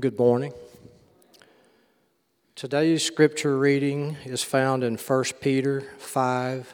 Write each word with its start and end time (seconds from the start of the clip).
Good 0.00 0.16
morning. 0.16 0.52
Today's 2.54 3.02
scripture 3.02 3.58
reading 3.58 4.16
is 4.24 4.44
found 4.44 4.84
in 4.84 4.96
1 4.96 5.24
Peter 5.40 5.80
5, 5.98 6.72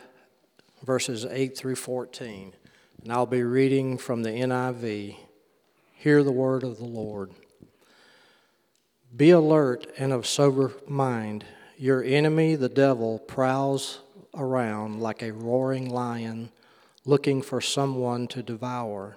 verses 0.82 1.24
8 1.24 1.56
through 1.56 1.76
14. 1.76 2.52
And 3.02 3.10
I'll 3.10 3.24
be 3.24 3.42
reading 3.42 3.96
from 3.96 4.24
the 4.24 4.28
NIV. 4.28 5.16
Hear 5.94 6.22
the 6.22 6.32
word 6.32 6.64
of 6.64 6.76
the 6.76 6.84
Lord. 6.84 7.30
Be 9.16 9.30
alert 9.30 9.86
and 9.96 10.12
of 10.12 10.26
sober 10.26 10.74
mind. 10.86 11.46
Your 11.78 12.04
enemy, 12.04 12.56
the 12.56 12.68
devil, 12.68 13.20
prowls 13.20 14.00
around 14.34 15.00
like 15.00 15.22
a 15.22 15.32
roaring 15.32 15.88
lion 15.88 16.50
looking 17.06 17.40
for 17.40 17.62
someone 17.62 18.26
to 18.26 18.42
devour. 18.42 19.16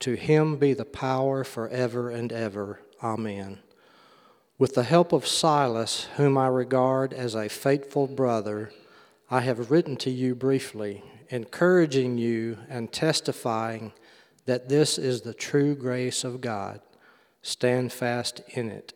To 0.00 0.14
him 0.14 0.56
be 0.56 0.72
the 0.74 0.84
power 0.84 1.44
forever 1.44 2.10
and 2.10 2.32
ever. 2.32 2.80
Amen. 3.02 3.60
With 4.58 4.74
the 4.74 4.84
help 4.84 5.12
of 5.12 5.26
Silas, 5.26 6.08
whom 6.16 6.38
I 6.38 6.46
regard 6.46 7.12
as 7.12 7.34
a 7.34 7.48
faithful 7.48 8.06
brother, 8.06 8.70
I 9.30 9.40
have 9.40 9.70
written 9.70 9.96
to 9.96 10.10
you 10.10 10.34
briefly, 10.34 11.02
encouraging 11.28 12.18
you 12.18 12.58
and 12.68 12.92
testifying 12.92 13.92
that 14.46 14.68
this 14.68 14.98
is 14.98 15.22
the 15.22 15.34
true 15.34 15.74
grace 15.74 16.22
of 16.24 16.40
God. 16.40 16.80
Stand 17.42 17.92
fast 17.92 18.42
in 18.48 18.70
it. 18.70 18.92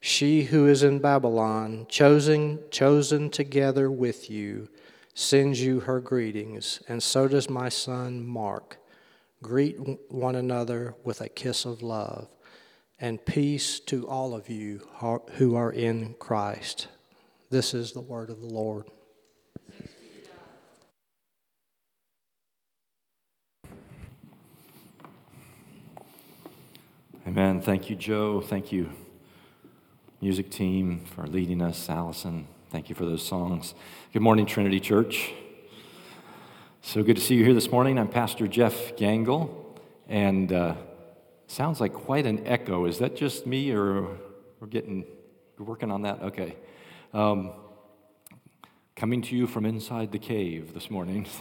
She 0.00 0.44
who 0.44 0.66
is 0.66 0.82
in 0.82 0.98
Babylon, 0.98 1.86
chosen, 1.88 2.60
chosen 2.70 3.28
together 3.28 3.90
with 3.90 4.30
you, 4.30 4.68
sends 5.14 5.62
you 5.62 5.80
her 5.80 6.00
greetings, 6.00 6.80
and 6.88 7.02
so 7.02 7.28
does 7.28 7.50
my 7.50 7.68
son 7.68 8.26
Mark. 8.26 8.78
Greet 9.42 9.76
one 10.10 10.34
another 10.34 10.94
with 11.04 11.20
a 11.20 11.28
kiss 11.28 11.64
of 11.64 11.82
love, 11.82 12.28
and 12.98 13.24
peace 13.24 13.80
to 13.80 14.06
all 14.08 14.34
of 14.34 14.48
you 14.48 14.86
who 15.32 15.54
are 15.54 15.72
in 15.72 16.14
Christ. 16.18 16.88
This 17.50 17.72
is 17.74 17.92
the 17.92 18.00
word 18.00 18.30
of 18.30 18.40
the 18.40 18.46
Lord. 18.46 18.86
Amen. 27.26 27.60
Thank 27.60 27.88
you, 27.88 27.96
Joe. 27.96 28.40
Thank 28.40 28.72
you 28.72 28.90
music 30.20 30.50
team 30.50 31.00
for 31.14 31.26
leading 31.26 31.62
us. 31.62 31.88
Allison, 31.88 32.46
thank 32.70 32.88
you 32.90 32.94
for 32.94 33.06
those 33.06 33.22
songs. 33.22 33.74
Good 34.12 34.22
morning, 34.22 34.44
Trinity 34.44 34.78
Church. 34.78 35.32
So 36.82 37.02
good 37.02 37.16
to 37.16 37.22
see 37.22 37.34
you 37.34 37.44
here 37.44 37.52
this 37.52 37.70
morning. 37.70 37.98
I'm 37.98 38.08
Pastor 38.08 38.48
Jeff 38.48 38.96
Gangle, 38.96 39.54
and 40.08 40.50
uh, 40.50 40.74
sounds 41.46 41.78
like 41.78 41.92
quite 41.92 42.24
an 42.24 42.46
echo. 42.46 42.86
Is 42.86 42.98
that 42.98 43.14
just 43.14 43.46
me, 43.46 43.70
or 43.70 44.08
we're 44.58 44.66
getting 44.66 45.04
we're 45.58 45.66
working 45.66 45.90
on 45.90 46.02
that? 46.02 46.22
Okay. 46.22 46.56
Um, 47.12 47.52
coming 48.96 49.20
to 49.22 49.36
you 49.36 49.46
from 49.46 49.66
inside 49.66 50.10
the 50.10 50.18
cave 50.18 50.74
this 50.74 50.90
morning. 50.90 51.26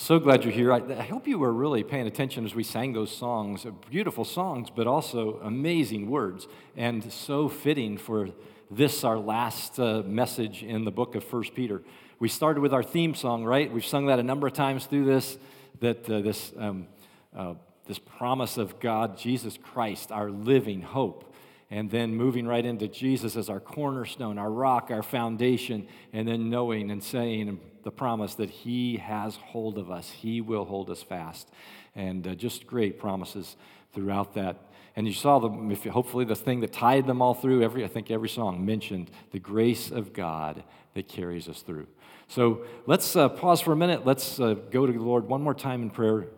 So 0.00 0.20
glad 0.20 0.44
you're 0.44 0.52
here. 0.52 0.72
I, 0.72 0.76
I, 0.76 1.02
hope 1.02 1.26
you 1.26 1.40
were 1.40 1.52
really 1.52 1.82
paying 1.82 2.06
attention 2.06 2.44
as 2.44 2.54
we 2.54 2.62
sang 2.62 2.92
those 2.92 3.10
songs. 3.10 3.66
Beautiful 3.90 4.24
songs, 4.24 4.68
but 4.70 4.86
also 4.86 5.40
amazing 5.42 6.08
words, 6.08 6.46
and 6.76 7.12
so 7.12 7.48
fitting 7.48 7.98
for 7.98 8.28
this, 8.70 9.02
our 9.02 9.18
last 9.18 9.80
uh, 9.80 10.04
message 10.06 10.62
in 10.62 10.84
the 10.84 10.92
book 10.92 11.16
of 11.16 11.24
First 11.24 11.52
Peter. 11.52 11.82
We 12.20 12.28
started 12.28 12.62
with 12.62 12.74
our 12.74 12.82
theme 12.82 13.14
song, 13.14 13.44
right? 13.44 13.72
We've 13.72 13.86
sung 13.86 14.06
that 14.06 14.18
a 14.18 14.24
number 14.24 14.48
of 14.48 14.52
times 14.52 14.86
through 14.86 15.04
this, 15.04 15.38
that 15.78 16.10
uh, 16.10 16.20
this, 16.20 16.52
um, 16.58 16.88
uh, 17.36 17.54
this 17.86 18.00
promise 18.00 18.58
of 18.58 18.80
God, 18.80 19.16
Jesus 19.16 19.56
Christ, 19.56 20.10
our 20.10 20.28
living 20.28 20.82
hope. 20.82 21.32
And 21.70 21.88
then 21.90 22.16
moving 22.16 22.44
right 22.46 22.64
into 22.64 22.88
Jesus 22.88 23.36
as 23.36 23.48
our 23.48 23.60
cornerstone, 23.60 24.36
our 24.36 24.50
rock, 24.50 24.88
our 24.90 25.02
foundation, 25.02 25.86
and 26.12 26.26
then 26.26 26.50
knowing 26.50 26.90
and 26.90 27.04
saying 27.04 27.60
the 27.84 27.92
promise 27.92 28.34
that 28.36 28.50
He 28.50 28.96
has 28.96 29.36
hold 29.36 29.78
of 29.78 29.88
us. 29.88 30.10
He 30.10 30.40
will 30.40 30.64
hold 30.64 30.90
us 30.90 31.02
fast. 31.02 31.48
And 31.94 32.26
uh, 32.26 32.34
just 32.34 32.66
great 32.66 32.98
promises 32.98 33.54
throughout 33.92 34.34
that. 34.34 34.56
And 34.96 35.06
you 35.06 35.12
saw 35.12 35.38
them, 35.38 35.70
if, 35.70 35.84
hopefully, 35.84 36.24
the 36.24 36.34
thing 36.34 36.60
that 36.60 36.72
tied 36.72 37.06
them 37.06 37.22
all 37.22 37.34
through, 37.34 37.62
every, 37.62 37.84
I 37.84 37.88
think 37.88 38.10
every 38.10 38.28
song 38.28 38.66
mentioned 38.66 39.10
the 39.30 39.38
grace 39.38 39.92
of 39.92 40.12
God 40.12 40.64
that 40.94 41.06
carries 41.06 41.48
us 41.48 41.62
through. 41.62 41.86
So 42.28 42.64
let's 42.86 43.16
uh, 43.16 43.30
pause 43.30 43.60
for 43.62 43.72
a 43.72 43.76
minute. 43.76 44.04
Let's 44.04 44.38
uh, 44.38 44.54
go 44.70 44.86
to 44.86 44.92
the 44.92 44.98
Lord 44.98 45.26
one 45.26 45.42
more 45.42 45.54
time 45.54 45.82
in 45.82 45.90
prayer. 45.90 46.28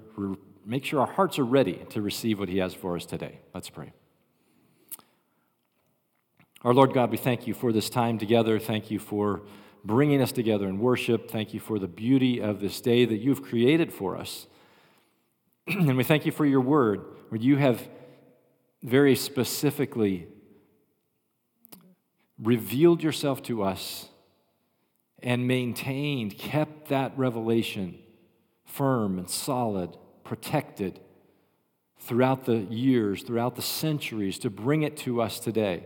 Make 0.64 0.84
sure 0.84 1.00
our 1.00 1.06
hearts 1.06 1.38
are 1.38 1.44
ready 1.44 1.84
to 1.90 2.00
receive 2.00 2.38
what 2.38 2.48
He 2.48 2.58
has 2.58 2.72
for 2.72 2.94
us 2.94 3.04
today. 3.04 3.40
Let's 3.52 3.68
pray. 3.68 3.92
Our 6.62 6.72
Lord 6.72 6.92
God, 6.92 7.10
we 7.10 7.16
thank 7.16 7.46
you 7.46 7.54
for 7.54 7.72
this 7.72 7.90
time 7.90 8.18
together. 8.18 8.58
Thank 8.58 8.90
you 8.90 9.00
for 9.00 9.42
bringing 9.84 10.22
us 10.22 10.30
together 10.30 10.68
in 10.68 10.78
worship. 10.78 11.28
Thank 11.28 11.54
you 11.54 11.58
for 11.58 11.78
the 11.78 11.88
beauty 11.88 12.38
of 12.38 12.60
this 12.60 12.80
day 12.80 13.04
that 13.04 13.16
you've 13.16 13.42
created 13.42 13.92
for 13.92 14.16
us. 14.16 14.46
and 15.66 15.96
we 15.96 16.04
thank 16.04 16.24
you 16.24 16.32
for 16.32 16.46
your 16.46 16.60
word, 16.60 17.02
where 17.30 17.40
you 17.40 17.56
have 17.56 17.88
very 18.82 19.16
specifically 19.16 20.28
revealed 22.38 23.02
yourself 23.02 23.42
to 23.42 23.62
us 23.62 24.09
and 25.22 25.47
maintained, 25.47 26.36
kept 26.38 26.88
that 26.88 27.16
revelation 27.16 27.98
firm 28.64 29.19
and 29.19 29.28
solid, 29.28 29.97
protected 30.25 31.00
throughout 31.98 32.44
the 32.44 32.56
years, 32.56 33.22
throughout 33.22 33.56
the 33.56 33.62
centuries 33.62 34.38
to 34.38 34.50
bring 34.50 34.82
it 34.82 34.97
to 34.97 35.20
us 35.20 35.38
today. 35.38 35.84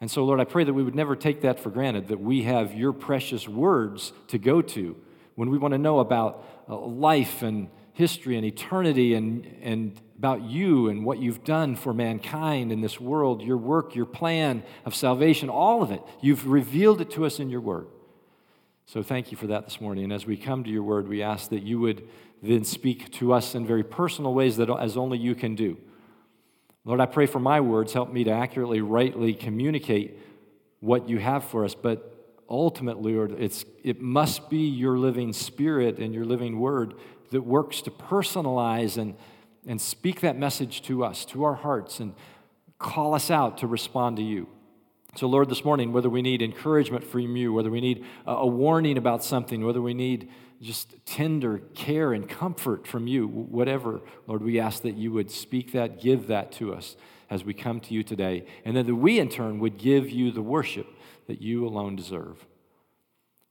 And 0.00 0.10
so, 0.10 0.24
Lord, 0.24 0.40
I 0.40 0.44
pray 0.44 0.64
that 0.64 0.74
we 0.74 0.82
would 0.82 0.94
never 0.94 1.16
take 1.16 1.40
that 1.42 1.58
for 1.58 1.70
granted, 1.70 2.08
that 2.08 2.20
we 2.20 2.42
have 2.42 2.74
your 2.74 2.92
precious 2.92 3.48
words 3.48 4.12
to 4.28 4.38
go 4.38 4.62
to 4.62 4.96
when 5.34 5.50
we 5.50 5.58
want 5.58 5.72
to 5.72 5.78
know 5.78 6.00
about 6.00 6.44
uh, 6.68 6.78
life 6.78 7.42
and 7.42 7.68
history 7.92 8.36
and 8.36 8.44
eternity 8.44 9.14
and, 9.14 9.46
and 9.62 10.00
about 10.18 10.42
you 10.42 10.88
and 10.88 11.04
what 11.04 11.18
you've 11.18 11.44
done 11.44 11.76
for 11.76 11.94
mankind 11.94 12.72
in 12.72 12.82
this 12.82 13.00
world, 13.00 13.42
your 13.42 13.56
work, 13.56 13.94
your 13.94 14.04
plan 14.06 14.62
of 14.84 14.94
salvation, 14.94 15.48
all 15.48 15.82
of 15.82 15.90
it. 15.90 16.02
You've 16.20 16.46
revealed 16.46 17.00
it 17.00 17.10
to 17.12 17.24
us 17.24 17.40
in 17.40 17.48
your 17.48 17.60
word. 17.60 17.86
So 18.88 19.02
thank 19.02 19.32
you 19.32 19.36
for 19.36 19.48
that 19.48 19.64
this 19.64 19.80
morning. 19.80 20.04
And 20.04 20.12
as 20.12 20.26
we 20.26 20.36
come 20.36 20.62
to 20.62 20.70
your 20.70 20.84
word, 20.84 21.08
we 21.08 21.20
ask 21.20 21.50
that 21.50 21.64
you 21.64 21.80
would 21.80 22.08
then 22.40 22.64
speak 22.64 23.10
to 23.14 23.32
us 23.32 23.56
in 23.56 23.66
very 23.66 23.82
personal 23.82 24.32
ways 24.32 24.56
that 24.58 24.70
as 24.70 24.96
only 24.96 25.18
you 25.18 25.34
can 25.34 25.56
do. 25.56 25.76
Lord, 26.84 27.00
I 27.00 27.06
pray 27.06 27.26
for 27.26 27.40
my 27.40 27.60
words, 27.60 27.92
help 27.92 28.12
me 28.12 28.22
to 28.22 28.30
accurately, 28.30 28.80
rightly 28.80 29.34
communicate 29.34 30.20
what 30.78 31.08
you 31.08 31.18
have 31.18 31.42
for 31.42 31.64
us. 31.64 31.74
But 31.74 32.36
ultimately, 32.48 33.14
Lord, 33.14 33.32
it's, 33.32 33.64
it 33.82 34.00
must 34.00 34.48
be 34.48 34.68
your 34.68 34.96
living 34.96 35.32
spirit 35.32 35.98
and 35.98 36.14
your 36.14 36.24
living 36.24 36.60
word 36.60 36.94
that 37.30 37.42
works 37.42 37.82
to 37.82 37.90
personalize 37.90 38.98
and, 38.98 39.16
and 39.66 39.80
speak 39.80 40.20
that 40.20 40.38
message 40.38 40.82
to 40.82 41.02
us, 41.02 41.24
to 41.24 41.42
our 41.42 41.54
hearts, 41.54 41.98
and 41.98 42.14
call 42.78 43.14
us 43.14 43.32
out 43.32 43.58
to 43.58 43.66
respond 43.66 44.18
to 44.18 44.22
you. 44.22 44.46
So, 45.16 45.26
Lord, 45.26 45.48
this 45.48 45.64
morning, 45.64 45.94
whether 45.94 46.10
we 46.10 46.20
need 46.20 46.42
encouragement 46.42 47.02
from 47.02 47.36
you, 47.36 47.50
whether 47.50 47.70
we 47.70 47.80
need 47.80 48.04
a 48.26 48.46
warning 48.46 48.98
about 48.98 49.24
something, 49.24 49.64
whether 49.64 49.80
we 49.80 49.94
need 49.94 50.28
just 50.60 50.94
tender 51.06 51.58
care 51.74 52.12
and 52.12 52.28
comfort 52.28 52.86
from 52.86 53.06
you, 53.06 53.26
whatever, 53.26 54.02
Lord, 54.26 54.42
we 54.42 54.60
ask 54.60 54.82
that 54.82 54.94
you 54.96 55.12
would 55.12 55.30
speak 55.30 55.72
that, 55.72 56.02
give 56.02 56.26
that 56.26 56.52
to 56.52 56.74
us 56.74 56.96
as 57.30 57.44
we 57.44 57.54
come 57.54 57.80
to 57.80 57.94
you 57.94 58.02
today, 58.02 58.44
and 58.66 58.76
that 58.76 58.94
we 58.94 59.18
in 59.18 59.30
turn 59.30 59.58
would 59.58 59.78
give 59.78 60.10
you 60.10 60.30
the 60.30 60.42
worship 60.42 60.86
that 61.28 61.40
you 61.40 61.66
alone 61.66 61.96
deserve. 61.96 62.46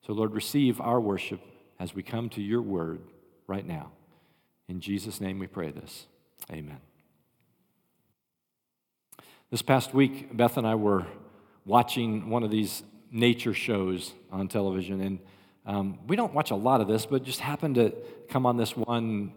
So, 0.06 0.14
Lord, 0.14 0.34
receive 0.34 0.80
our 0.80 1.02
worship 1.02 1.42
as 1.80 1.96
we 1.96 2.04
come 2.04 2.30
to 2.30 2.44
your 2.44 2.62
word 2.62 3.02
right 3.48 3.66
now. 3.66 3.92
In 4.68 4.82
Jesus' 4.82 5.20
name 5.20 5.40
we 5.40 5.48
pray 5.48 5.72
this. 5.72 6.06
Amen. 6.52 6.80
This 9.50 9.64
past 9.64 9.96
week, 9.96 10.36
Beth 10.38 10.58
and 10.58 10.68
I 10.68 10.76
were 10.76 11.08
watching 11.66 12.30
one 12.30 12.44
of 12.44 12.52
these 12.52 12.84
nature 13.12 13.54
shows 13.54 14.14
on 14.32 14.48
television, 14.48 15.02
and 15.02 15.20
um, 15.66 16.00
we 16.08 16.16
don't 16.16 16.34
watch 16.34 16.52
a 16.52 16.56
lot 16.56 16.82
of 16.82 16.88
this, 16.88 17.06
but 17.06 17.24
just 17.24 17.40
happened 17.40 17.76
to 17.76 17.94
come 18.30 18.46
on 18.46 18.58
this 18.58 18.78
one. 18.78 19.34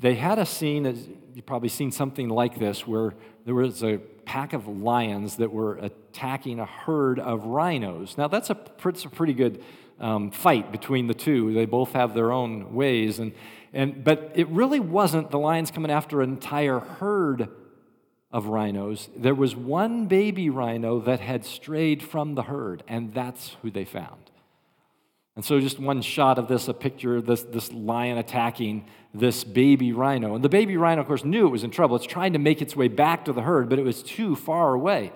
They 0.00 0.14
had 0.14 0.38
a 0.38 0.46
scene, 0.46 0.82
that 0.82 0.96
you've 1.32 1.46
probably 1.46 1.68
seen 1.68 1.92
something 1.92 2.28
like 2.28 2.58
this, 2.58 2.86
where 2.86 3.14
there 3.44 3.54
was 3.54 3.84
a 3.84 3.98
pack 4.24 4.52
of 4.52 4.66
lions 4.66 5.36
that 5.36 5.52
were 5.52 5.76
attacking 5.76 6.58
a 6.58 6.66
herd 6.66 7.20
of 7.20 7.44
rhinos. 7.44 8.18
Now, 8.18 8.26
that's 8.26 8.50
a, 8.50 8.56
that's 8.82 9.04
a 9.04 9.08
pretty 9.08 9.34
good 9.34 9.62
um, 10.00 10.30
fight 10.30 10.72
between 10.72 11.06
the 11.06 11.14
two. 11.14 11.52
They 11.52 11.66
both 11.66 11.92
have 11.92 12.14
their 12.14 12.32
own 12.32 12.74
ways. 12.74 13.18
And, 13.20 13.32
and, 13.72 14.02
but 14.02 14.32
it 14.34 14.48
really 14.48 14.80
wasn't 14.80 15.30
the 15.30 15.38
lions 15.38 15.70
coming 15.70 15.90
after 15.90 16.20
an 16.20 16.30
entire 16.30 16.80
herd 16.80 17.48
of 18.34 18.48
rhinos. 18.48 19.08
There 19.16 19.34
was 19.34 19.54
one 19.54 20.06
baby 20.06 20.50
rhino 20.50 20.98
that 20.98 21.20
had 21.20 21.44
strayed 21.44 22.02
from 22.02 22.34
the 22.34 22.42
herd, 22.42 22.82
and 22.88 23.14
that's 23.14 23.56
who 23.62 23.70
they 23.70 23.84
found. 23.84 24.32
And 25.36 25.44
so, 25.44 25.60
just 25.60 25.78
one 25.78 26.02
shot 26.02 26.36
of 26.36 26.48
this 26.48 26.66
a 26.66 26.74
picture 26.74 27.16
of 27.16 27.26
this, 27.26 27.42
this 27.44 27.72
lion 27.72 28.18
attacking 28.18 28.86
this 29.14 29.44
baby 29.44 29.92
rhino. 29.92 30.34
And 30.34 30.42
the 30.42 30.48
baby 30.48 30.76
rhino, 30.76 31.00
of 31.00 31.06
course, 31.06 31.24
knew 31.24 31.46
it 31.46 31.50
was 31.50 31.62
in 31.62 31.70
trouble. 31.70 31.94
It's 31.94 32.06
trying 32.06 32.32
to 32.32 32.40
make 32.40 32.60
its 32.60 32.74
way 32.74 32.88
back 32.88 33.24
to 33.26 33.32
the 33.32 33.42
herd, 33.42 33.68
but 33.68 33.78
it 33.78 33.84
was 33.84 34.02
too 34.02 34.34
far 34.34 34.74
away. 34.74 35.12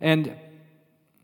And 0.00 0.34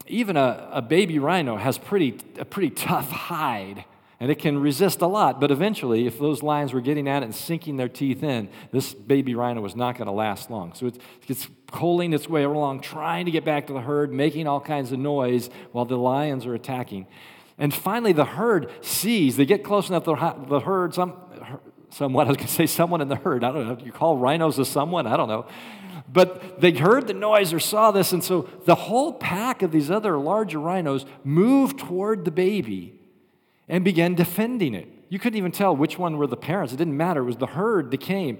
even 0.06 0.36
a, 0.36 0.68
a 0.72 0.82
baby 0.82 1.18
rhino 1.18 1.56
has 1.56 1.78
pretty, 1.78 2.18
a 2.38 2.44
pretty 2.44 2.70
tough 2.70 3.10
hide, 3.10 3.84
and 4.24 4.30
it 4.30 4.38
can 4.38 4.58
resist 4.58 5.02
a 5.02 5.06
lot. 5.06 5.38
But 5.38 5.50
eventually, 5.50 6.06
if 6.06 6.18
those 6.18 6.42
lions 6.42 6.72
were 6.72 6.80
getting 6.80 7.08
at 7.08 7.22
it 7.22 7.26
and 7.26 7.34
sinking 7.34 7.76
their 7.76 7.90
teeth 7.90 8.22
in, 8.22 8.48
this 8.72 8.94
baby 8.94 9.34
rhino 9.34 9.60
was 9.60 9.76
not 9.76 9.98
going 9.98 10.06
to 10.06 10.12
last 10.12 10.50
long. 10.50 10.72
So 10.72 10.86
it's, 10.86 10.98
it's 11.28 11.46
pulling 11.66 12.14
its 12.14 12.26
way 12.26 12.44
along, 12.44 12.80
trying 12.80 13.26
to 13.26 13.30
get 13.30 13.44
back 13.44 13.66
to 13.66 13.74
the 13.74 13.82
herd, 13.82 14.14
making 14.14 14.46
all 14.46 14.62
kinds 14.62 14.92
of 14.92 14.98
noise 14.98 15.50
while 15.72 15.84
the 15.84 15.98
lions 15.98 16.46
are 16.46 16.54
attacking. 16.54 17.06
And 17.58 17.74
finally, 17.74 18.14
the 18.14 18.24
herd 18.24 18.70
sees, 18.80 19.36
they 19.36 19.44
get 19.44 19.62
close 19.62 19.90
enough 19.90 20.04
to 20.04 20.34
the 20.48 20.60
herd, 20.60 20.94
some, 20.94 21.18
somewhat, 21.90 22.26
I 22.26 22.30
was 22.30 22.38
going 22.38 22.46
to 22.46 22.54
say 22.54 22.64
someone 22.64 23.02
in 23.02 23.08
the 23.08 23.16
herd. 23.16 23.44
I 23.44 23.52
don't 23.52 23.68
know. 23.68 23.84
You 23.84 23.92
call 23.92 24.16
rhinos 24.16 24.58
a 24.58 24.64
someone? 24.64 25.06
I 25.06 25.18
don't 25.18 25.28
know. 25.28 25.44
But 26.10 26.62
they 26.62 26.72
heard 26.72 27.08
the 27.08 27.12
noise 27.12 27.52
or 27.52 27.60
saw 27.60 27.90
this, 27.90 28.14
and 28.14 28.24
so 28.24 28.48
the 28.64 28.74
whole 28.74 29.12
pack 29.12 29.60
of 29.60 29.70
these 29.70 29.90
other 29.90 30.16
larger 30.16 30.60
rhinos 30.60 31.04
moved 31.24 31.78
toward 31.78 32.24
the 32.24 32.30
baby 32.30 33.00
and 33.68 33.84
began 33.84 34.14
defending 34.14 34.74
it. 34.74 34.88
You 35.08 35.18
couldn't 35.18 35.38
even 35.38 35.52
tell 35.52 35.76
which 35.76 35.98
one 35.98 36.16
were 36.16 36.26
the 36.26 36.36
parents. 36.36 36.72
It 36.72 36.76
didn't 36.76 36.96
matter. 36.96 37.20
It 37.20 37.24
was 37.24 37.36
the 37.36 37.46
herd 37.46 37.90
that 37.90 38.00
came. 38.00 38.38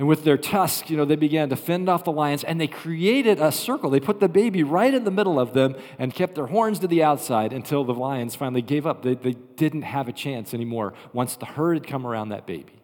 And 0.00 0.08
with 0.08 0.24
their 0.24 0.38
tusks, 0.38 0.88
you 0.88 0.96
know, 0.96 1.04
they 1.04 1.14
began 1.14 1.50
to 1.50 1.56
fend 1.56 1.88
off 1.88 2.04
the 2.04 2.12
lions 2.12 2.42
and 2.42 2.58
they 2.58 2.66
created 2.66 3.38
a 3.38 3.52
circle. 3.52 3.90
They 3.90 4.00
put 4.00 4.18
the 4.18 4.30
baby 4.30 4.62
right 4.62 4.94
in 4.94 5.04
the 5.04 5.10
middle 5.10 5.38
of 5.38 5.52
them 5.52 5.76
and 5.98 6.14
kept 6.14 6.36
their 6.36 6.46
horns 6.46 6.78
to 6.78 6.86
the 6.86 7.02
outside 7.02 7.52
until 7.52 7.84
the 7.84 7.92
lions 7.92 8.34
finally 8.34 8.62
gave 8.62 8.86
up. 8.86 9.02
They, 9.02 9.14
they 9.14 9.34
didn't 9.56 9.82
have 9.82 10.08
a 10.08 10.12
chance 10.12 10.54
anymore 10.54 10.94
once 11.12 11.36
the 11.36 11.44
herd 11.44 11.76
had 11.76 11.86
come 11.86 12.06
around 12.06 12.30
that 12.30 12.46
baby. 12.46 12.80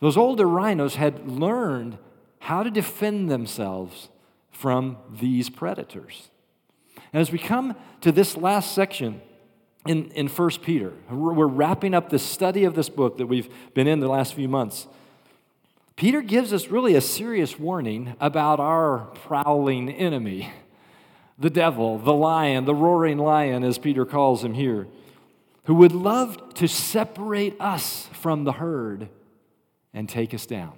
Those 0.00 0.18
older 0.18 0.46
rhinos 0.46 0.96
had 0.96 1.26
learned 1.26 1.96
how 2.40 2.62
to 2.62 2.70
defend 2.70 3.30
themselves 3.30 4.10
from 4.50 4.98
these 5.10 5.48
predators. 5.48 6.28
And 7.12 7.20
as 7.22 7.32
we 7.32 7.38
come 7.38 7.74
to 8.02 8.12
this 8.12 8.36
last 8.36 8.74
section, 8.74 9.22
in, 9.86 10.10
in 10.12 10.28
1 10.28 10.50
Peter. 10.62 10.92
We're 11.10 11.46
wrapping 11.46 11.94
up 11.94 12.10
the 12.10 12.18
study 12.18 12.64
of 12.64 12.74
this 12.74 12.88
book 12.88 13.18
that 13.18 13.26
we've 13.26 13.48
been 13.74 13.86
in 13.86 14.00
the 14.00 14.08
last 14.08 14.34
few 14.34 14.48
months. 14.48 14.86
Peter 15.96 16.22
gives 16.22 16.52
us 16.52 16.68
really 16.68 16.94
a 16.94 17.00
serious 17.00 17.58
warning 17.58 18.14
about 18.20 18.60
our 18.60 19.00
prowling 19.14 19.90
enemy, 19.90 20.52
the 21.38 21.50
devil, 21.50 21.98
the 21.98 22.12
lion, 22.12 22.64
the 22.66 22.74
roaring 22.74 23.18
lion, 23.18 23.64
as 23.64 23.78
Peter 23.78 24.04
calls 24.04 24.44
him 24.44 24.54
here, 24.54 24.86
who 25.64 25.74
would 25.74 25.92
love 25.92 26.54
to 26.54 26.68
separate 26.68 27.60
us 27.60 28.08
from 28.12 28.44
the 28.44 28.52
herd 28.52 29.08
and 29.92 30.08
take 30.08 30.32
us 30.32 30.46
down. 30.46 30.74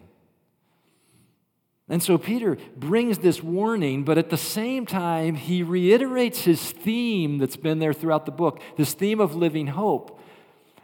And 1.91 2.01
so 2.01 2.17
Peter 2.19 2.57
brings 2.77 3.19
this 3.19 3.43
warning, 3.43 4.05
but 4.05 4.17
at 4.17 4.31
the 4.31 4.37
same 4.37 4.87
time, 4.87 5.35
he 5.35 5.65
reiterates 5.65 6.43
his 6.43 6.71
theme 6.71 7.39
that's 7.39 7.57
been 7.57 7.81
there 7.81 7.93
throughout 7.93 8.27
the 8.27 8.33
book 8.33 8.63
this 8.77 8.95
theme 8.95 9.21
of 9.21 9.35
living 9.35 9.67
hope. 9.67 10.21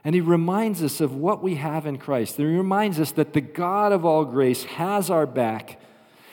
And 0.02 0.16
he 0.16 0.20
reminds 0.20 0.82
us 0.82 1.00
of 1.00 1.14
what 1.14 1.44
we 1.44 1.54
have 1.54 1.86
in 1.86 1.98
Christ. 1.98 2.36
He 2.36 2.44
reminds 2.44 2.98
us 2.98 3.12
that 3.12 3.34
the 3.34 3.40
God 3.40 3.92
of 3.92 4.04
all 4.04 4.24
grace 4.24 4.64
has 4.64 5.08
our 5.08 5.26
back. 5.26 5.80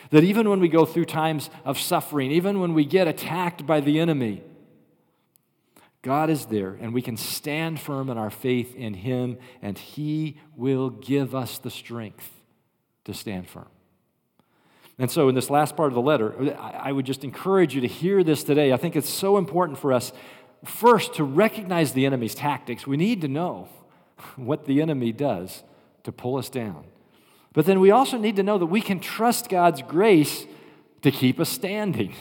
That 0.10 0.24
even 0.24 0.50
when 0.50 0.60
we 0.60 0.70
go 0.70 0.86
through 0.86 1.06
times 1.06 1.52
of 1.64 1.80
suffering, 1.80 2.32
even 2.32 2.60
when 2.60 2.74
we 2.74 2.84
get 2.84 3.08
attacked 3.08 3.68
by 3.68 3.80
the 3.80 4.00
enemy, 4.00 4.42
God 6.02 6.32
is 6.32 6.48
there 6.48 6.74
and 6.82 6.96
we 6.96 7.02
can 7.04 7.18
stand 7.18 7.80
firm 7.80 8.10
in 8.10 8.18
our 8.18 8.30
faith 8.32 8.76
in 8.76 8.96
Him, 8.96 9.38
and 9.62 9.78
He 9.78 10.40
will 10.56 10.90
give 10.90 11.36
us 11.36 11.60
the 11.60 11.72
strength 11.72 12.30
to 13.06 13.14
stand 13.14 13.48
firm. 13.48 13.73
And 15.00 15.10
so, 15.10 15.28
in 15.28 15.36
this 15.36 15.50
last 15.50 15.76
part 15.76 15.88
of 15.88 15.96
the 15.96 16.02
letter, 16.02 16.56
I 16.60 16.92
would 16.92 17.06
just 17.06 17.24
encourage 17.24 17.74
you 17.74 17.82
to 17.82 17.88
hear 17.88 18.24
this 18.24 18.44
today. 18.44 18.74
I 18.74 18.78
think 18.78 18.96
it's 18.96 19.10
so 19.10 19.38
important 19.38 19.80
for 19.80 19.92
us 19.92 20.14
first, 20.64 21.16
to 21.16 21.24
recognize 21.24 21.94
the 21.94 22.06
enemy's 22.06 22.36
tactics, 22.36 22.88
we 22.88 22.98
need 22.98 23.22
to 23.22 23.28
know 23.28 23.68
what 24.36 24.66
the 24.66 24.82
enemy 24.82 25.12
does 25.12 25.64
to 26.04 26.12
pull 26.12 26.38
us 26.38 26.50
down. 26.50 26.86
But 27.54 27.66
then 27.66 27.80
we 27.80 27.92
also 27.92 28.18
need 28.18 28.36
to 28.38 28.44
know 28.44 28.58
that 28.58 28.66
we 28.66 28.82
can 28.82 29.00
trust 29.00 29.50
God's 29.50 29.82
grace 29.84 30.46
to 31.02 31.12
keep 31.12 31.40
us 31.40 31.50
standing, 31.50 32.16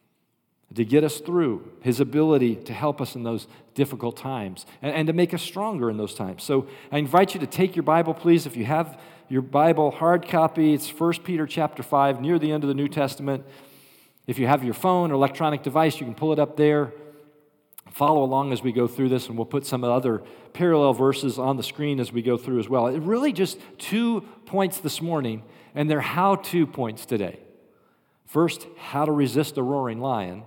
to 0.74 0.84
get 0.84 1.04
us 1.04 1.18
through, 1.18 1.72
His 1.80 2.00
ability 2.00 2.56
to 2.56 2.72
help 2.72 3.00
us 3.00 3.14
in 3.14 3.22
those 3.22 3.46
difficult 3.74 4.16
times, 4.16 4.66
and, 4.82 4.94
and 4.94 5.06
to 5.06 5.12
make 5.12 5.32
us 5.32 5.42
stronger 5.42 5.88
in 5.88 5.96
those 5.96 6.14
times. 6.14 6.42
So 6.42 6.68
I 6.92 6.98
invite 6.98 7.34
you 7.34 7.40
to 7.40 7.46
take 7.46 7.76
your 7.76 7.84
Bible, 7.84 8.12
please. 8.12 8.44
If 8.44 8.56
you 8.56 8.66
have 8.66 9.00
your 9.28 9.42
Bible 9.42 9.90
hard 9.90 10.26
copy, 10.26 10.74
it's 10.74 10.88
1 10.88 11.12
Peter 11.24 11.46
chapter 11.46 11.82
5, 11.82 12.20
near 12.20 12.38
the 12.38 12.52
end 12.52 12.64
of 12.64 12.68
the 12.68 12.74
New 12.74 12.88
Testament. 12.88 13.44
If 14.26 14.38
you 14.38 14.46
have 14.46 14.64
your 14.64 14.74
phone 14.74 15.10
or 15.10 15.14
electronic 15.14 15.62
device, 15.62 16.00
you 16.00 16.06
can 16.06 16.14
pull 16.14 16.32
it 16.32 16.38
up 16.38 16.56
there 16.56 16.92
follow 17.90 18.22
along 18.22 18.52
as 18.52 18.62
we 18.62 18.72
go 18.72 18.86
through 18.86 19.08
this, 19.08 19.28
and 19.28 19.36
we'll 19.36 19.46
put 19.46 19.66
some 19.66 19.84
other 19.84 20.22
parallel 20.52 20.92
verses 20.92 21.38
on 21.38 21.56
the 21.56 21.62
screen 21.62 22.00
as 22.00 22.12
we 22.12 22.22
go 22.22 22.36
through 22.36 22.58
as 22.58 22.68
well. 22.68 22.86
It 22.86 23.00
really 23.00 23.32
just 23.32 23.58
two 23.78 24.22
points 24.46 24.78
this 24.78 25.00
morning, 25.00 25.42
and 25.74 25.90
they're 25.90 26.00
how 26.00 26.36
to 26.36 26.66
points 26.66 27.06
today. 27.06 27.40
First, 28.26 28.66
how 28.76 29.04
to 29.04 29.12
resist 29.12 29.56
a 29.56 29.62
roaring 29.62 30.00
lion, 30.00 30.44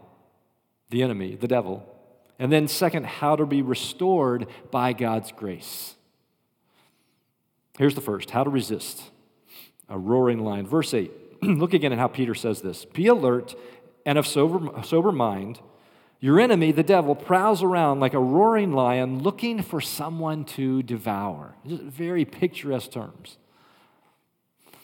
the 0.89 1.03
enemy, 1.03 1.35
the 1.35 1.47
devil. 1.47 1.85
And 2.37 2.51
then, 2.51 2.67
second, 2.67 3.05
how 3.05 3.35
to 3.35 3.45
be 3.45 3.61
restored 3.61 4.47
by 4.71 4.93
God's 4.93 5.31
grace. 5.31 5.95
Here's 7.81 7.95
the 7.95 7.99
first 8.01 8.29
how 8.29 8.43
to 8.43 8.49
resist 8.51 9.09
a 9.89 9.97
roaring 9.97 10.45
lion. 10.45 10.67
Verse 10.67 10.93
8. 10.93 11.11
Look 11.41 11.73
again 11.73 11.91
at 11.91 11.97
how 11.97 12.07
Peter 12.07 12.35
says 12.35 12.61
this 12.61 12.85
Be 12.85 13.07
alert 13.07 13.55
and 14.05 14.19
of 14.19 14.27
sober, 14.27 14.83
sober 14.83 15.11
mind. 15.11 15.59
Your 16.19 16.39
enemy, 16.39 16.71
the 16.71 16.83
devil, 16.83 17.15
prowls 17.15 17.63
around 17.63 17.99
like 17.99 18.13
a 18.13 18.19
roaring 18.19 18.71
lion 18.71 19.23
looking 19.23 19.63
for 19.63 19.81
someone 19.81 20.45
to 20.45 20.83
devour. 20.83 21.55
Just 21.65 21.81
very 21.81 22.23
picturesque 22.23 22.91
terms. 22.91 23.39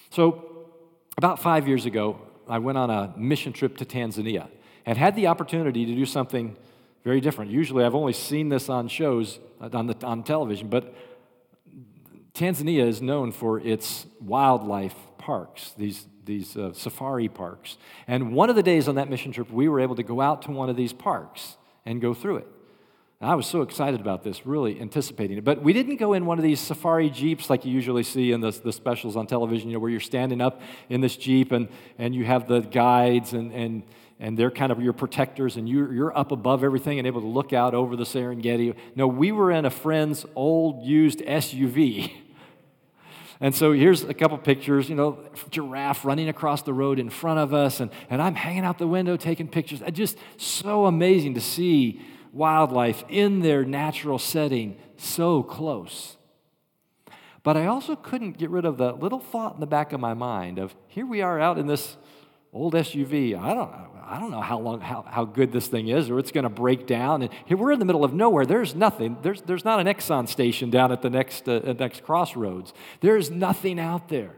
So, 0.09 0.65
about 1.17 1.39
five 1.39 1.67
years 1.67 1.85
ago, 1.85 2.19
I 2.49 2.57
went 2.57 2.79
on 2.79 2.89
a 2.89 3.13
mission 3.15 3.53
trip 3.53 3.77
to 3.77 3.85
Tanzania 3.85 4.47
and 4.87 4.97
had 4.97 5.15
the 5.15 5.27
opportunity 5.27 5.85
to 5.85 5.93
do 5.93 6.07
something 6.07 6.57
very 7.03 7.21
different. 7.21 7.51
Usually, 7.51 7.85
I've 7.85 7.93
only 7.93 8.13
seen 8.13 8.49
this 8.49 8.69
on 8.69 8.87
shows 8.87 9.37
on, 9.61 9.85
the, 9.85 9.95
on 10.03 10.23
television, 10.23 10.67
but 10.67 10.95
Tanzania 12.37 12.87
is 12.87 13.01
known 13.01 13.31
for 13.31 13.59
its 13.59 14.05
wildlife 14.21 14.95
parks, 15.17 15.73
these 15.77 16.05
these 16.27 16.55
uh, 16.55 16.73
safari 16.73 17.27
parks. 17.27 17.77
And 18.05 18.33
one 18.33 18.51
of 18.51 18.55
the 18.55 18.61
days 18.61 18.87
on 18.87 18.95
that 18.95 19.09
mission 19.09 19.31
trip, 19.31 19.49
we 19.49 19.67
were 19.67 19.79
able 19.79 19.95
to 19.95 20.03
go 20.03 20.21
out 20.21 20.43
to 20.43 20.51
one 20.51 20.69
of 20.69 20.75
these 20.75 20.93
parks 20.93 21.57
and 21.85 21.99
go 21.99 22.13
through 22.13 22.37
it. 22.37 22.47
And 23.19 23.31
I 23.31 23.33
was 23.33 23.47
so 23.47 23.63
excited 23.63 23.99
about 23.99 24.23
this, 24.23 24.45
really 24.45 24.79
anticipating 24.79 25.39
it. 25.39 25.43
But 25.43 25.63
we 25.63 25.73
didn't 25.73 25.95
go 25.95 26.13
in 26.13 26.27
one 26.27 26.37
of 26.37 26.43
these 26.43 26.59
safari 26.59 27.09
jeeps 27.09 27.49
like 27.49 27.65
you 27.65 27.71
usually 27.71 28.03
see 28.03 28.31
in 28.31 28.41
the, 28.41 28.51
the 28.51 28.71
specials 28.71 29.15
on 29.15 29.25
television, 29.25 29.69
you 29.69 29.73
know, 29.73 29.79
where 29.79 29.89
you're 29.89 29.99
standing 29.99 30.39
up 30.39 30.61
in 30.89 31.01
this 31.01 31.17
jeep 31.17 31.51
and, 31.51 31.67
and 31.97 32.13
you 32.13 32.25
have 32.25 32.47
the 32.47 32.59
guides 32.59 33.33
and, 33.33 33.51
and, 33.53 33.81
and 34.19 34.37
they're 34.37 34.51
kind 34.51 34.71
of 34.71 34.79
your 34.79 34.93
protectors 34.93 35.57
and 35.57 35.67
you're, 35.67 35.91
you're 35.91 36.15
up 36.15 36.31
above 36.31 36.63
everything 36.63 36.99
and 36.99 37.07
able 37.07 37.21
to 37.21 37.27
look 37.27 37.53
out 37.53 37.73
over 37.73 37.95
the 37.95 38.03
Serengeti. 38.03 38.75
No, 38.95 39.07
we 39.07 39.31
were 39.31 39.51
in 39.51 39.65
a 39.65 39.71
friend's 39.71 40.23
old 40.35 40.83
used 40.83 41.19
SUV. 41.19 42.11
And 43.39 43.53
so 43.53 43.71
here's 43.71 44.03
a 44.03 44.13
couple 44.13 44.37
pictures, 44.39 44.89
you 44.89 44.95
know, 44.95 45.19
giraffe 45.51 46.03
running 46.03 46.27
across 46.27 46.63
the 46.63 46.73
road 46.73 46.97
in 46.97 47.09
front 47.09 47.39
of 47.39 47.53
us, 47.53 47.79
and, 47.79 47.91
and 48.09 48.21
I'm 48.21 48.35
hanging 48.35 48.63
out 48.63 48.79
the 48.79 48.87
window 48.87 49.15
taking 49.15 49.47
pictures. 49.47 49.81
Just 49.91 50.17
so 50.37 50.87
amazing 50.87 51.35
to 51.35 51.41
see 51.41 52.01
wildlife 52.33 53.03
in 53.09 53.41
their 53.41 53.63
natural 53.63 54.17
setting 54.17 54.77
so 54.97 55.43
close. 55.43 56.17
But 57.43 57.57
I 57.57 57.67
also 57.67 57.95
couldn't 57.95 58.37
get 58.37 58.49
rid 58.49 58.65
of 58.65 58.77
the 58.77 58.91
little 58.91 59.19
thought 59.19 59.53
in 59.53 59.59
the 59.59 59.67
back 59.67 59.93
of 59.93 59.99
my 59.99 60.13
mind 60.13 60.59
of 60.59 60.75
here 60.87 61.05
we 61.05 61.21
are 61.21 61.39
out 61.39 61.57
in 61.57 61.67
this 61.67 61.95
old 62.53 62.73
SUV. 62.73 63.37
I 63.37 63.53
don't, 63.53 63.71
I 64.09 64.19
don't 64.19 64.31
know 64.31 64.41
how 64.41 64.59
long, 64.59 64.79
how, 64.79 65.03
how 65.07 65.25
good 65.25 65.51
this 65.51 65.67
thing 65.67 65.89
is, 65.89 66.09
or 66.09 66.17
it's 66.17 66.31
going 66.31 66.45
to 66.45 66.49
break 66.49 66.87
down. 66.87 67.21
And 67.21 67.31
here 67.45 67.57
we're 67.57 67.73
in 67.73 67.79
the 67.79 67.85
middle 67.85 68.05
of 68.05 68.13
nowhere. 68.13 68.45
There's 68.45 68.73
nothing. 68.73 69.17
There's, 69.21 69.41
there's 69.41 69.65
not 69.65 69.79
an 69.79 69.87
Exxon 69.87 70.27
station 70.27 70.69
down 70.69 70.91
at 70.91 71.01
the 71.01 71.09
next, 71.09 71.47
uh, 71.47 71.73
next 71.77 72.03
crossroads. 72.03 72.73
There's 73.01 73.29
nothing 73.29 73.79
out 73.79 74.07
there. 74.07 74.31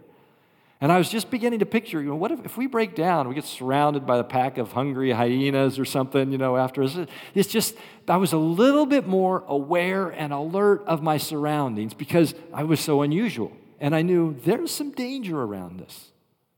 And 0.81 0.93
I 0.93 0.97
was 0.97 1.09
just 1.09 1.29
beginning 1.29 1.59
to 1.59 1.65
picture, 1.65 2.01
you 2.01 2.09
know, 2.09 2.15
what 2.15 2.31
if, 2.31 2.45
if 2.45 2.57
we 2.57 2.65
break 2.65 2.95
down, 2.95 3.27
we 3.27 3.35
get 3.35 3.43
surrounded 3.43 4.05
by 4.05 4.17
a 4.17 4.23
pack 4.23 4.57
of 4.57 4.71
hungry 4.71 5.11
hyenas 5.11 5.77
or 5.77 5.83
something, 5.83 6.31
you 6.31 6.37
know, 6.37 6.55
after 6.55 6.81
us. 6.81 6.97
It's 7.35 7.49
just, 7.49 7.75
I 8.07 8.15
was 8.15 8.31
a 8.31 8.37
little 8.37 8.85
bit 8.85 9.05
more 9.05 9.43
aware 9.47 10.09
and 10.09 10.31
alert 10.31 10.83
of 10.87 11.03
my 11.03 11.17
surroundings 11.17 11.93
because 11.93 12.33
I 12.53 12.63
was 12.63 12.79
so 12.79 13.01
unusual. 13.01 13.51
And 13.81 13.93
I 13.93 14.01
knew 14.03 14.35
there's 14.45 14.71
some 14.71 14.91
danger 14.91 15.41
around 15.41 15.81
us. 15.81 16.08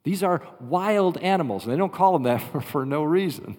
These 0.03 0.23
are 0.23 0.41
wild 0.59 1.17
animals, 1.17 1.65
they 1.65 1.75
don't 1.75 1.93
call 1.93 2.13
them 2.13 2.23
that 2.23 2.37
for, 2.51 2.61
for 2.61 2.85
no 2.85 3.03
reason. 3.03 3.57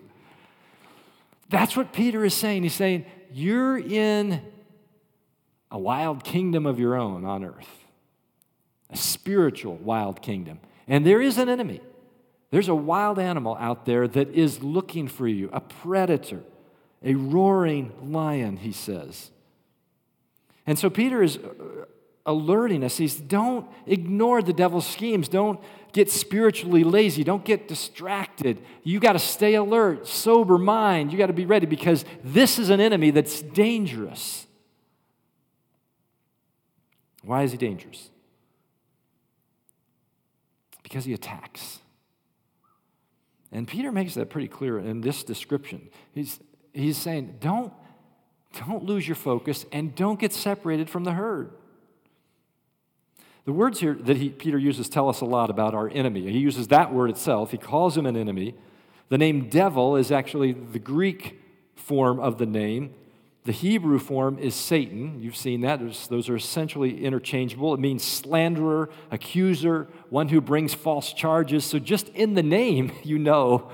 That's 1.48 1.76
what 1.76 1.92
Peter 1.92 2.24
is 2.24 2.34
saying. 2.34 2.62
He's 2.62 2.74
saying, 2.74 3.04
You're 3.30 3.78
in 3.78 4.40
a 5.70 5.78
wild 5.78 6.24
kingdom 6.24 6.64
of 6.66 6.78
your 6.78 6.96
own 6.96 7.24
on 7.24 7.44
earth 7.44 7.82
a 8.92 8.96
spiritual 8.96 9.76
wild 9.76 10.22
kingdom. 10.22 10.60
And 10.86 11.06
there 11.06 11.20
is 11.20 11.38
an 11.38 11.48
enemy. 11.48 11.80
There's 12.50 12.68
a 12.68 12.74
wild 12.74 13.18
animal 13.18 13.56
out 13.58 13.86
there 13.86 14.06
that 14.06 14.28
is 14.28 14.62
looking 14.62 15.08
for 15.08 15.26
you, 15.26 15.48
a 15.52 15.60
predator, 15.60 16.42
a 17.02 17.14
roaring 17.14 17.92
lion, 18.02 18.58
he 18.58 18.72
says. 18.72 19.30
And 20.66 20.78
so 20.78 20.90
Peter 20.90 21.22
is 21.22 21.38
alerting 22.24 22.84
us. 22.84 22.96
He's 22.96 23.16
don't 23.16 23.66
ignore 23.86 24.42
the 24.42 24.52
devil's 24.52 24.86
schemes. 24.86 25.28
Don't 25.28 25.60
get 25.92 26.10
spiritually 26.10 26.84
lazy. 26.84 27.24
Don't 27.24 27.44
get 27.44 27.68
distracted. 27.68 28.62
You 28.82 29.00
got 29.00 29.12
to 29.12 29.18
stay 29.18 29.54
alert, 29.54 30.06
sober 30.06 30.58
mind. 30.58 31.12
You 31.12 31.18
got 31.18 31.26
to 31.26 31.32
be 31.32 31.46
ready 31.46 31.66
because 31.66 32.04
this 32.24 32.58
is 32.58 32.70
an 32.70 32.80
enemy 32.80 33.10
that's 33.10 33.42
dangerous. 33.42 34.46
Why 37.22 37.42
is 37.42 37.52
he 37.52 37.58
dangerous? 37.58 38.10
Because 40.82 41.04
he 41.04 41.12
attacks. 41.12 41.78
And 43.52 43.68
Peter 43.68 43.92
makes 43.92 44.14
that 44.14 44.30
pretty 44.30 44.48
clear 44.48 44.78
in 44.78 45.02
this 45.02 45.22
description. 45.22 45.90
He's, 46.14 46.40
he's 46.72 46.96
saying, 46.96 47.36
don't, 47.38 47.72
don't 48.66 48.84
lose 48.84 49.06
your 49.06 49.14
focus 49.14 49.66
and 49.72 49.94
don't 49.94 50.18
get 50.18 50.32
separated 50.32 50.88
from 50.88 51.04
the 51.04 51.12
herd. 51.12 51.52
The 53.44 53.52
words 53.52 53.80
here 53.80 53.94
that 53.94 54.16
he, 54.16 54.30
Peter 54.30 54.58
uses 54.58 54.88
tell 54.88 55.08
us 55.08 55.20
a 55.20 55.24
lot 55.24 55.50
about 55.50 55.74
our 55.74 55.88
enemy. 55.88 56.30
He 56.30 56.38
uses 56.38 56.68
that 56.68 56.92
word 56.92 57.10
itself, 57.10 57.50
he 57.50 57.58
calls 57.58 57.96
him 57.96 58.06
an 58.06 58.16
enemy. 58.16 58.54
The 59.08 59.18
name 59.18 59.50
devil 59.50 59.96
is 59.96 60.10
actually 60.10 60.52
the 60.52 60.78
Greek 60.78 61.38
form 61.74 62.18
of 62.18 62.38
the 62.38 62.46
name. 62.46 62.94
The 63.44 63.52
Hebrew 63.52 63.98
form 63.98 64.38
is 64.38 64.54
Satan. 64.54 65.20
You've 65.20 65.36
seen 65.36 65.62
that. 65.62 65.80
Those 66.08 66.28
are 66.28 66.36
essentially 66.36 67.04
interchangeable. 67.04 67.74
It 67.74 67.80
means 67.80 68.04
slanderer, 68.04 68.88
accuser, 69.10 69.88
one 70.10 70.28
who 70.28 70.40
brings 70.40 70.72
false 70.74 71.12
charges. 71.12 71.64
So, 71.64 71.80
just 71.80 72.08
in 72.10 72.34
the 72.34 72.42
name, 72.42 72.92
you 73.02 73.18
know 73.18 73.70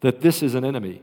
that 0.00 0.20
this 0.20 0.42
is 0.42 0.54
an 0.54 0.64
enemy. 0.64 1.02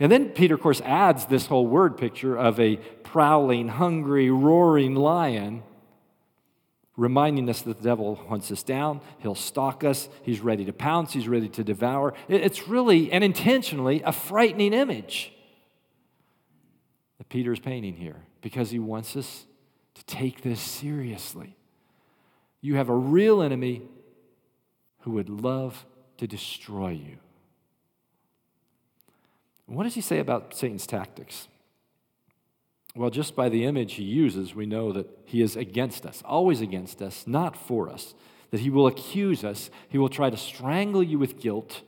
And 0.00 0.10
then 0.10 0.30
Peter, 0.30 0.54
of 0.54 0.60
course, 0.60 0.80
adds 0.82 1.26
this 1.26 1.46
whole 1.46 1.66
word 1.66 1.96
picture 1.96 2.36
of 2.36 2.58
a 2.58 2.76
prowling, 2.76 3.68
hungry, 3.68 4.30
roaring 4.30 4.94
lion, 4.94 5.62
reminding 6.96 7.48
us 7.50 7.62
that 7.62 7.78
the 7.78 7.84
devil 7.84 8.14
hunts 8.28 8.50
us 8.50 8.62
down. 8.62 9.00
He'll 9.18 9.34
stalk 9.34 9.84
us. 9.84 10.08
He's 10.22 10.40
ready 10.40 10.64
to 10.64 10.72
pounce. 10.72 11.12
He's 11.12 11.28
ready 11.28 11.48
to 11.50 11.64
devour. 11.64 12.14
It's 12.28 12.68
really 12.68 13.12
and 13.12 13.22
intentionally 13.22 14.02
a 14.02 14.12
frightening 14.12 14.72
image 14.72 15.32
that 17.18 17.28
Peter 17.28 17.52
is 17.52 17.60
painting 17.60 17.94
here 17.94 18.22
because 18.40 18.70
he 18.70 18.78
wants 18.78 19.16
us 19.16 19.44
to 19.94 20.04
take 20.04 20.42
this 20.42 20.60
seriously. 20.60 21.56
You 22.60 22.76
have 22.76 22.88
a 22.88 22.94
real 22.94 23.42
enemy 23.42 23.82
who 25.00 25.12
would 25.12 25.28
love 25.28 25.84
to 26.18 26.26
destroy 26.26 26.90
you. 26.90 27.18
What 29.66 29.84
does 29.84 29.94
he 29.94 30.00
say 30.00 30.18
about 30.18 30.54
Satan's 30.54 30.86
tactics? 30.86 31.48
Well, 32.96 33.10
just 33.10 33.36
by 33.36 33.50
the 33.50 33.66
image 33.66 33.94
he 33.94 34.04
uses, 34.04 34.54
we 34.54 34.64
know 34.64 34.90
that 34.92 35.06
he 35.26 35.42
is 35.42 35.54
against 35.54 36.06
us, 36.06 36.22
always 36.24 36.62
against 36.62 37.02
us, 37.02 37.26
not 37.26 37.54
for 37.54 37.90
us. 37.90 38.14
That 38.52 38.60
he 38.60 38.70
will 38.70 38.86
accuse 38.86 39.44
us, 39.44 39.70
he 39.88 39.98
will 39.98 40.08
try 40.08 40.30
to 40.30 40.36
strangle 40.36 41.02
you 41.02 41.18
with 41.18 41.38
guilt, 41.38 41.82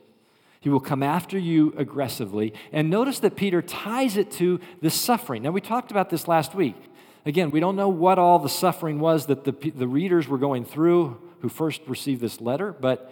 he 0.59 0.69
will 0.69 0.81
come 0.81 1.01
after 1.01 1.39
you 1.39 1.73
aggressively. 1.77 2.53
And 2.71 2.89
notice 2.89 3.19
that 3.19 3.37
Peter 3.37 3.61
ties 3.61 4.17
it 4.17 4.29
to 4.33 4.59
the 4.81 4.89
suffering. 4.89 5.41
Now, 5.41 5.51
we 5.51 5.61
talked 5.61 5.89
about 5.89 6.09
this 6.09 6.27
last 6.27 6.53
week. 6.53 6.75
Again, 7.25 7.49
we 7.49 7.59
don't 7.59 7.77
know 7.77 7.89
what 7.89 8.19
all 8.19 8.39
the 8.39 8.49
suffering 8.49 8.99
was 8.99 9.27
that 9.27 9.45
the, 9.45 9.71
the 9.71 9.87
readers 9.87 10.27
were 10.27 10.37
going 10.37 10.65
through 10.65 11.17
who 11.39 11.49
first 11.49 11.81
received 11.87 12.21
this 12.21 12.41
letter, 12.41 12.73
but 12.73 13.11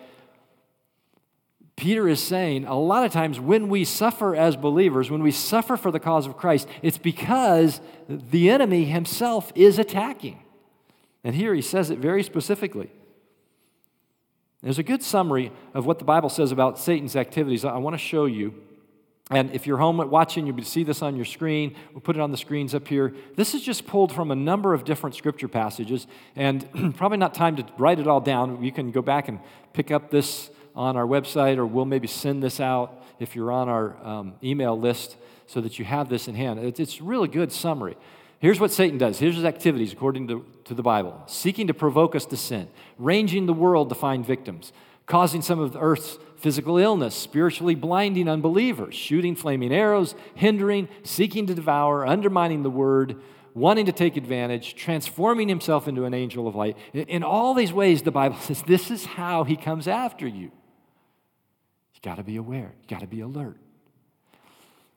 Peter 1.77 2.07
is 2.10 2.22
saying 2.22 2.65
a 2.65 2.77
lot 2.77 3.05
of 3.05 3.13
times 3.13 3.39
when 3.39 3.69
we 3.69 3.86
suffer 3.86 4.36
as 4.36 4.57
believers, 4.57 5.12
when 5.12 5.22
we 5.22 5.31
suffer 5.31 5.77
for 5.77 5.91
the 5.91 6.00
cause 6.00 6.25
of 6.25 6.36
Christ, 6.36 6.67
it's 6.81 6.98
because 6.98 7.79
the 8.10 8.50
enemy 8.50 8.86
himself 8.86 9.51
is 9.53 9.77
attacking. 9.77 10.39
And 11.24 11.36
here 11.36 11.53
he 11.53 11.62
says 11.62 11.91
it 11.91 12.00
very 12.00 12.24
specifically. 12.24 12.91
There's 14.63 14.79
a 14.79 14.84
good 14.84 15.03
summary 15.03 15.51
of 15.75 15.86
what 15.86 16.00
the 16.00 16.05
Bible 16.05 16.29
says 16.29 16.51
about 16.51 16.79
Satan's 16.79 17.15
activities. 17.15 17.63
I 17.63 17.77
want 17.77 17.93
to 17.93 18.00
show 18.00 18.25
you. 18.25 18.55
And 19.29 19.51
if 19.51 19.67
you're 19.67 19.77
home 19.77 19.98
watching, 20.10 20.48
you'll 20.48 20.60
see 20.63 20.84
this 20.84 21.03
on 21.03 21.15
your 21.15 21.25
screen. 21.25 21.75
We'll 21.93 22.01
put 22.01 22.15
it 22.15 22.22
on 22.22 22.31
the 22.31 22.38
screens 22.38 22.74
up 22.74 22.88
here. 22.88 23.13
This 23.36 23.53
is 23.53 23.62
just 23.62 23.86
pulled 23.86 24.12
from 24.12 24.31
a 24.31 24.36
number 24.36 24.74
of 24.74 24.84
different 24.84 25.15
scripture 25.15 25.50
passages, 25.50 26.07
and 26.36 26.96
probably 26.98 27.17
not 27.17 27.36
time 27.36 27.57
to 27.57 27.65
write 27.77 28.00
it 28.00 28.07
all 28.07 28.22
down. 28.22 28.63
You 28.63 28.72
can 28.72 28.89
go 28.89 29.01
back 29.03 29.27
and 29.27 29.39
pick 29.74 29.91
up 29.91 30.10
this 30.10 30.50
on 30.77 30.96
our 30.96 31.05
website, 31.05 31.57
or 31.57 31.65
we'll 31.65 31.86
maybe 31.86 32.07
send 32.07 32.41
this 32.41 32.60
out 32.60 33.03
if 33.19 33.36
you're 33.36 33.51
on 33.51 33.67
our 33.67 33.98
um, 34.05 34.36
email 34.43 34.79
list 34.79 35.17
so 35.48 35.60
that 35.60 35.79
you 35.79 35.86
have 35.86 36.07
this 36.07 36.27
in 36.27 36.36
hand. 36.36 36.60
It's, 36.60 36.79
it's 36.79 37.01
really 37.01 37.27
good 37.27 37.51
summary. 37.51 37.98
Here's 38.39 38.60
what 38.60 38.72
Satan 38.72 39.00
does. 39.00 39.17
Here's 39.17 39.36
his 39.36 39.46
activities 39.46 39.91
according 39.91 40.27
to, 40.27 40.46
to 40.65 40.75
the 40.75 40.84
Bible 40.84 41.24
seeking 41.25 41.67
to 41.67 41.74
provoke 41.74 42.15
us 42.15 42.25
to 42.27 42.38
sin, 42.38 42.67
ranging 43.00 43.48
the 43.48 43.53
world 43.53 43.89
to 43.89 43.96
find 43.96 44.24
victims, 44.24 44.72
causing 45.07 45.41
some 45.41 45.60
of 45.60 45.74
the 45.74 45.79
earth's 45.79 46.19
physical 46.38 46.77
illness, 46.77 47.15
spiritually 47.15 47.74
blinding 47.74 48.29
unbelievers, 48.29 48.93
shooting 48.93 49.36
flaming 49.36 49.74
arrows, 49.74 50.13
hindering, 50.36 50.88
seeking 51.01 51.48
to 51.48 51.55
devour, 51.55 52.05
undermining 52.05 52.62
the 52.62 52.69
word, 52.69 53.19
wanting 53.55 53.88
to 53.88 53.91
take 53.91 54.15
advantage, 54.15 54.75
transforming 54.75 55.50
himself 55.50 55.88
into 55.88 56.05
an 56.05 56.13
angel 56.13 56.48
of 56.48 56.53
light. 56.53 56.77
In 56.93 57.24
all 57.24 57.55
these 57.55 57.74
ways, 57.74 58.03
the 58.03 58.12
Bible 58.12 58.38
says 58.38 58.62
this 58.62 58.91
is 58.91 59.05
how 59.05 59.43
he 59.43 59.55
comes 59.55 59.88
after 59.88 60.27
you. 60.27 60.51
You 61.98 62.01
got 62.04 62.18
to 62.18 62.24
be 62.24 62.38
aware, 62.38 62.75
you 62.80 62.88
got 62.88 63.01
to 63.01 63.08
be 63.08 63.22
alert. 63.22 63.58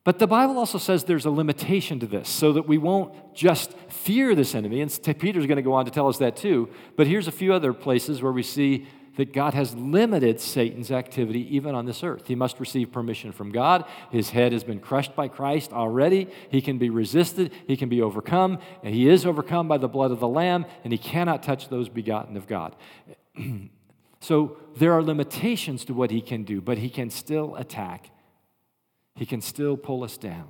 But 0.04 0.19
the 0.19 0.26
Bible 0.26 0.59
also 0.59 0.78
says 0.78 1.04
there's 1.04 1.26
a 1.26 1.30
limitation 1.30 2.00
to 2.00 2.07
this 2.07 2.28
so 2.28 2.52
that 2.52 2.66
we 2.66 2.78
won't 2.78 3.35
just 3.35 3.73
fear 3.88 4.35
this 4.35 4.54
enemy. 4.54 4.80
And 4.80 4.90
Peter's 5.19 5.47
going 5.47 5.57
to 5.57 5.62
go 5.62 5.75
on 5.75 5.85
to 5.85 5.90
tell 5.90 6.09
us 6.09 6.19
that 6.19 6.37
too. 6.37 6.71
But 6.97 7.07
here's 7.07 7.28
a 7.28 7.33
few 7.33 7.52
other 7.52 7.73
places 7.73 8.23
where 8.23 8.33
we 8.33 8.42
see 8.42 8.87
that 9.16 9.33
God 9.33 9.54
has 9.54 9.75
limited 9.75 10.40
Satan's 10.40 10.90
activity 10.90 11.54
even 11.54 11.75
on 11.75 11.85
this 11.85 12.02
earth. 12.02 12.26
He 12.26 12.35
must 12.35 12.61
receive 12.61 12.92
permission 12.92 13.33
from 13.33 13.50
God. 13.50 13.85
His 14.11 14.30
head 14.30 14.52
has 14.52 14.64
been 14.64 14.80
crushed 14.80 15.14
by 15.14 15.28
Christ 15.28 15.73
already. 15.73 16.28
He 16.50 16.62
can 16.62 16.78
be 16.78 16.90
resisted, 16.90 17.52
he 17.66 17.76
can 17.76 17.88
be 17.88 18.00
overcome, 18.00 18.59
and 18.83 18.95
he 18.95 19.09
is 19.09 19.26
overcome 19.26 19.69
by 19.69 19.78
the 19.78 19.88
blood 19.88 20.11
of 20.11 20.21
the 20.21 20.28
Lamb, 20.28 20.64
and 20.85 20.92
he 20.92 20.99
cannot 20.99 21.42
touch 21.42 21.69
those 21.69 21.88
begotten 21.88 22.37
of 22.37 22.47
God. 22.47 22.75
so 24.21 24.57
there 24.76 24.92
are 24.92 25.02
limitations 25.02 25.84
to 25.86 25.94
what 25.94 26.10
he 26.10 26.20
can 26.20 26.44
do, 26.44 26.60
but 26.60 26.78
he 26.78 26.90
can 26.90 27.10
still 27.10 27.56
attack 27.56 28.10
he 29.20 29.26
can 29.26 29.42
still 29.42 29.76
pull 29.76 30.02
us 30.02 30.16
down. 30.16 30.48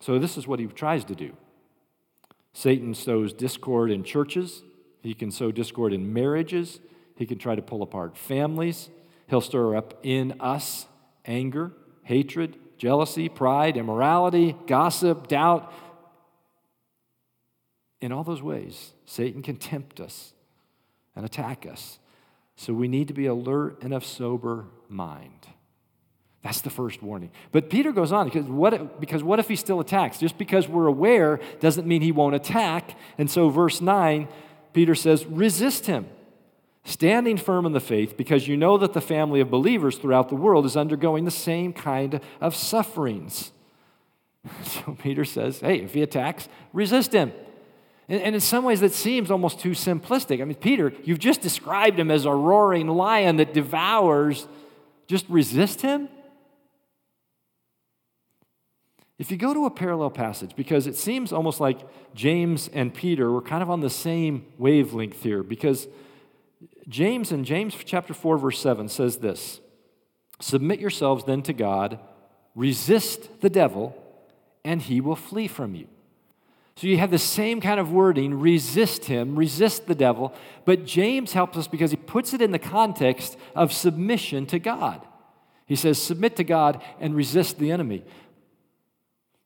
So, 0.00 0.18
this 0.18 0.38
is 0.38 0.46
what 0.46 0.58
he 0.58 0.66
tries 0.66 1.04
to 1.04 1.14
do. 1.14 1.36
Satan 2.54 2.94
sows 2.94 3.34
discord 3.34 3.90
in 3.90 4.04
churches, 4.04 4.62
he 5.02 5.12
can 5.12 5.30
sow 5.30 5.52
discord 5.52 5.92
in 5.92 6.14
marriages, 6.14 6.80
he 7.14 7.26
can 7.26 7.36
try 7.36 7.56
to 7.56 7.60
pull 7.60 7.82
apart 7.82 8.16
families, 8.16 8.88
he'll 9.28 9.42
stir 9.42 9.76
up 9.76 9.98
in 10.02 10.40
us 10.40 10.86
anger, 11.26 11.72
hatred, 12.04 12.56
jealousy, 12.78 13.28
pride, 13.28 13.76
immorality, 13.76 14.56
gossip, 14.66 15.28
doubt. 15.28 15.70
In 18.00 18.12
all 18.12 18.24
those 18.24 18.40
ways, 18.40 18.92
Satan 19.08 19.40
can 19.40 19.56
tempt 19.56 20.00
us 20.00 20.34
and 21.16 21.24
attack 21.24 21.66
us. 21.66 21.98
So 22.56 22.74
we 22.74 22.88
need 22.88 23.08
to 23.08 23.14
be 23.14 23.24
alert 23.24 23.82
and 23.82 23.94
of 23.94 24.04
sober 24.04 24.66
mind. 24.86 25.46
That's 26.42 26.60
the 26.60 26.68
first 26.68 27.02
warning. 27.02 27.30
But 27.50 27.70
Peter 27.70 27.90
goes 27.90 28.12
on 28.12 28.26
because 28.26 28.44
what, 28.44 28.74
if, 28.74 28.82
because 29.00 29.22
what 29.22 29.38
if 29.38 29.48
he 29.48 29.56
still 29.56 29.80
attacks? 29.80 30.18
Just 30.18 30.36
because 30.36 30.68
we're 30.68 30.86
aware 30.86 31.40
doesn't 31.58 31.86
mean 31.86 32.02
he 32.02 32.12
won't 32.12 32.34
attack. 32.34 32.98
And 33.16 33.30
so, 33.30 33.48
verse 33.48 33.80
9, 33.80 34.28
Peter 34.74 34.94
says, 34.94 35.24
resist 35.24 35.86
him, 35.86 36.06
standing 36.84 37.38
firm 37.38 37.64
in 37.64 37.72
the 37.72 37.80
faith, 37.80 38.14
because 38.14 38.46
you 38.46 38.58
know 38.58 38.76
that 38.76 38.92
the 38.92 39.00
family 39.00 39.40
of 39.40 39.50
believers 39.50 39.96
throughout 39.96 40.28
the 40.28 40.36
world 40.36 40.66
is 40.66 40.76
undergoing 40.76 41.24
the 41.24 41.30
same 41.30 41.72
kind 41.72 42.20
of 42.42 42.54
sufferings. 42.54 43.52
So 44.62 44.96
Peter 45.02 45.24
says, 45.24 45.60
hey, 45.60 45.80
if 45.80 45.94
he 45.94 46.02
attacks, 46.02 46.48
resist 46.72 47.12
him. 47.12 47.32
And, 48.08 48.20
and 48.22 48.34
in 48.34 48.40
some 48.40 48.64
ways, 48.64 48.80
that 48.80 48.92
seems 48.92 49.30
almost 49.30 49.60
too 49.60 49.70
simplistic. 49.70 50.40
I 50.40 50.44
mean, 50.44 50.56
Peter, 50.56 50.92
you've 51.04 51.18
just 51.18 51.40
described 51.40 51.98
him 51.98 52.10
as 52.10 52.24
a 52.24 52.32
roaring 52.32 52.88
lion 52.88 53.36
that 53.36 53.54
devours. 53.54 54.46
Just 55.06 55.28
resist 55.28 55.82
him? 55.82 56.08
If 59.18 59.32
you 59.32 59.36
go 59.36 59.52
to 59.52 59.66
a 59.66 59.70
parallel 59.70 60.10
passage, 60.10 60.54
because 60.54 60.86
it 60.86 60.96
seems 60.96 61.32
almost 61.32 61.58
like 61.58 61.80
James 62.14 62.68
and 62.72 62.94
Peter 62.94 63.32
were 63.32 63.42
kind 63.42 63.62
of 63.62 63.70
on 63.70 63.80
the 63.80 63.90
same 63.90 64.46
wavelength 64.58 65.22
here, 65.22 65.42
because 65.42 65.88
James 66.88 67.32
in 67.32 67.44
James 67.44 67.74
chapter 67.84 68.14
4, 68.14 68.38
verse 68.38 68.60
7 68.60 68.88
says 68.88 69.18
this 69.18 69.60
Submit 70.40 70.78
yourselves 70.78 71.24
then 71.24 71.42
to 71.42 71.52
God, 71.52 71.98
resist 72.54 73.40
the 73.40 73.50
devil, 73.50 74.00
and 74.64 74.82
he 74.82 75.00
will 75.00 75.16
flee 75.16 75.48
from 75.48 75.74
you. 75.74 75.88
So 76.78 76.86
you 76.86 76.98
have 76.98 77.10
the 77.10 77.18
same 77.18 77.60
kind 77.60 77.80
of 77.80 77.90
wording 77.90 78.38
resist 78.38 79.06
him, 79.06 79.34
resist 79.34 79.88
the 79.88 79.96
devil, 79.96 80.32
but 80.64 80.84
James 80.84 81.32
helps 81.32 81.58
us 81.58 81.66
because 81.66 81.90
he 81.90 81.96
puts 81.96 82.32
it 82.32 82.40
in 82.40 82.52
the 82.52 82.58
context 82.60 83.36
of 83.56 83.72
submission 83.72 84.46
to 84.46 84.60
God. 84.60 85.04
He 85.66 85.74
says, 85.74 86.00
Submit 86.00 86.36
to 86.36 86.44
God 86.44 86.80
and 87.00 87.16
resist 87.16 87.58
the 87.58 87.72
enemy. 87.72 88.04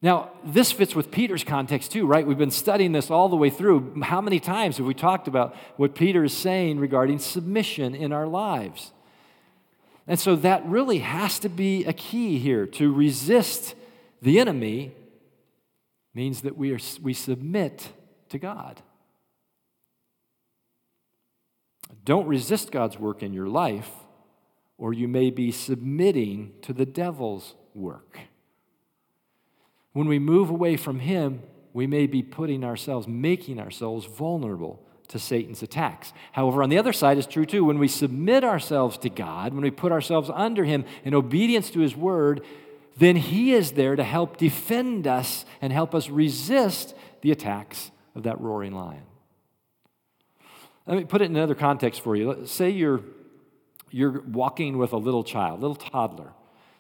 Now, 0.03 0.33
this 0.45 0.73
fits 0.73 0.95
with 0.95 1.11
Peter's 1.11 1.43
context 1.43 1.91
too, 1.91 2.07
right? 2.07 2.27
We've 2.27 2.37
been 2.37 2.51
studying 2.51 2.93
this 2.93 3.11
all 3.11 3.31
the 3.31 3.37
way 3.37 3.49
through. 3.49 4.03
How 4.03 4.21
many 4.21 4.39
times 4.39 4.77
have 4.77 4.85
we 4.85 4.93
talked 4.93 5.27
about 5.27 5.57
what 5.79 5.95
Peter 5.95 6.25
is 6.25 6.37
saying 6.37 6.81
regarding 6.81 7.19
submission 7.19 7.95
in 7.95 8.13
our 8.13 8.27
lives? 8.27 8.93
And 10.07 10.21
so 10.21 10.37
that 10.37 10.67
really 10.67 10.99
has 10.99 11.39
to 11.39 11.49
be 11.49 11.87
a 11.87 11.95
key 11.95 12.39
here. 12.39 12.67
To 12.67 12.93
resist 12.93 13.75
the 14.21 14.39
enemy 14.39 14.93
means 16.15 16.43
that 16.43 16.57
we, 16.57 16.73
are, 16.73 16.79
we 17.01 17.15
submit 17.15 17.89
to 18.29 18.39
God. 18.39 18.83
Don't 22.05 22.27
resist 22.27 22.73
God's 22.73 22.99
work 22.99 23.23
in 23.23 23.33
your 23.33 23.49
life, 23.49 23.91
or 24.79 24.93
you 24.93 25.09
may 25.09 25.31
be 25.31 25.53
submitting 25.53 26.53
to 26.63 26.73
the 26.73 26.87
devil's 26.87 27.55
work. 27.75 28.19
When 29.93 30.09
we 30.09 30.19
move 30.19 30.51
away 30.51 30.77
from 30.77 31.01
Him, 31.01 31.43
we 31.73 31.87
may 31.87 32.07
be 32.07 32.23
putting 32.23 32.65
ourselves, 32.65 33.07
making 33.07 33.61
ourselves 33.61 34.07
vulnerable 34.07 34.85
to 35.09 35.19
Satan's 35.19 35.63
attacks. 35.63 36.13
However, 36.33 36.63
on 36.63 36.71
the 36.71 36.79
other 36.79 36.93
side 36.93 37.19
is 37.19 37.27
true 37.27 37.45
too. 37.45 37.65
When 37.65 37.79
we 37.79 37.89
submit 37.89 38.45
ourselves 38.45 38.97
to 38.99 39.11
God, 39.11 39.53
when 39.53 39.63
we 39.63 39.71
put 39.71 39.93
ourselves 39.93 40.31
under 40.33 40.65
Him 40.65 40.85
in 41.05 41.15
obedience 41.15 41.71
to 41.71 41.81
His 41.81 41.95
word, 41.95 42.43
then 42.97 43.17
He 43.17 43.53
is 43.53 43.73
there 43.73 43.97
to 43.97 44.05
help 44.05 44.37
defend 44.37 45.07
us 45.07 45.45
and 45.61 45.73
help 45.73 45.95
us 45.95 46.09
resist 46.09 46.95
the 47.23 47.31
attacks 47.31 47.91
of 48.15 48.25
that 48.25 48.41
roaring 48.41 48.73
lion. 48.73 49.05
Let 50.87 50.97
me 50.97 51.05
put 51.05 51.23
it 51.23 51.27
in 51.27 51.37
another 51.37 51.55
context 51.55 52.03
for 52.03 52.17
you. 52.17 52.45
Say 52.47 52.71
you're, 52.71 53.01
you're 53.91 54.21
walking 54.23 54.79
with 54.79 54.93
a 54.93 54.97
little 54.97 55.23
child, 55.23 55.61
little 55.61 55.77
toddler. 55.77 56.33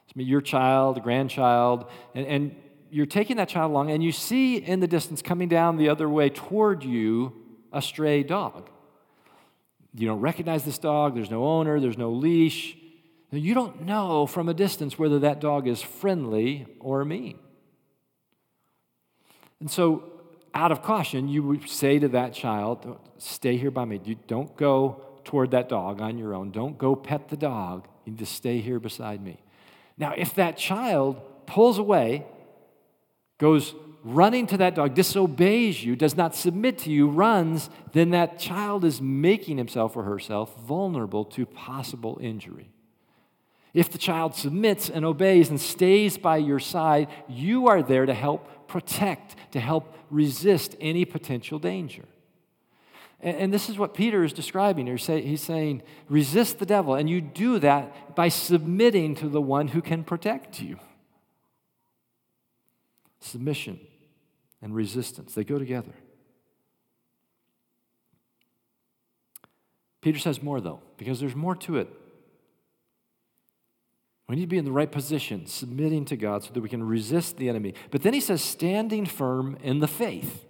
It's 0.08 0.16
your 0.16 0.40
child, 0.40 0.98
a 0.98 1.00
grandchild, 1.00 1.86
and, 2.14 2.26
and 2.26 2.56
you're 2.90 3.06
taking 3.06 3.36
that 3.38 3.48
child 3.48 3.70
along 3.70 3.90
and 3.90 4.02
you 4.04 4.12
see 4.12 4.56
in 4.56 4.80
the 4.80 4.86
distance 4.86 5.22
coming 5.22 5.48
down 5.48 5.78
the 5.78 5.88
other 5.88 6.08
way 6.08 6.28
toward 6.28 6.84
you 6.84 7.32
a 7.72 7.80
stray 7.80 8.22
dog. 8.22 8.68
You 9.94 10.06
don't 10.08 10.20
recognize 10.20 10.64
this 10.64 10.78
dog, 10.78 11.14
there's 11.14 11.30
no 11.30 11.44
owner, 11.44 11.80
there's 11.80 11.96
no 11.96 12.10
leash. 12.10 12.76
You 13.32 13.54
don't 13.54 13.82
know 13.82 14.26
from 14.26 14.48
a 14.48 14.54
distance 14.54 14.98
whether 14.98 15.18
that 15.20 15.40
dog 15.40 15.66
is 15.66 15.80
friendly 15.80 16.66
or 16.80 17.02
mean. 17.04 17.38
And 19.58 19.70
so, 19.70 20.10
out 20.54 20.70
of 20.70 20.82
caution, 20.82 21.28
you 21.28 21.42
would 21.42 21.68
say 21.68 21.98
to 21.98 22.08
that 22.08 22.34
child, 22.34 22.98
Stay 23.16 23.56
here 23.56 23.70
by 23.70 23.86
me. 23.86 24.00
You 24.04 24.16
don't 24.26 24.54
go 24.56 25.02
toward 25.24 25.52
that 25.52 25.68
dog 25.68 26.02
on 26.02 26.18
your 26.18 26.34
own. 26.34 26.50
Don't 26.50 26.76
go 26.76 26.94
pet 26.94 27.28
the 27.28 27.36
dog. 27.36 27.86
You 28.04 28.12
need 28.12 28.18
to 28.18 28.26
stay 28.26 28.58
here 28.58 28.80
beside 28.80 29.22
me. 29.22 29.40
Now, 29.96 30.12
if 30.16 30.34
that 30.34 30.56
child 30.56 31.20
pulls 31.46 31.78
away 31.78 32.26
goes 33.38 33.74
running 34.04 34.46
to 34.48 34.56
that 34.58 34.74
dog, 34.74 34.94
disobeys 34.94 35.84
you, 35.84 35.96
does 35.96 36.16
not 36.16 36.34
submit 36.34 36.78
to 36.78 36.90
you, 36.90 37.08
runs, 37.08 37.70
then 37.92 38.10
that 38.10 38.38
child 38.38 38.84
is 38.84 39.00
making 39.00 39.58
himself 39.58 39.96
or 39.96 40.02
herself 40.02 40.56
vulnerable 40.66 41.24
to 41.24 41.46
possible 41.46 42.18
injury. 42.20 42.71
If 43.74 43.90
the 43.90 43.98
child 43.98 44.34
submits 44.34 44.90
and 44.90 45.04
obeys 45.04 45.48
and 45.48 45.60
stays 45.60 46.18
by 46.18 46.36
your 46.36 46.58
side, 46.58 47.08
you 47.28 47.68
are 47.68 47.82
there 47.82 48.04
to 48.04 48.14
help 48.14 48.68
protect, 48.68 49.36
to 49.52 49.60
help 49.60 49.94
resist 50.10 50.76
any 50.80 51.04
potential 51.04 51.58
danger. 51.58 52.04
And, 53.20 53.54
this 53.54 53.68
is 53.68 53.78
what 53.78 53.94
Peter 53.94 54.24
is 54.24 54.32
describing 54.32 54.86
here. 54.86 54.96
He's 54.96 55.40
saying, 55.40 55.82
resist 56.08 56.58
the 56.58 56.66
devil. 56.66 56.96
And 56.96 57.08
you 57.08 57.20
do 57.20 57.60
that 57.60 58.16
by 58.16 58.28
submitting 58.28 59.14
to 59.16 59.28
the 59.28 59.40
one 59.40 59.68
who 59.68 59.80
can 59.80 60.02
protect 60.02 60.60
you 60.60 60.78
submission 63.20 63.78
and 64.60 64.74
resistance. 64.74 65.34
They 65.34 65.44
go 65.44 65.58
together. 65.58 65.92
Peter 70.00 70.18
says 70.18 70.42
more, 70.42 70.60
though, 70.60 70.80
because 70.96 71.20
there's 71.20 71.36
more 71.36 71.54
to 71.54 71.76
it. 71.76 71.88
We 74.28 74.36
need 74.36 74.42
to 74.42 74.48
be 74.48 74.58
in 74.58 74.64
the 74.64 74.72
right 74.72 74.90
position, 74.90 75.46
submitting 75.46 76.04
to 76.06 76.16
God 76.16 76.44
so 76.44 76.52
that 76.52 76.60
we 76.60 76.68
can 76.68 76.82
resist 76.82 77.36
the 77.36 77.48
enemy. 77.48 77.74
But 77.90 78.02
then 78.02 78.14
he 78.14 78.20
says, 78.20 78.42
standing 78.42 79.04
firm 79.04 79.58
in 79.62 79.80
the 79.80 79.88
faith. 79.88 80.46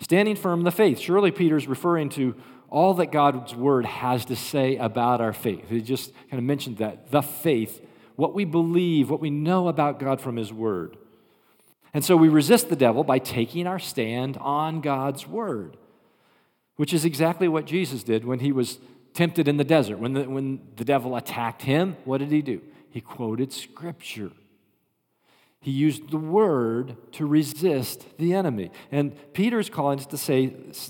Standing 0.00 0.34
firm 0.34 0.60
in 0.60 0.64
the 0.64 0.70
faith. 0.70 0.98
Surely 0.98 1.30
Peter's 1.30 1.68
referring 1.68 2.08
to 2.10 2.34
all 2.70 2.94
that 2.94 3.12
God's 3.12 3.54
word 3.54 3.84
has 3.84 4.24
to 4.26 4.36
say 4.36 4.76
about 4.76 5.20
our 5.20 5.32
faith. 5.32 5.68
He 5.68 5.80
just 5.82 6.12
kind 6.30 6.38
of 6.38 6.44
mentioned 6.44 6.78
that 6.78 7.10
the 7.10 7.20
faith, 7.20 7.84
what 8.16 8.34
we 8.34 8.44
believe, 8.44 9.10
what 9.10 9.20
we 9.20 9.30
know 9.30 9.68
about 9.68 9.98
God 9.98 10.20
from 10.20 10.36
his 10.36 10.52
word. 10.52 10.96
And 11.92 12.04
so 12.04 12.16
we 12.16 12.28
resist 12.28 12.68
the 12.68 12.76
devil 12.76 13.04
by 13.04 13.18
taking 13.18 13.66
our 13.66 13.80
stand 13.80 14.36
on 14.38 14.80
God's 14.80 15.26
word, 15.26 15.76
which 16.76 16.94
is 16.94 17.04
exactly 17.04 17.48
what 17.48 17.66
Jesus 17.66 18.02
did 18.02 18.24
when 18.24 18.38
he 18.38 18.52
was 18.52 18.78
tempted 19.14 19.48
in 19.48 19.56
the 19.56 19.64
desert. 19.64 19.98
When 19.98 20.12
the, 20.12 20.28
when 20.28 20.60
the 20.76 20.84
devil 20.84 21.16
attacked 21.16 21.62
him, 21.62 21.96
what 22.04 22.18
did 22.18 22.30
he 22.30 22.42
do? 22.42 22.60
He 22.90 23.00
quoted 23.00 23.52
scripture. 23.52 24.32
He 25.62 25.70
used 25.70 26.10
the 26.10 26.16
word 26.16 26.96
to 27.12 27.26
resist 27.26 28.16
the 28.16 28.32
enemy. 28.32 28.70
And 28.90 29.14
Peter's 29.34 29.68
calling 29.68 29.98
us 29.98 30.06
to 30.06 30.16
say 30.16 30.46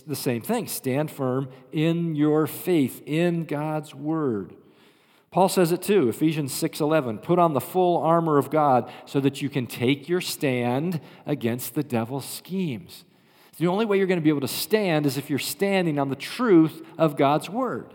the 0.06 0.14
same 0.14 0.42
thing 0.42 0.68
stand 0.68 1.11
firm 1.11 1.48
in 1.72 2.14
your 2.14 2.46
faith, 2.46 3.02
in 3.04 3.44
God's 3.44 3.94
word. 3.94 4.54
Paul 5.33 5.48
says 5.48 5.70
it 5.70 5.83
too, 5.83 6.09
Ephesians 6.09 6.52
6:11, 6.52 7.18
put 7.18 7.38
on 7.38 7.52
the 7.52 7.61
full 7.61 7.98
armor 7.98 8.37
of 8.38 8.50
God 8.50 8.90
so 9.06 9.20
that 9.20 9.42
you 9.42 9.48
can 9.48 9.66
take 9.66 10.09
your 10.09 10.20
stand 10.20 11.00
against 11.26 11.74
the 11.74 11.85
devil's 11.85 12.24
schemes. 12.24 13.04
The 13.59 13.68
only 13.68 13.85
way 13.85 13.98
you're 13.98 14.06
going 14.06 14.18
to 14.18 14.24
be 14.24 14.30
able 14.30 14.40
to 14.40 14.48
stand 14.48 15.04
is 15.04 15.18
if 15.18 15.28
you're 15.28 15.38
standing 15.38 15.98
on 15.98 16.09
the 16.09 16.16
truth 16.16 16.83
of 16.96 17.16
God's 17.16 17.50
word. 17.50 17.94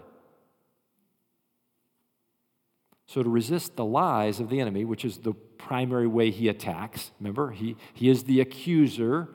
So, 3.07 3.21
to 3.21 3.29
resist 3.29 3.75
the 3.75 3.85
lies 3.85 4.39
of 4.39 4.49
the 4.49 4.59
enemy, 4.59 4.83
which 4.83 5.05
is 5.05 5.19
the 5.19 5.33
primary 5.33 6.07
way 6.07 6.31
he 6.31 6.47
attacks, 6.47 7.11
remember, 7.19 7.51
he, 7.51 7.75
he 7.93 8.09
is 8.09 8.23
the 8.23 8.41
accuser. 8.41 9.29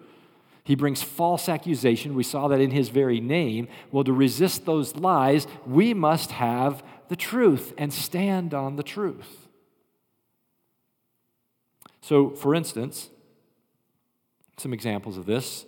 He 0.64 0.74
brings 0.74 1.02
false 1.02 1.48
accusation. 1.48 2.14
We 2.14 2.22
saw 2.22 2.48
that 2.48 2.60
in 2.60 2.70
his 2.70 2.88
very 2.88 3.20
name. 3.20 3.68
Well, 3.90 4.04
to 4.04 4.12
resist 4.12 4.66
those 4.66 4.96
lies, 4.96 5.46
we 5.66 5.94
must 5.94 6.32
have 6.32 6.82
the 7.08 7.16
truth 7.16 7.72
and 7.78 7.92
stand 7.92 8.54
on 8.54 8.76
the 8.76 8.82
truth. 8.82 9.48
So, 12.00 12.30
for 12.30 12.54
instance, 12.54 13.10
some 14.58 14.72
examples 14.72 15.16
of 15.16 15.26
this 15.26 15.64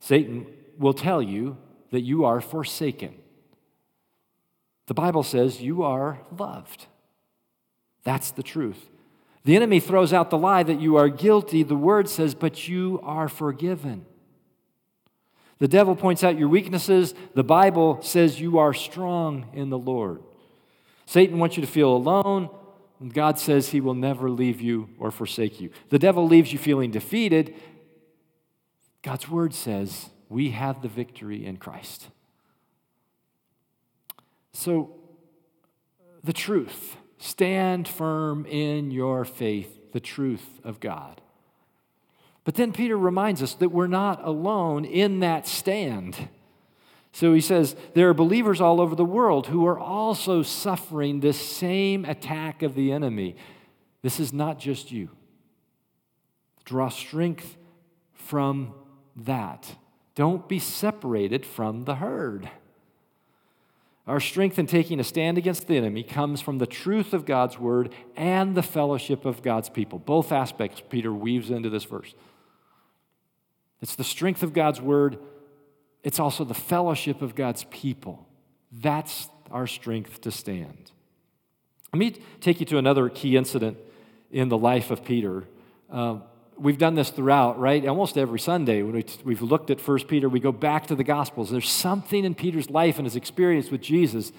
Satan 0.00 0.46
will 0.78 0.94
tell 0.94 1.20
you 1.20 1.56
that 1.90 2.02
you 2.02 2.24
are 2.24 2.40
forsaken. 2.40 3.14
The 4.86 4.94
Bible 4.94 5.22
says 5.22 5.60
you 5.60 5.82
are 5.82 6.20
loved. 6.36 6.86
That's 8.06 8.30
the 8.30 8.44
truth. 8.44 8.88
The 9.42 9.56
enemy 9.56 9.80
throws 9.80 10.12
out 10.12 10.30
the 10.30 10.38
lie 10.38 10.62
that 10.62 10.80
you 10.80 10.94
are 10.94 11.08
guilty. 11.08 11.64
The 11.64 11.74
word 11.74 12.08
says, 12.08 12.36
but 12.36 12.68
you 12.68 13.00
are 13.02 13.28
forgiven. 13.28 14.06
The 15.58 15.66
devil 15.66 15.96
points 15.96 16.22
out 16.22 16.38
your 16.38 16.48
weaknesses. 16.48 17.14
The 17.34 17.42
Bible 17.42 18.00
says 18.02 18.40
you 18.40 18.58
are 18.58 18.72
strong 18.72 19.46
in 19.52 19.70
the 19.70 19.78
Lord. 19.78 20.22
Satan 21.04 21.38
wants 21.40 21.56
you 21.56 21.62
to 21.62 21.66
feel 21.66 21.90
alone. 21.90 22.48
And 23.00 23.12
God 23.12 23.40
says 23.40 23.70
he 23.70 23.80
will 23.80 23.94
never 23.94 24.30
leave 24.30 24.60
you 24.60 24.88
or 25.00 25.10
forsake 25.10 25.60
you. 25.60 25.70
The 25.88 25.98
devil 25.98 26.28
leaves 26.28 26.52
you 26.52 26.60
feeling 26.60 26.92
defeated. 26.92 27.56
God's 29.02 29.28
word 29.28 29.52
says 29.52 30.10
we 30.28 30.50
have 30.50 30.80
the 30.80 30.88
victory 30.88 31.44
in 31.44 31.56
Christ. 31.56 32.06
So, 34.52 34.94
the 36.22 36.32
truth. 36.32 36.96
Stand 37.18 37.88
firm 37.88 38.46
in 38.46 38.90
your 38.90 39.24
faith, 39.24 39.92
the 39.92 40.00
truth 40.00 40.60
of 40.64 40.80
God. 40.80 41.20
But 42.44 42.54
then 42.54 42.72
Peter 42.72 42.96
reminds 42.96 43.42
us 43.42 43.54
that 43.54 43.70
we're 43.70 43.86
not 43.86 44.24
alone 44.24 44.84
in 44.84 45.20
that 45.20 45.48
stand. 45.48 46.28
So 47.12 47.32
he 47.32 47.40
says, 47.40 47.74
there 47.94 48.10
are 48.10 48.14
believers 48.14 48.60
all 48.60 48.80
over 48.80 48.94
the 48.94 49.04
world 49.04 49.46
who 49.46 49.66
are 49.66 49.78
also 49.78 50.42
suffering 50.42 51.20
this 51.20 51.40
same 51.40 52.04
attack 52.04 52.62
of 52.62 52.74
the 52.74 52.92
enemy. 52.92 53.36
This 54.02 54.20
is 54.20 54.32
not 54.32 54.58
just 54.58 54.92
you. 54.92 55.10
Draw 56.66 56.90
strength 56.90 57.56
from 58.12 58.74
that. 59.16 59.76
Don't 60.14 60.48
be 60.48 60.58
separated 60.58 61.46
from 61.46 61.84
the 61.84 61.96
herd. 61.96 62.50
Our 64.06 64.20
strength 64.20 64.58
in 64.58 64.66
taking 64.66 65.00
a 65.00 65.04
stand 65.04 65.36
against 65.36 65.66
the 65.66 65.76
enemy 65.76 66.04
comes 66.04 66.40
from 66.40 66.58
the 66.58 66.66
truth 66.66 67.12
of 67.12 67.26
God's 67.26 67.58
word 67.58 67.92
and 68.14 68.54
the 68.54 68.62
fellowship 68.62 69.24
of 69.24 69.42
God's 69.42 69.68
people. 69.68 69.98
Both 69.98 70.30
aspects 70.30 70.80
Peter 70.88 71.12
weaves 71.12 71.50
into 71.50 71.70
this 71.70 71.84
verse. 71.84 72.14
It's 73.80 73.96
the 73.96 74.04
strength 74.04 74.42
of 74.42 74.52
God's 74.52 74.80
word, 74.80 75.18
it's 76.04 76.20
also 76.20 76.44
the 76.44 76.54
fellowship 76.54 77.20
of 77.20 77.34
God's 77.34 77.64
people. 77.64 78.28
That's 78.70 79.28
our 79.50 79.66
strength 79.66 80.20
to 80.20 80.30
stand. 80.30 80.92
Let 81.92 81.98
me 81.98 82.16
take 82.40 82.60
you 82.60 82.66
to 82.66 82.78
another 82.78 83.08
key 83.08 83.36
incident 83.36 83.78
in 84.30 84.48
the 84.48 84.58
life 84.58 84.90
of 84.90 85.04
Peter. 85.04 85.44
Uh, 85.90 86.18
we've 86.58 86.78
done 86.78 86.94
this 86.94 87.10
throughout, 87.10 87.58
right? 87.58 87.86
Almost 87.86 88.16
every 88.16 88.40
Sunday 88.40 88.82
when 88.82 89.04
we, 89.24 89.34
have 89.34 89.42
looked 89.42 89.70
at 89.70 89.80
1 89.80 89.98
Peter, 90.04 90.28
we 90.28 90.40
go 90.40 90.52
back 90.52 90.86
to 90.86 90.94
the 90.94 91.04
Gospels. 91.04 91.50
There's 91.50 91.70
something 91.70 92.24
in 92.24 92.34
Peter's 92.34 92.70
life 92.70 92.98
and 92.98 93.06
his 93.06 93.16
experience 93.16 93.70
with 93.70 93.80
Jesus 93.80 94.32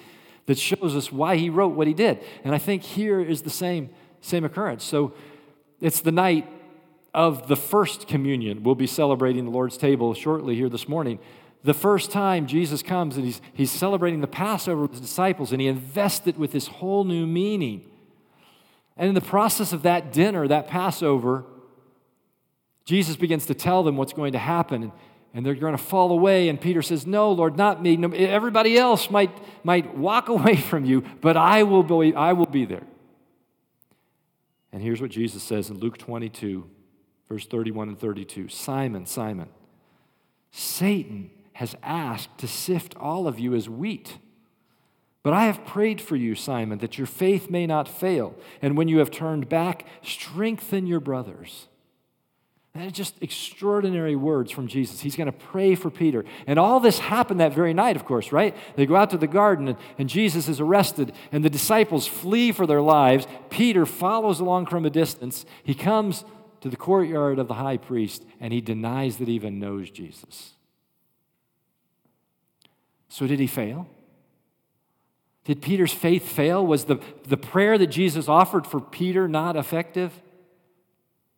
that 0.48 0.58
shows 0.58 0.96
us 0.96 1.12
why 1.12 1.36
he 1.36 1.50
wrote 1.50 1.76
what 1.76 1.88
he 1.88 1.94
did. 1.94 2.20
And 2.44 2.56
I 2.56 2.58
think 2.58 2.82
here 2.82 3.20
is 3.20 3.42
the 3.42 3.50
same, 3.50 3.90
same 4.22 4.46
occurrence. 4.46 4.84
So 4.84 5.14
it's 5.80 6.00
the 6.00 6.12
night 6.12 6.48
of 7.14 7.48
the 7.48 7.56
first 7.56 8.08
communion. 8.08 8.64
We'll 8.64 8.76
be 8.76 8.88
celebrating 8.88 9.46
the 9.46 9.52
Lord's 9.52 9.78
table 9.78 10.14
shortly 10.14 10.56
here 10.56 10.70
this 10.70 10.88
morning. 10.88 11.20
The 11.64 11.74
first 11.74 12.12
time 12.12 12.48
Jesus 12.48 12.82
comes 12.82 13.18
and 13.18 13.26
he's, 13.26 13.42
he's 13.54 13.72
celebrating 13.72 14.22
the 14.22 14.28
Passover 14.28 14.84
with 14.84 14.92
his 14.92 15.02
disciples, 15.02 15.52
and 15.52 15.60
he 15.60 15.68
invests 15.68 16.28
it 16.28 16.38
with 16.38 16.52
this 16.52 16.68
whole 16.68 17.04
new 17.04 17.26
meaning. 17.26 17.84
And 18.96 19.10
in 19.10 19.16
the 19.16 19.22
process 19.22 19.74
of 19.74 19.84
that 19.84 20.14
dinner, 20.14 20.48
that 20.48 20.68
Passover, 20.68 21.44
Jesus 22.88 23.18
begins 23.18 23.46
to 23.48 23.54
tell 23.54 23.84
them 23.84 23.98
what's 23.98 24.14
going 24.14 24.32
to 24.32 24.40
happen. 24.40 24.94
And, 25.34 25.46
they're 25.46 25.54
going 25.54 25.78
to 25.78 25.84
fall 25.84 26.12
away. 26.12 26.50
And 26.50 26.60
Peter 26.60 26.82
says, 26.82 27.06
No, 27.06 27.32
Lord, 27.32 27.58
not 27.58 27.84
me. 27.84 28.02
Everybody 28.26 28.76
else 28.76 29.12
might, 29.12 29.30
might 29.64 29.96
walk 29.96 30.30
away 30.38 30.56
from 30.56 30.84
you, 30.84 31.04
but 31.22 31.38
I 31.38 31.62
will, 31.62 31.84
be, 31.84 32.16
I 32.16 32.34
will 32.34 32.48
be 32.48 32.66
there. 32.66 32.88
And 34.72 34.82
here's 34.82 35.00
what 35.00 35.12
Jesus 35.12 35.44
says 35.44 35.70
in 35.70 35.78
Luke 35.78 36.00
22, 36.00 36.68
verse 37.30 37.46
31 37.46 37.90
and 37.90 38.00
32 38.00 38.48
Simon, 38.48 39.06
Simon, 39.06 39.50
Satan 40.50 41.30
has 41.54 41.76
asked 41.84 42.36
to 42.40 42.48
sift 42.48 42.96
all 42.98 43.28
of 43.28 43.38
you 43.38 43.54
as 43.54 43.70
wheat. 43.70 44.18
But 45.22 45.34
I 45.34 45.44
have 45.44 45.66
prayed 45.66 46.00
for 46.00 46.16
you, 46.16 46.34
Simon, 46.36 46.80
that 46.80 46.98
your 46.98 47.06
faith 47.06 47.50
may 47.50 47.68
not 47.68 47.88
fail. 47.88 48.34
And 48.62 48.78
when 48.78 48.88
you 48.88 49.00
have 49.00 49.12
turned 49.12 49.50
back, 49.50 49.86
strengthen 50.02 50.88
your 50.88 51.02
brothers. 51.02 51.68
And 52.78 52.94
just 52.94 53.16
extraordinary 53.22 54.16
words 54.16 54.52
from 54.52 54.68
Jesus. 54.68 55.00
He's 55.02 55.16
going 55.16 55.26
to 55.26 55.32
pray 55.32 55.74
for 55.74 55.90
Peter. 55.90 56.24
And 56.46 56.60
all 56.60 56.80
this 56.80 57.00
happened 57.00 57.40
that 57.40 57.52
very 57.52 57.74
night, 57.74 57.96
of 57.96 58.06
course, 58.06 58.32
right? 58.32 58.56
They 58.76 58.86
go 58.86 58.96
out 58.96 59.10
to 59.10 59.18
the 59.18 59.26
garden, 59.26 59.70
and, 59.70 59.78
and 59.98 60.08
Jesus 60.08 60.48
is 60.48 60.60
arrested, 60.60 61.12
and 61.32 61.44
the 61.44 61.50
disciples 61.50 62.06
flee 62.06 62.52
for 62.52 62.68
their 62.68 62.82
lives. 62.82 63.26
Peter 63.50 63.88
follows 63.88 64.40
along 64.40 64.68
from 64.68 64.86
a 64.86 64.92
distance. 64.92 65.44
He 65.64 65.74
comes 65.74 66.24
to 66.62 66.70
the 66.70 66.78
courtyard 66.78 67.40
of 67.40 67.48
the 67.48 67.56
high 67.56 67.78
priest, 67.78 68.24
and 68.40 68.54
he 68.54 68.62
denies 68.62 69.18
that 69.18 69.28
he 69.28 69.34
even 69.34 69.58
knows 69.58 69.90
Jesus. 69.90 70.54
So, 73.10 73.26
did 73.26 73.40
he 73.40 73.48
fail? 73.48 73.88
Did 75.46 75.64
Peter's 75.64 75.94
faith 75.94 76.30
fail? 76.30 76.64
Was 76.64 76.86
the, 76.86 77.00
the 77.24 77.38
prayer 77.38 77.80
that 77.80 77.88
Jesus 77.88 78.28
offered 78.28 78.68
for 78.68 78.80
Peter 78.80 79.28
not 79.28 79.56
effective? 79.56 80.22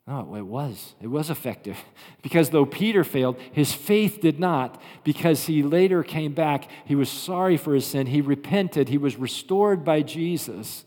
No, 0.10 0.36
it 0.36 0.42
was. 0.42 0.96
It 1.00 1.08
was 1.08 1.30
effective. 1.30 1.78
Because 2.22 2.50
though 2.50 2.66
Peter 2.66 3.06
failed, 3.06 3.40
his 3.54 3.74
faith 3.74 4.20
did 4.20 4.42
not, 4.42 4.82
because 5.06 5.46
he 5.46 5.64
later 5.64 6.04
came 6.04 6.34
back. 6.34 6.70
He 6.84 6.94
was 6.94 7.10
sorry 7.10 7.56
for 7.56 7.74
his 7.74 7.86
sin. 7.86 8.08
He 8.08 8.20
repented. 8.20 8.90
He 8.90 8.98
was 8.98 9.16
restored 9.16 9.86
by 9.86 10.02
Jesus. 10.02 10.84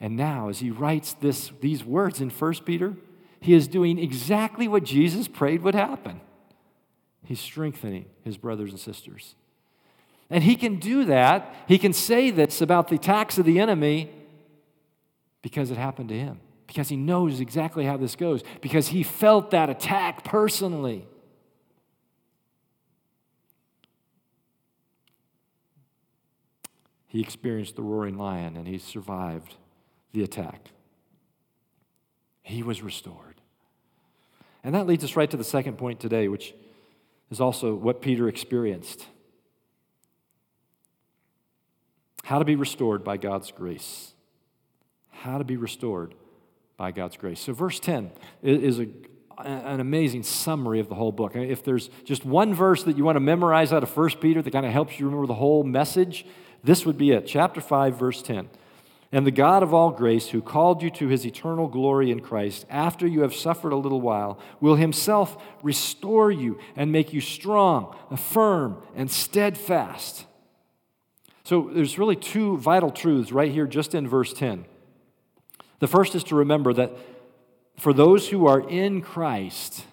And 0.00 0.16
now, 0.16 0.50
as 0.50 0.58
he 0.58 0.70
writes 0.70 1.14
this, 1.14 1.50
these 1.62 1.82
words 1.82 2.20
in 2.20 2.28
1 2.28 2.54
Peter, 2.66 2.94
he 3.40 3.54
is 3.54 3.68
doing 3.68 3.98
exactly 3.98 4.68
what 4.68 4.84
Jesus 4.84 5.28
prayed 5.28 5.62
would 5.62 5.74
happen. 5.74 6.20
He's 7.24 7.40
strengthening 7.40 8.04
his 8.22 8.36
brothers 8.36 8.70
and 8.70 8.78
sisters. 8.78 9.34
And 10.28 10.44
he 10.44 10.56
can 10.56 10.76
do 10.78 11.06
that. 11.06 11.54
He 11.66 11.78
can 11.78 11.94
say 11.94 12.30
this 12.30 12.60
about 12.60 12.88
the 12.88 12.96
attacks 12.96 13.38
of 13.38 13.46
the 13.46 13.60
enemy 13.60 14.10
because 15.40 15.70
it 15.70 15.78
happened 15.78 16.10
to 16.10 16.18
him 16.18 16.40
because 16.68 16.90
he 16.90 16.96
knows 16.96 17.40
exactly 17.40 17.84
how 17.84 17.96
this 17.96 18.14
goes, 18.14 18.44
because 18.60 18.88
he 18.88 19.02
felt 19.02 19.50
that 19.50 19.68
attack 19.70 20.22
personally. 20.22 21.08
He 27.06 27.22
experienced 27.22 27.74
the 27.74 27.82
roaring 27.82 28.18
lion 28.18 28.56
and 28.56 28.68
he 28.68 28.76
survived 28.76 29.54
the 30.12 30.22
attack. 30.22 30.70
He 32.42 32.62
was 32.62 32.82
restored. 32.82 33.40
And 34.62 34.74
that 34.74 34.86
leads 34.86 35.02
us 35.02 35.16
right 35.16 35.30
to 35.30 35.38
the 35.38 35.44
second 35.44 35.78
point 35.78 36.00
today, 36.00 36.28
which 36.28 36.54
is 37.30 37.40
also 37.40 37.74
what 37.74 38.02
Peter 38.02 38.28
experienced 38.28 39.06
how 42.24 42.38
to 42.38 42.44
be 42.44 42.56
restored 42.56 43.02
by 43.02 43.16
God's 43.16 43.50
grace. 43.50 44.12
How 45.08 45.38
to 45.38 45.44
be 45.44 45.56
restored 45.56 46.14
by 46.78 46.92
God's 46.92 47.18
grace. 47.18 47.40
So, 47.40 47.52
verse 47.52 47.78
10 47.80 48.10
is 48.42 48.78
a, 48.78 48.86
an 49.38 49.80
amazing 49.80 50.22
summary 50.22 50.80
of 50.80 50.88
the 50.88 50.94
whole 50.94 51.12
book. 51.12 51.36
If 51.36 51.62
there's 51.62 51.90
just 52.04 52.24
one 52.24 52.54
verse 52.54 52.84
that 52.84 52.96
you 52.96 53.04
want 53.04 53.16
to 53.16 53.20
memorize 53.20 53.72
out 53.72 53.82
of 53.82 53.94
1 53.94 54.10
Peter 54.20 54.40
that 54.40 54.50
kind 54.52 54.64
of 54.64 54.72
helps 54.72 54.98
you 54.98 55.06
remember 55.06 55.26
the 55.26 55.34
whole 55.34 55.64
message, 55.64 56.24
this 56.64 56.86
would 56.86 56.96
be 56.96 57.10
it. 57.10 57.26
Chapter 57.26 57.60
5, 57.60 57.98
verse 57.98 58.22
10. 58.22 58.48
And 59.10 59.26
the 59.26 59.32
God 59.32 59.62
of 59.62 59.74
all 59.74 59.90
grace, 59.90 60.28
who 60.28 60.40
called 60.40 60.82
you 60.82 60.90
to 60.90 61.08
his 61.08 61.26
eternal 61.26 61.66
glory 61.66 62.10
in 62.10 62.20
Christ, 62.20 62.64
after 62.70 63.06
you 63.06 63.22
have 63.22 63.34
suffered 63.34 63.72
a 63.72 63.76
little 63.76 64.00
while, 64.00 64.38
will 64.60 64.76
himself 64.76 65.42
restore 65.62 66.30
you 66.30 66.58
and 66.76 66.92
make 66.92 67.12
you 67.12 67.20
strong, 67.20 67.96
firm, 68.16 68.82
and 68.94 69.10
steadfast. 69.10 70.26
So 71.42 71.70
there's 71.72 71.98
really 71.98 72.16
two 72.16 72.58
vital 72.58 72.90
truths 72.90 73.32
right 73.32 73.50
here, 73.50 73.66
just 73.66 73.94
in 73.94 74.06
verse 74.06 74.32
10. 74.32 74.66
The 75.78 75.86
first 75.86 76.14
is 76.14 76.24
to 76.24 76.34
remember 76.34 76.72
that 76.72 76.92
for 77.76 77.92
those 77.92 78.28
who 78.28 78.46
are 78.46 78.60
in 78.60 79.00
Christ, 79.00 79.84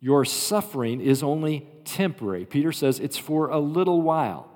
your 0.00 0.24
suffering 0.24 1.00
is 1.00 1.22
only 1.22 1.66
temporary. 1.84 2.44
Peter 2.44 2.72
says 2.72 2.98
it's 2.98 3.18
for 3.18 3.48
a 3.48 3.58
little 3.58 4.02
while. 4.02 4.48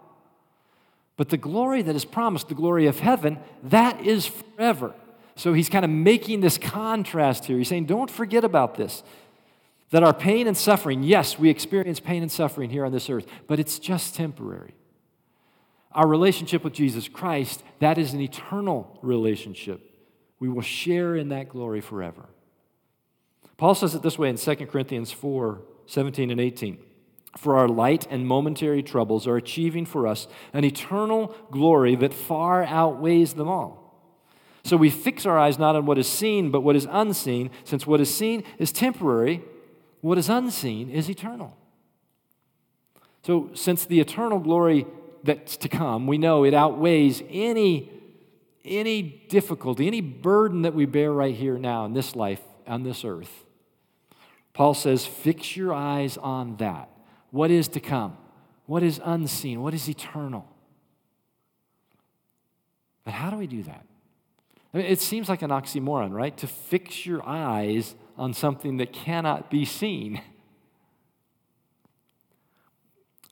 But 1.17 1.29
the 1.29 1.37
glory 1.37 1.83
that 1.83 1.97
is 1.97 2.05
promised, 2.05 2.49
the 2.49 2.55
glory 2.55 2.87
of 2.87 2.99
heaven, 2.99 3.39
that 3.63 4.05
is 4.05 4.27
forever. 4.27 4.95
So 5.37 5.53
he's 5.53 5.69
kind 5.69 5.85
of 5.85 5.91
making 5.91 6.41
this 6.41 6.59
contrast 6.59 7.45
here. 7.45 7.59
He's 7.59 7.69
saying, 7.69 7.87
don't 7.87 8.11
forget 8.11 8.43
about 8.43 8.75
this. 8.75 9.03
That 9.91 10.03
our 10.03 10.13
pain 10.13 10.49
and 10.49 10.57
suffering, 10.57 11.05
yes, 11.05 11.39
we 11.39 11.49
experience 11.49 12.01
pain 12.01 12.23
and 12.23 12.33
suffering 12.33 12.71
here 12.71 12.85
on 12.85 12.91
this 12.91 13.09
earth, 13.09 13.27
but 13.47 13.61
it's 13.61 13.79
just 13.79 14.17
temporary. 14.17 14.75
Our 15.93 16.09
relationship 16.09 16.65
with 16.65 16.73
Jesus 16.73 17.09
Christ, 17.09 17.63
that 17.79 17.97
is 17.97 18.13
an 18.13 18.21
eternal 18.21 18.99
relationship. 19.01 19.96
We 20.39 20.49
will 20.49 20.63
share 20.63 21.17
in 21.17 21.29
that 21.31 21.49
glory 21.49 21.81
forever. 21.81 22.27
Paul 23.57 23.75
says 23.75 23.95
it 23.95 24.03
this 24.03 24.19
way 24.19 24.29
in 24.29 24.37
2 24.37 24.55
Corinthians 24.67 25.13
4 25.13 25.63
17 25.89 26.31
and 26.31 26.41
18. 26.41 26.79
For 27.39 27.57
our 27.57 27.69
light 27.69 28.07
and 28.11 28.27
momentary 28.27 28.83
troubles 28.83 29.27
are 29.27 29.37
achieving 29.37 29.87
for 29.87 30.07
us 30.07 30.27
an 30.53 30.65
eternal 30.65 31.35
glory 31.51 31.95
that 31.97 32.13
far 32.13 32.65
outweighs 32.65 33.35
them 33.35 33.49
all. 33.49 33.87
So 34.65 34.77
we 34.77 34.91
fix 34.91 35.27
our 35.27 35.39
eyes 35.39 35.59
not 35.59 35.77
on 35.77 35.87
what 35.87 35.97
is 35.97 36.09
seen, 36.09 36.51
but 36.51 36.63
what 36.63 36.75
is 36.75 36.89
unseen, 36.91 37.51
since 37.63 37.87
what 37.87 38.01
is 38.01 38.13
seen 38.13 38.43
is 38.59 38.73
temporary, 38.73 39.43
what 40.01 40.19
is 40.19 40.29
unseen 40.29 40.91
is 40.91 41.09
eternal. 41.09 41.57
So, 43.23 43.51
since 43.55 43.85
the 43.85 44.01
eternal 44.01 44.39
glory 44.39 44.87
that's 45.25 45.57
to 45.57 45.69
come, 45.69 46.07
we 46.07 46.17
know 46.17 46.45
it 46.45 46.55
outweighs 46.55 47.23
any 47.29 47.91
any 48.67 49.03
difficulty, 49.03 49.87
any 49.87 50.01
burden 50.01 50.63
that 50.63 50.75
we 50.75 50.87
bear 50.87 51.13
right 51.13 51.35
here 51.35 51.59
now 51.59 51.85
in 51.85 51.93
this 51.93 52.17
life, 52.17 52.41
on 52.67 52.83
this 52.83 53.05
earth. 53.05 53.45
Paul 54.53 54.75
says, 54.75 55.05
fix 55.05 55.57
your 55.57 55.73
eyes 55.73 56.17
on 56.17 56.57
that. 56.57 56.89
What 57.31 57.51
is 57.51 57.69
to 57.69 57.81
come? 57.81 58.17
What 58.67 58.83
is 58.83 59.01
unseen? 59.05 59.63
What 59.63 59.75
is 59.75 59.89
eternal? 59.89 60.49
But 63.05 63.15
how 63.15 63.31
do 63.31 63.37
we 63.37 63.47
do 63.47 63.63
that? 63.63 63.87
I 64.75 64.79
mean, 64.79 64.87
it 64.87 65.01
seems 65.01 65.29
like 65.29 65.43
an 65.43 65.51
oxymoron, 65.51 66.13
right? 66.13 66.37
To 66.39 66.47
fix 66.47 67.07
your 67.07 67.27
eyes 67.27 67.95
on 68.19 68.35
something 68.35 68.79
that 68.79 68.93
cannot 68.93 69.51
be 69.51 69.65
seen. 69.65 70.21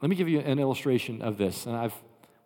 Let 0.00 0.10
me 0.10 0.16
give 0.16 0.28
you 0.28 0.40
an 0.40 0.58
illustration 0.58 1.22
of 1.22 1.38
this. 1.38 1.66
And 1.66 1.74
I've, 1.74 1.94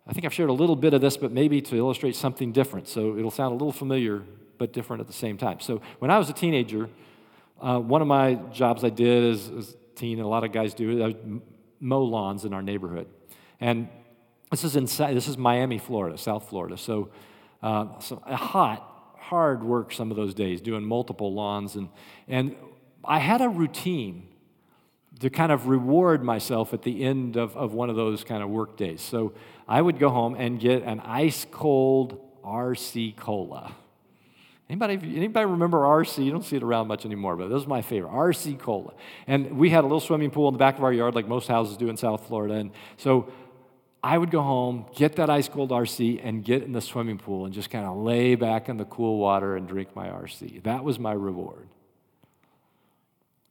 I 0.09 0.11
think 0.11 0.25
I've 0.25 0.33
shared 0.33 0.49
a 0.49 0.53
little 0.53 0.75
bit 0.75 0.95
of 0.95 1.01
this, 1.01 1.17
but 1.17 1.31
maybe 1.31 1.61
to 1.61 1.75
illustrate 1.75 2.15
something 2.15 2.51
different. 2.51 2.87
So 2.87 3.15
it'll 3.15 3.29
sound 3.29 3.51
a 3.51 3.55
little 3.55 3.71
familiar, 3.71 4.23
but 4.57 4.73
different 4.73 5.01
at 5.01 5.07
the 5.07 5.13
same 5.13 5.37
time. 5.37 5.59
So 5.59 5.81
when 5.99 6.09
I 6.09 6.17
was 6.17 6.31
a 6.31 6.33
teenager, 6.33 6.89
uh, 7.61 7.77
one 7.77 8.01
of 8.01 8.07
my 8.07 8.33
jobs 8.51 8.83
I 8.83 8.89
did 8.89 9.35
as, 9.35 9.49
a 9.49 9.63
teen, 9.95 10.17
and 10.17 10.25
a 10.25 10.27
lot 10.27 10.43
of 10.43 10.51
guys 10.51 10.73
do, 10.73 11.15
mow 11.79 12.01
lawns 12.01 12.43
in 12.43 12.53
our 12.53 12.63
neighborhood. 12.63 13.05
And 13.59 13.87
this 14.49 14.63
is 14.63 14.75
in 14.75 14.85
this 14.85 15.27
is 15.27 15.37
Miami, 15.37 15.77
Florida, 15.77 16.17
South 16.17 16.49
Florida. 16.49 16.75
So, 16.75 17.09
uh, 17.61 17.99
so 17.99 18.15
hot, 18.25 19.15
hard 19.19 19.63
work 19.63 19.93
some 19.93 20.09
of 20.09 20.17
those 20.17 20.33
days, 20.33 20.59
doing 20.59 20.83
multiple 20.83 21.35
lawns, 21.35 21.75
and 21.75 21.87
and 22.27 22.55
I 23.03 23.19
had 23.19 23.41
a 23.41 23.49
routine 23.49 24.27
to 25.19 25.29
kind 25.29 25.51
of 25.51 25.67
reward 25.67 26.23
myself 26.23 26.73
at 26.73 26.83
the 26.83 27.03
end 27.03 27.35
of, 27.35 27.55
of 27.57 27.73
one 27.73 27.89
of 27.89 27.95
those 27.95 28.23
kind 28.23 28.41
of 28.41 28.49
work 28.49 28.77
days. 28.77 29.01
So 29.01 29.33
I 29.67 29.81
would 29.81 29.99
go 29.99 30.09
home 30.09 30.35
and 30.35 30.59
get 30.59 30.83
an 30.83 30.99
ice 31.01 31.45
cold 31.51 32.19
RC 32.43 33.15
cola. 33.17 33.75
Anybody, 34.69 35.17
anybody 35.17 35.45
remember 35.47 35.79
RC? 35.79 36.23
You 36.23 36.31
don't 36.31 36.45
see 36.45 36.55
it 36.55 36.63
around 36.63 36.87
much 36.87 37.03
anymore, 37.03 37.35
but 37.35 37.47
this 37.47 37.55
was 37.55 37.67
my 37.67 37.81
favorite, 37.81 38.11
RC 38.11 38.59
Cola. 38.59 38.93
And 39.25 39.57
we 39.57 39.71
had 39.71 39.79
a 39.79 39.87
little 39.87 39.99
swimming 39.99 40.29
pool 40.29 40.47
in 40.47 40.53
the 40.53 40.59
back 40.59 40.77
of 40.77 40.83
our 40.83 40.93
yard, 40.93 41.15
like 41.15 41.27
most 41.27 41.47
houses 41.47 41.75
do 41.75 41.89
in 41.89 41.97
South 41.97 42.27
Florida. 42.27 42.53
And 42.53 42.71
so 42.95 43.31
I 44.03 44.15
would 44.15 44.29
go 44.29 44.43
home, 44.43 44.85
get 44.95 45.15
that 45.15 45.27
ice 45.27 45.49
cold 45.49 45.71
RC, 45.71 46.21
and 46.23 46.45
get 46.45 46.61
in 46.61 46.71
the 46.71 46.81
swimming 46.81 47.17
pool 47.17 47.45
and 47.45 47.53
just 47.53 47.71
kind 47.71 47.85
of 47.85 47.97
lay 47.97 48.35
back 48.35 48.69
in 48.69 48.77
the 48.77 48.85
cool 48.85 49.17
water 49.17 49.55
and 49.55 49.67
drink 49.67 49.95
my 49.95 50.07
RC. 50.07 50.61
That 50.63 50.83
was 50.83 50.99
my 50.99 51.13
reward. 51.13 51.67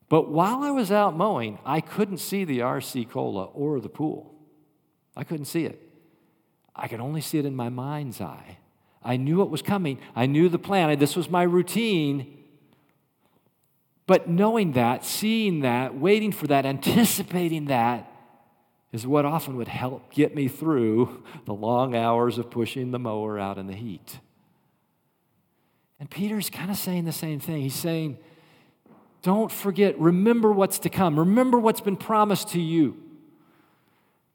But 0.08 0.30
while 0.30 0.62
I 0.62 0.70
was 0.70 0.90
out 0.90 1.16
mowing, 1.16 1.58
I 1.64 1.80
couldn't 1.80 2.18
see 2.18 2.44
the 2.44 2.60
RC 2.60 3.10
Cola 3.10 3.44
or 3.44 3.80
the 3.80 3.88
pool. 3.88 4.34
I 5.16 5.24
couldn't 5.24 5.46
see 5.46 5.64
it. 5.64 5.82
I 6.74 6.88
could 6.88 7.00
only 7.00 7.20
see 7.20 7.38
it 7.38 7.44
in 7.44 7.56
my 7.56 7.68
mind's 7.68 8.20
eye. 8.20 8.58
I 9.02 9.16
knew 9.16 9.38
what 9.38 9.50
was 9.50 9.62
coming, 9.62 9.98
I 10.14 10.26
knew 10.26 10.48
the 10.48 10.58
plan, 10.58 10.98
this 10.98 11.16
was 11.16 11.30
my 11.30 11.42
routine. 11.42 12.44
But 14.06 14.28
knowing 14.28 14.72
that, 14.72 15.04
seeing 15.04 15.60
that, 15.60 15.98
waiting 15.98 16.32
for 16.32 16.46
that, 16.46 16.64
anticipating 16.64 17.66
that, 17.66 18.10
is 18.92 19.06
what 19.06 19.26
often 19.26 19.56
would 19.56 19.68
help 19.68 20.12
get 20.12 20.34
me 20.34 20.48
through 20.48 21.22
the 21.44 21.52
long 21.52 21.94
hours 21.94 22.38
of 22.38 22.50
pushing 22.50 22.90
the 22.90 22.98
mower 22.98 23.38
out 23.38 23.58
in 23.58 23.66
the 23.66 23.74
heat. 23.74 24.18
And 26.00 26.08
Peter's 26.08 26.48
kind 26.48 26.70
of 26.70 26.76
saying 26.76 27.04
the 27.04 27.12
same 27.12 27.38
thing. 27.38 27.60
He's 27.60 27.74
saying, 27.74 28.18
Don't 29.22 29.50
forget, 29.50 29.98
remember 29.98 30.52
what's 30.52 30.78
to 30.80 30.90
come, 30.90 31.18
remember 31.18 31.58
what's 31.58 31.80
been 31.80 31.96
promised 31.96 32.48
to 32.50 32.60
you. 32.60 32.96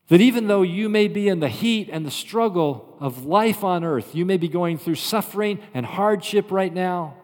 That 0.10 0.20
even 0.20 0.48
though 0.48 0.64
you 0.64 0.90
may 0.90 1.08
be 1.08 1.30
in 1.30 1.40
the 1.40 1.50
heat 1.50 1.90
and 1.92 2.06
the 2.06 2.12
struggle 2.12 2.98
of 3.00 3.26
life 3.26 3.64
on 3.64 3.84
earth, 3.84 4.14
you 4.14 4.26
may 4.26 4.38
be 4.38 4.50
going 4.50 4.78
through 4.78 4.96
suffering 4.96 5.60
and 5.74 5.86
hardship 5.86 6.52
right 6.52 6.74
now. 6.74 7.16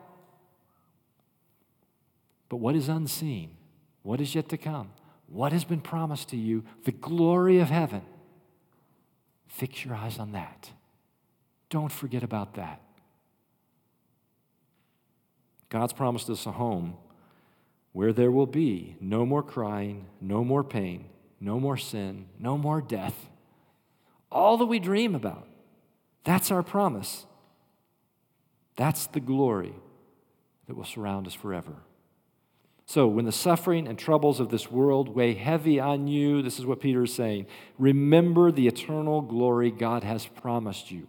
But 2.47 2.57
what 2.57 2.75
is 2.75 2.87
unseen? 2.87 3.51
What 4.01 4.21
is 4.21 4.33
yet 4.33 4.49
to 4.49 4.57
come? 4.57 4.91
what 5.31 5.51
has 5.51 5.63
been 5.63 5.81
promised 5.81 6.29
to 6.29 6.37
you, 6.37 6.63
the 6.85 6.91
glory 6.91 7.59
of 7.59 7.69
heaven. 7.69 8.01
Fix 9.47 9.85
your 9.85 9.95
eyes 9.95 10.17
on 10.17 10.31
that. 10.31 10.71
Don't 11.69 11.91
forget 11.91 12.23
about 12.23 12.55
that. 12.55 12.81
God's 15.69 15.93
promised 15.93 16.29
us 16.29 16.45
a 16.47 16.51
home 16.51 16.97
where 17.93 18.13
there 18.13 18.31
will 18.31 18.45
be 18.45 18.95
no 18.99 19.25
more 19.25 19.43
crying, 19.43 20.05
no 20.21 20.43
more 20.43 20.63
pain, 20.63 21.05
no 21.39 21.59
more 21.59 21.77
sin, 21.77 22.27
no 22.39 22.57
more 22.57 22.81
death. 22.81 23.29
All 24.31 24.57
that 24.57 24.65
we 24.65 24.79
dream 24.79 25.15
about. 25.15 25.47
That's 26.23 26.51
our 26.51 26.63
promise. 26.63 27.25
That's 28.75 29.07
the 29.07 29.19
glory 29.19 29.73
that 30.67 30.75
will 30.75 30.85
surround 30.85 31.27
us 31.27 31.33
forever. 31.33 31.73
So, 32.85 33.07
when 33.07 33.25
the 33.25 33.31
suffering 33.31 33.87
and 33.87 33.99
troubles 33.99 34.39
of 34.39 34.49
this 34.49 34.71
world 34.71 35.09
weigh 35.09 35.35
heavy 35.35 35.79
on 35.79 36.07
you, 36.07 36.41
this 36.41 36.57
is 36.57 36.65
what 36.65 36.79
Peter 36.79 37.03
is 37.03 37.13
saying 37.13 37.45
remember 37.77 38.51
the 38.51 38.67
eternal 38.67 39.21
glory 39.21 39.69
God 39.69 40.03
has 40.03 40.25
promised 40.25 40.89
you. 40.89 41.07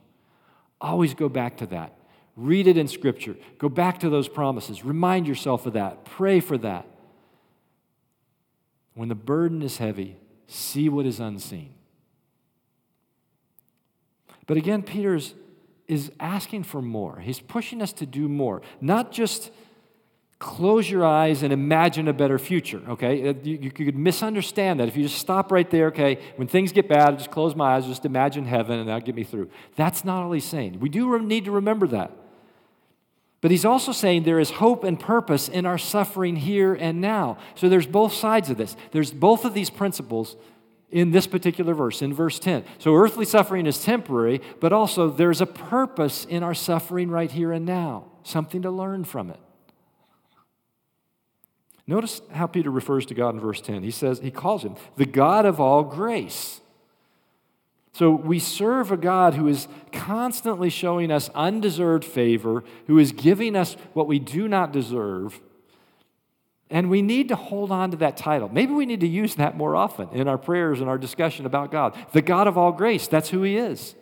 Always 0.81 1.15
go 1.15 1.29
back 1.29 1.57
to 1.59 1.67
that. 1.67 1.97
Read 2.41 2.67
it 2.67 2.79
in 2.79 2.89
Scripture. 2.89 3.37
Go 3.59 3.69
back 3.69 4.01
to 4.01 4.09
those 4.09 4.27
promises. 4.27 4.83
Remind 4.83 5.29
yourself 5.29 5.67
of 5.67 5.75
that. 5.75 6.07
Pray 6.07 6.41
for 6.41 6.57
that. 6.59 6.87
When 8.95 9.11
the 9.11 9.15
burden 9.15 9.61
is 9.63 9.77
heavy, 9.77 10.17
see 10.47 10.89
what 10.89 11.05
is 11.05 11.21
unseen. 11.21 11.75
But 14.47 14.57
again, 14.57 14.83
Peter 14.83 15.21
is 15.87 16.13
asking 16.19 16.63
for 16.63 16.81
more. 16.81 17.21
He's 17.21 17.41
pushing 17.41 17.83
us 17.83 17.93
to 17.95 18.07
do 18.07 18.27
more, 18.27 18.63
not 18.81 19.13
just 19.13 19.51
close 20.39 20.91
your 20.91 21.05
eyes 21.05 21.43
and 21.43 21.53
imagine 21.53 22.09
a 22.09 22.15
better 22.15 22.39
future, 22.39 22.81
okay? 22.89 23.29
Uh, 23.29 23.35
you, 23.43 23.59
you, 23.61 23.71
could 23.71 23.95
misunderstand 23.95 24.81
that. 24.81 24.89
If 24.89 24.97
you 24.97 25.03
just 25.03 25.19
stop 25.19 25.53
right 25.53 25.71
there, 25.71 25.89
okay, 25.89 26.19
when 26.37 26.49
things 26.49 26.73
get 26.73 26.89
bad, 26.89 27.19
just 27.19 27.31
close 27.31 27.55
my 27.55 27.75
eyes, 27.75 27.87
just 27.87 28.07
imagine 28.07 28.47
heaven, 28.47 28.79
and 28.79 28.89
that'll 28.89 29.05
get 29.05 29.15
me 29.15 29.25
through. 29.25 29.51
That's 29.77 30.03
not 30.03 30.23
all 30.23 30.33
he's 30.33 30.47
saying. 30.47 30.81
We 30.81 30.89
do 30.89 31.19
need 31.21 31.45
to 31.45 31.51
remember 31.51 31.87
that. 31.89 32.13
But 33.41 33.51
he's 33.51 33.65
also 33.65 33.93
saying 33.93 34.25
there 34.25 34.41
is 34.41 34.51
hope 34.51 34.85
and 34.85 35.01
purpose 35.01 35.49
in 35.49 35.65
our 35.65 35.79
suffering 35.79 36.37
here 36.37 36.75
and 36.75 37.01
now. 37.01 37.39
So 37.55 37.69
there's 37.69 37.87
both 37.87 38.13
sides 38.13 38.51
of 38.51 38.59
this. 38.59 38.77
There's 38.93 39.13
both 39.13 39.45
of 39.45 39.55
these 39.55 39.71
principles 39.71 40.37
in 40.91 41.13
this 41.13 41.27
particular 41.27 41.73
verse, 41.73 42.03
in 42.03 42.13
verse 42.13 42.39
10. 42.39 42.65
So 42.79 42.95
earthly 42.95 43.25
suffering 43.25 43.67
is 43.67 43.83
temporary, 43.83 44.41
but 44.59 44.73
also 44.73 45.09
there's 45.09 45.41
a 45.41 45.47
purpose 45.47 46.25
in 46.25 46.43
our 46.43 46.55
suffering 46.55 47.11
right 47.11 47.31
here 47.31 47.53
and 47.53 47.65
now, 47.65 48.07
something 48.25 48.63
to 48.63 48.71
learn 48.71 49.05
from 49.05 49.31
it. 49.31 49.39
Notice 51.87 52.21
how 52.33 52.47
Peter 52.47 52.71
refers 52.71 53.07
to 53.07 53.15
God 53.15 53.35
in 53.35 53.41
verse 53.41 53.61
10. 53.61 53.83
He 53.83 53.91
says, 53.91 54.21
he 54.21 54.31
calls 54.31 54.63
him 54.63 54.77
the 54.97 55.07
God 55.07 55.47
of 55.47 55.61
all 55.61 55.83
grace. 55.83 56.60
So 57.93 58.11
we 58.11 58.39
serve 58.39 58.93
a 58.93 58.97
God 58.97 59.35
who 59.35 59.49
is 59.49 59.67
constantly 59.93 60.71
showing 60.71 61.11
us 61.11 61.29
undeserved 61.35 62.05
favor, 62.05 62.63
who 62.87 62.99
is 62.99 63.13
giving 63.13 63.57
us 63.57 63.75
what 63.93 64.07
we 64.07 64.19
do 64.19 64.49
not 64.49 64.73
deserve. 64.73 65.41
And 66.71 66.89
we 66.89 67.03
need 67.03 67.29
to 67.29 67.37
hold 67.37 67.73
on 67.73 67.91
to 67.91 67.97
that 67.99 68.17
title. 68.17 68.49
Maybe 68.49 68.73
we 68.73 68.87
need 68.87 69.01
to 69.01 69.09
use 69.09 69.35
that 69.35 69.57
more 69.57 69.75
often 69.75 70.09
in 70.11 70.29
our 70.29 70.39
prayers 70.39 70.81
and 70.81 70.89
our 70.89 70.99
discussion 70.99 71.47
about 71.47 71.73
God. 71.73 71.97
The 72.13 72.23
God 72.23 72.47
of 72.47 72.57
all 72.57 72.71
grace, 72.71 73.09
that's 73.09 73.31
who 73.31 73.43
He 73.43 73.57
is. 73.57 73.97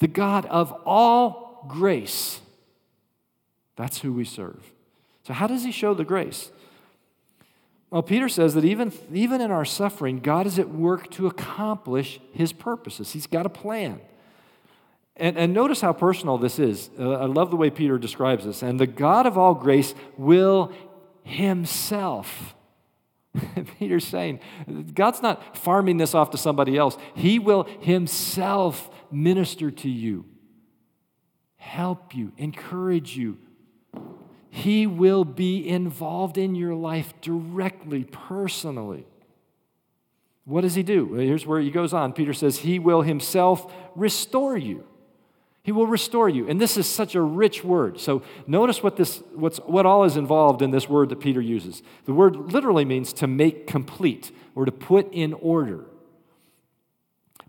The 0.00 0.08
God 0.08 0.44
of 0.46 0.70
all 0.84 1.64
grace, 1.66 2.40
that's 3.76 4.00
who 4.00 4.12
we 4.12 4.24
serve. 4.24 4.72
So, 5.22 5.32
how 5.32 5.46
does 5.46 5.64
he 5.64 5.72
show 5.72 5.94
the 5.94 6.04
grace? 6.04 6.50
Well, 7.94 8.02
Peter 8.02 8.28
says 8.28 8.54
that 8.54 8.64
even, 8.64 8.92
even 9.12 9.40
in 9.40 9.52
our 9.52 9.64
suffering, 9.64 10.18
God 10.18 10.48
is 10.48 10.58
at 10.58 10.68
work 10.68 11.12
to 11.12 11.28
accomplish 11.28 12.18
his 12.32 12.52
purposes. 12.52 13.12
He's 13.12 13.28
got 13.28 13.46
a 13.46 13.48
plan. 13.48 14.00
And, 15.14 15.38
and 15.38 15.54
notice 15.54 15.80
how 15.80 15.92
personal 15.92 16.36
this 16.36 16.58
is. 16.58 16.90
Uh, 16.98 17.12
I 17.12 17.26
love 17.26 17.52
the 17.52 17.56
way 17.56 17.70
Peter 17.70 17.96
describes 17.96 18.46
this. 18.46 18.64
And 18.64 18.80
the 18.80 18.88
God 18.88 19.26
of 19.26 19.38
all 19.38 19.54
grace 19.54 19.94
will 20.18 20.72
himself. 21.22 22.56
Peter's 23.78 24.08
saying, 24.08 24.40
God's 24.92 25.22
not 25.22 25.56
farming 25.56 25.98
this 25.98 26.16
off 26.16 26.30
to 26.30 26.36
somebody 26.36 26.76
else. 26.76 26.98
He 27.14 27.38
will 27.38 27.62
himself 27.78 28.90
minister 29.12 29.70
to 29.70 29.88
you, 29.88 30.24
help 31.54 32.12
you, 32.12 32.32
encourage 32.38 33.16
you, 33.16 33.38
he 34.54 34.86
will 34.86 35.24
be 35.24 35.68
involved 35.68 36.38
in 36.38 36.54
your 36.54 36.76
life 36.76 37.12
directly, 37.20 38.04
personally. 38.04 39.04
What 40.44 40.60
does 40.60 40.76
he 40.76 40.84
do? 40.84 41.12
Here's 41.14 41.44
where 41.44 41.60
he 41.60 41.72
goes 41.72 41.92
on. 41.92 42.12
Peter 42.12 42.32
says, 42.32 42.58
He 42.58 42.78
will 42.78 43.02
himself 43.02 43.74
restore 43.96 44.56
you. 44.56 44.84
He 45.64 45.72
will 45.72 45.88
restore 45.88 46.28
you. 46.28 46.48
And 46.48 46.60
this 46.60 46.76
is 46.76 46.86
such 46.86 47.16
a 47.16 47.20
rich 47.20 47.64
word. 47.64 47.98
So 47.98 48.22
notice 48.46 48.80
what 48.80 48.94
this 48.94 49.24
what's 49.34 49.58
what 49.58 49.86
all 49.86 50.04
is 50.04 50.16
involved 50.16 50.62
in 50.62 50.70
this 50.70 50.88
word 50.88 51.08
that 51.08 51.18
Peter 51.18 51.40
uses. 51.40 51.82
The 52.04 52.14
word 52.14 52.36
literally 52.52 52.84
means 52.84 53.12
to 53.14 53.26
make 53.26 53.66
complete 53.66 54.30
or 54.54 54.66
to 54.66 54.72
put 54.72 55.12
in 55.12 55.32
order. 55.32 55.84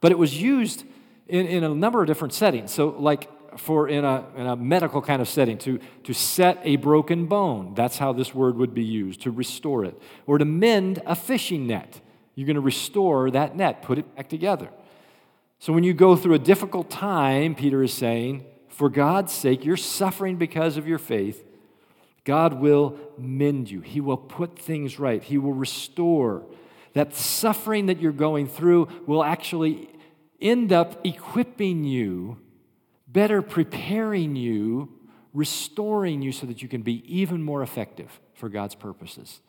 But 0.02 0.12
it 0.12 0.18
was 0.18 0.42
used 0.42 0.86
in, 1.28 1.46
in 1.46 1.64
a 1.64 1.70
number 1.70 2.02
of 2.02 2.08
different 2.08 2.34
settings. 2.34 2.72
So, 2.72 2.96
like 2.98 3.30
for 3.58 3.88
in 3.88 4.04
a, 4.04 4.26
in 4.36 4.46
a 4.46 4.56
medical 4.56 5.02
kind 5.02 5.22
of 5.22 5.28
setting, 5.28 5.58
to, 5.60 5.80
to 6.04 6.14
set 6.14 6.60
a 6.64 6.76
broken 6.78 7.26
bone. 7.26 7.74
That's 7.74 7.98
how 7.98 8.14
this 8.14 8.34
word 8.34 8.58
would 8.58 8.74
be 8.74 8.84
used, 8.84 9.22
to 9.22 9.32
restore 9.32 9.86
it. 9.86 10.00
Or 10.26 10.38
to 10.38 10.46
mend 10.46 11.02
a 11.06 11.16
fishing 11.16 11.68
net. 11.68 12.02
You're 12.36 12.48
going 12.48 12.56
to 12.56 12.62
restore 12.62 13.32
that 13.32 13.56
net, 13.56 13.82
put 13.82 13.98
it 13.98 14.16
back 14.16 14.30
together. 14.30 14.70
So 15.60 15.74
when 15.74 15.84
you 15.84 15.94
go 15.94 16.16
through 16.16 16.34
a 16.34 16.40
difficult 16.40 16.90
time, 16.90 17.56
Peter 17.56 17.82
is 17.82 17.94
saying, 17.94 18.46
for 18.68 18.90
God's 18.90 19.32
sake, 19.32 19.64
you're 19.64 19.78
suffering 19.78 20.36
because 20.36 20.76
of 20.76 20.86
your 20.86 20.98
faith. 20.98 21.44
God 22.26 22.56
will 22.56 23.00
mend 23.18 23.72
you, 23.72 23.82
He 23.82 24.02
will 24.02 24.18
put 24.18 24.60
things 24.60 25.00
right, 25.00 25.24
He 25.24 25.38
will 25.38 25.54
restore. 25.54 26.44
That 26.94 27.14
suffering 27.14 27.86
that 27.86 28.02
you're 28.02 28.12
going 28.12 28.48
through 28.48 28.90
will 29.06 29.24
actually 29.24 29.90
end 30.42 30.74
up 30.74 31.06
equipping 31.06 31.84
you, 31.84 32.38
better 33.16 33.42
preparing 33.42 34.36
you, 34.36 34.90
restoring 35.34 36.22
you 36.22 36.34
so 36.34 36.46
that 36.46 36.62
you 36.62 36.68
can 36.68 36.82
be 36.82 37.02
even 37.08 37.42
more 37.42 37.64
effective 37.64 38.20
for 38.34 38.50
God's 38.50 38.76
purposes. 38.76 39.40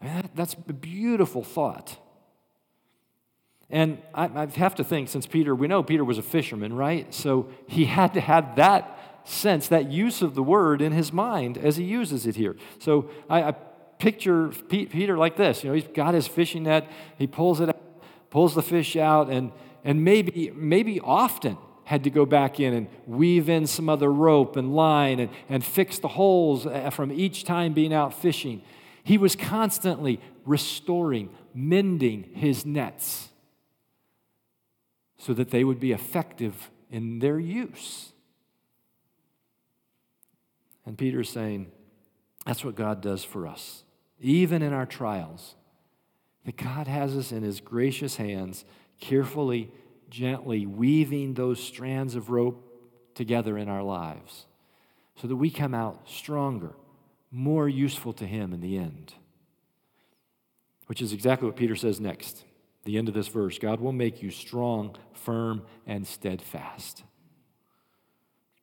I 0.00 0.06
mean, 0.06 0.14
that, 0.14 0.30
that's 0.34 0.54
a 0.54 0.72
beautiful 0.72 1.44
thought. 1.44 1.98
And 3.68 3.98
I, 4.14 4.24
I, 4.24 4.46
have 4.56 4.74
to 4.76 4.82
think, 4.82 5.10
since 5.10 5.26
Peter, 5.26 5.54
we 5.54 5.68
know 5.68 5.82
Peter 5.82 6.02
was 6.04 6.16
a 6.16 6.22
fisherman, 6.22 6.72
right? 6.72 7.12
So 7.12 7.50
he 7.66 7.84
had 7.84 8.14
to 8.14 8.20
have 8.22 8.56
that 8.56 8.98
sense, 9.24 9.68
that 9.68 9.90
use 9.90 10.22
of 10.22 10.34
the 10.34 10.42
word 10.42 10.80
in 10.80 10.92
his 10.92 11.12
mind 11.12 11.58
as 11.58 11.76
he 11.76 11.84
uses 11.84 12.26
it 12.26 12.34
here. 12.34 12.56
So 12.78 13.10
I, 13.28 13.42
I 13.42 13.52
picture 13.98 14.48
Peter 14.48 15.18
like 15.18 15.36
this. 15.36 15.62
You 15.62 15.68
know, 15.68 15.74
he's 15.74 15.84
got 15.84 16.14
his 16.14 16.26
fishing 16.26 16.62
net, 16.62 16.90
he 17.18 17.26
pulls 17.26 17.60
it, 17.60 17.68
out, 17.68 18.02
pulls 18.30 18.54
the 18.54 18.62
fish 18.62 18.96
out, 18.96 19.28
and 19.28 19.52
and 19.84 20.02
maybe 20.02 20.50
maybe 20.54 20.98
often 20.98 21.58
had 21.90 22.04
to 22.04 22.10
go 22.10 22.24
back 22.24 22.60
in 22.60 22.72
and 22.72 22.86
weave 23.04 23.48
in 23.48 23.66
some 23.66 23.88
other 23.88 24.12
rope 24.12 24.54
and 24.54 24.76
line 24.76 25.18
and, 25.18 25.28
and 25.48 25.64
fix 25.64 25.98
the 25.98 26.06
holes 26.06 26.64
uh, 26.64 26.88
from 26.90 27.10
each 27.10 27.42
time 27.42 27.72
being 27.72 27.92
out 27.92 28.14
fishing. 28.14 28.62
He 29.02 29.18
was 29.18 29.34
constantly 29.34 30.20
restoring, 30.46 31.30
mending 31.52 32.30
his 32.32 32.64
nets 32.64 33.30
so 35.18 35.34
that 35.34 35.50
they 35.50 35.64
would 35.64 35.80
be 35.80 35.90
effective 35.90 36.70
in 36.92 37.18
their 37.18 37.40
use. 37.40 38.12
And 40.86 40.96
Peter's 40.96 41.28
saying, 41.28 41.72
that's 42.46 42.64
what 42.64 42.76
God 42.76 43.00
does 43.00 43.24
for 43.24 43.48
us, 43.48 43.82
even 44.20 44.62
in 44.62 44.72
our 44.72 44.86
trials. 44.86 45.56
That 46.46 46.56
God 46.56 46.86
has 46.86 47.16
us 47.16 47.32
in 47.32 47.42
his 47.42 47.58
gracious 47.60 48.14
hands, 48.14 48.64
carefully, 49.00 49.72
gently 50.10 50.66
weaving 50.66 51.34
those 51.34 51.62
strands 51.62 52.14
of 52.14 52.30
rope 52.30 52.66
together 53.14 53.56
in 53.56 53.68
our 53.68 53.82
lives 53.82 54.46
so 55.16 55.28
that 55.28 55.36
we 55.36 55.50
come 55.50 55.74
out 55.74 56.08
stronger, 56.08 56.72
more 57.30 57.68
useful 57.68 58.12
to 58.14 58.26
him 58.26 58.52
in 58.52 58.60
the 58.60 58.76
end. 58.76 59.14
Which 60.86 61.00
is 61.00 61.12
exactly 61.12 61.46
what 61.46 61.56
Peter 61.56 61.76
says 61.76 62.00
next 62.00 62.44
the 62.84 62.96
end 62.96 63.08
of 63.08 63.14
this 63.14 63.28
verse 63.28 63.58
God 63.58 63.80
will 63.80 63.92
make 63.92 64.22
you 64.22 64.30
strong, 64.30 64.96
firm, 65.12 65.62
and 65.86 66.06
steadfast. 66.06 67.04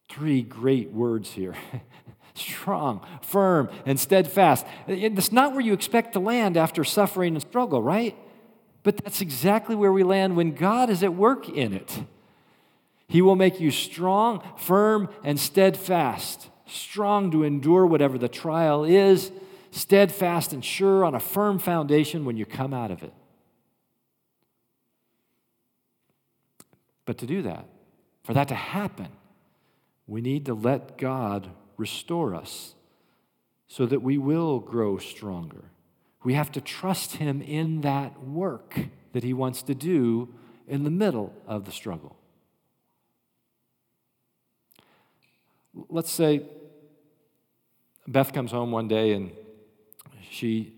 Three 0.09 0.41
great 0.41 0.91
words 0.91 1.31
here 1.31 1.55
strong, 2.33 3.05
firm, 3.21 3.69
and 3.85 3.99
steadfast. 3.99 4.65
It's 4.87 5.31
not 5.31 5.53
where 5.53 5.61
you 5.61 5.73
expect 5.73 6.13
to 6.13 6.19
land 6.19 6.57
after 6.57 6.83
suffering 6.83 7.35
and 7.35 7.41
struggle, 7.41 7.81
right? 7.81 8.15
But 8.87 8.95
that's 9.03 9.19
exactly 9.19 9.75
where 9.75 9.91
we 9.91 10.03
land 10.03 10.37
when 10.37 10.53
God 10.53 10.89
is 10.89 11.03
at 11.03 11.13
work 11.13 11.49
in 11.49 11.73
it. 11.73 12.05
He 13.09 13.21
will 13.21 13.35
make 13.35 13.59
you 13.59 13.69
strong, 13.69 14.41
firm, 14.55 15.09
and 15.25 15.37
steadfast. 15.37 16.47
Strong 16.65 17.31
to 17.31 17.43
endure 17.43 17.85
whatever 17.85 18.17
the 18.17 18.29
trial 18.29 18.85
is, 18.85 19.29
steadfast 19.71 20.53
and 20.53 20.63
sure 20.63 21.03
on 21.03 21.15
a 21.15 21.19
firm 21.19 21.59
foundation 21.59 22.23
when 22.23 22.37
you 22.37 22.45
come 22.45 22.73
out 22.73 22.89
of 22.89 23.03
it. 23.03 23.11
But 27.03 27.17
to 27.17 27.25
do 27.25 27.41
that, 27.41 27.65
for 28.23 28.33
that 28.35 28.47
to 28.47 28.55
happen, 28.55 29.09
we 30.07 30.21
need 30.21 30.45
to 30.45 30.53
let 30.53 30.97
God 30.97 31.49
restore 31.75 32.33
us 32.33 32.73
so 33.67 33.85
that 33.85 34.01
we 34.01 34.17
will 34.17 34.61
grow 34.61 34.97
stronger. 34.97 35.71
We 36.23 36.33
have 36.33 36.51
to 36.53 36.61
trust 36.61 37.17
Him 37.17 37.41
in 37.41 37.81
that 37.81 38.23
work 38.23 38.79
that 39.13 39.23
He 39.23 39.33
wants 39.33 39.61
to 39.63 39.75
do 39.75 40.33
in 40.67 40.83
the 40.83 40.89
middle 40.89 41.33
of 41.45 41.65
the 41.65 41.71
struggle. 41.71 42.17
Let's 45.89 46.11
say 46.11 46.43
Beth 48.07 48.33
comes 48.33 48.51
home 48.51 48.71
one 48.71 48.87
day 48.87 49.13
and 49.13 49.31
she 50.29 50.76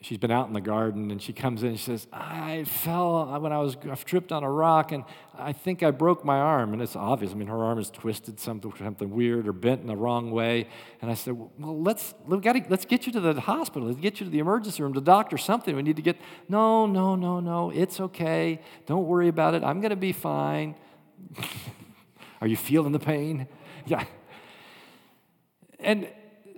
she's 0.00 0.18
been 0.18 0.30
out 0.30 0.46
in 0.46 0.52
the 0.52 0.60
garden 0.60 1.10
and 1.10 1.20
she 1.20 1.32
comes 1.32 1.62
in 1.62 1.70
and 1.70 1.78
she 1.78 1.86
says, 1.86 2.06
I 2.12 2.64
fell 2.64 3.16
uh, 3.16 3.38
when 3.40 3.52
I 3.52 3.58
was 3.58 3.76
I 3.90 3.94
tripped 3.96 4.30
on 4.30 4.44
a 4.44 4.50
rock 4.50 4.92
and 4.92 5.04
I 5.36 5.52
think 5.52 5.82
I 5.82 5.90
broke 5.90 6.24
my 6.24 6.38
arm. 6.38 6.72
And 6.72 6.80
it's 6.80 6.94
obvious. 6.94 7.32
I 7.32 7.34
mean, 7.34 7.48
her 7.48 7.64
arm 7.64 7.78
is 7.78 7.90
twisted 7.90 8.38
something, 8.38 8.72
something 8.78 9.10
weird 9.10 9.48
or 9.48 9.52
bent 9.52 9.80
in 9.80 9.88
the 9.88 9.96
wrong 9.96 10.30
way. 10.30 10.68
And 11.02 11.10
I 11.10 11.14
said, 11.14 11.36
Well, 11.36 11.82
let's, 11.82 12.14
we 12.26 12.38
gotta, 12.38 12.64
let's 12.68 12.84
get 12.84 13.06
you 13.06 13.12
to 13.12 13.20
the 13.20 13.40
hospital. 13.40 13.88
Let's 13.88 14.00
get 14.00 14.20
you 14.20 14.26
to 14.26 14.30
the 14.30 14.38
emergency 14.38 14.82
room, 14.82 14.92
the 14.92 15.00
doctor, 15.00 15.36
something. 15.36 15.74
We 15.74 15.82
need 15.82 15.96
to 15.96 16.02
get, 16.02 16.16
no, 16.48 16.86
no, 16.86 17.16
no, 17.16 17.40
no. 17.40 17.70
It's 17.70 17.98
okay. 17.98 18.60
Don't 18.86 19.06
worry 19.06 19.28
about 19.28 19.54
it. 19.54 19.64
I'm 19.64 19.80
going 19.80 19.90
to 19.90 19.96
be 19.96 20.12
fine. 20.12 20.76
Are 22.40 22.46
you 22.46 22.56
feeling 22.56 22.92
the 22.92 23.00
pain? 23.00 23.48
Yeah. 23.86 24.04
And 25.80 26.08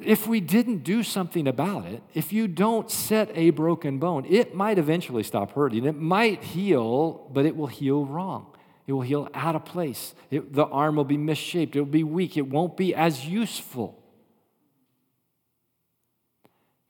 if 0.02 0.26
we 0.26 0.40
didn't 0.40 0.78
do 0.78 1.02
something 1.02 1.46
about 1.46 1.86
it, 1.86 2.02
if 2.14 2.32
you 2.32 2.48
don't 2.48 2.90
set 2.90 3.30
a 3.34 3.50
broken 3.50 3.98
bone, 3.98 4.24
it 4.28 4.54
might 4.54 4.78
eventually 4.78 5.22
stop 5.22 5.52
hurting. 5.52 5.84
It 5.84 5.96
might 5.96 6.42
heal, 6.42 7.28
but 7.32 7.46
it 7.46 7.56
will 7.56 7.66
heal 7.66 8.04
wrong. 8.04 8.46
It 8.86 8.92
will 8.92 9.02
heal 9.02 9.28
out 9.34 9.54
of 9.54 9.64
place. 9.64 10.14
It, 10.30 10.52
the 10.52 10.66
arm 10.66 10.96
will 10.96 11.04
be 11.04 11.16
misshaped. 11.16 11.76
It 11.76 11.80
will 11.80 11.86
be 11.86 12.04
weak. 12.04 12.36
It 12.36 12.48
won't 12.48 12.76
be 12.76 12.94
as 12.94 13.26
useful. 13.26 14.02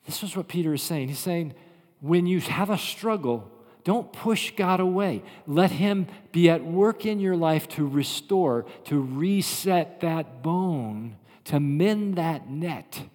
This 0.06 0.22
is 0.22 0.36
what 0.36 0.48
Peter 0.48 0.72
is 0.72 0.82
saying. 0.82 1.08
He's 1.08 1.18
saying, 1.18 1.54
when 2.00 2.26
you 2.26 2.40
have 2.40 2.70
a 2.70 2.78
struggle, 2.78 3.50
don't 3.84 4.12
push 4.12 4.52
God 4.56 4.80
away. 4.80 5.22
Let 5.46 5.70
Him 5.70 6.06
be 6.32 6.48
at 6.48 6.64
work 6.64 7.06
in 7.06 7.20
your 7.20 7.36
life 7.36 7.68
to 7.70 7.86
restore, 7.86 8.66
to 8.84 9.00
reset 9.00 10.00
that 10.00 10.42
bone 10.42 11.16
to 11.50 11.58
mend 11.58 12.14
that 12.14 12.48
net 12.48 13.08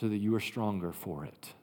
so 0.00 0.08
that 0.08 0.16
you 0.16 0.34
are 0.34 0.40
stronger 0.40 0.90
for 0.90 1.24
it. 1.24 1.54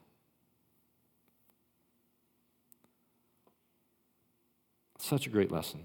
Such 4.98 5.26
a 5.26 5.28
great 5.28 5.52
lesson. 5.52 5.80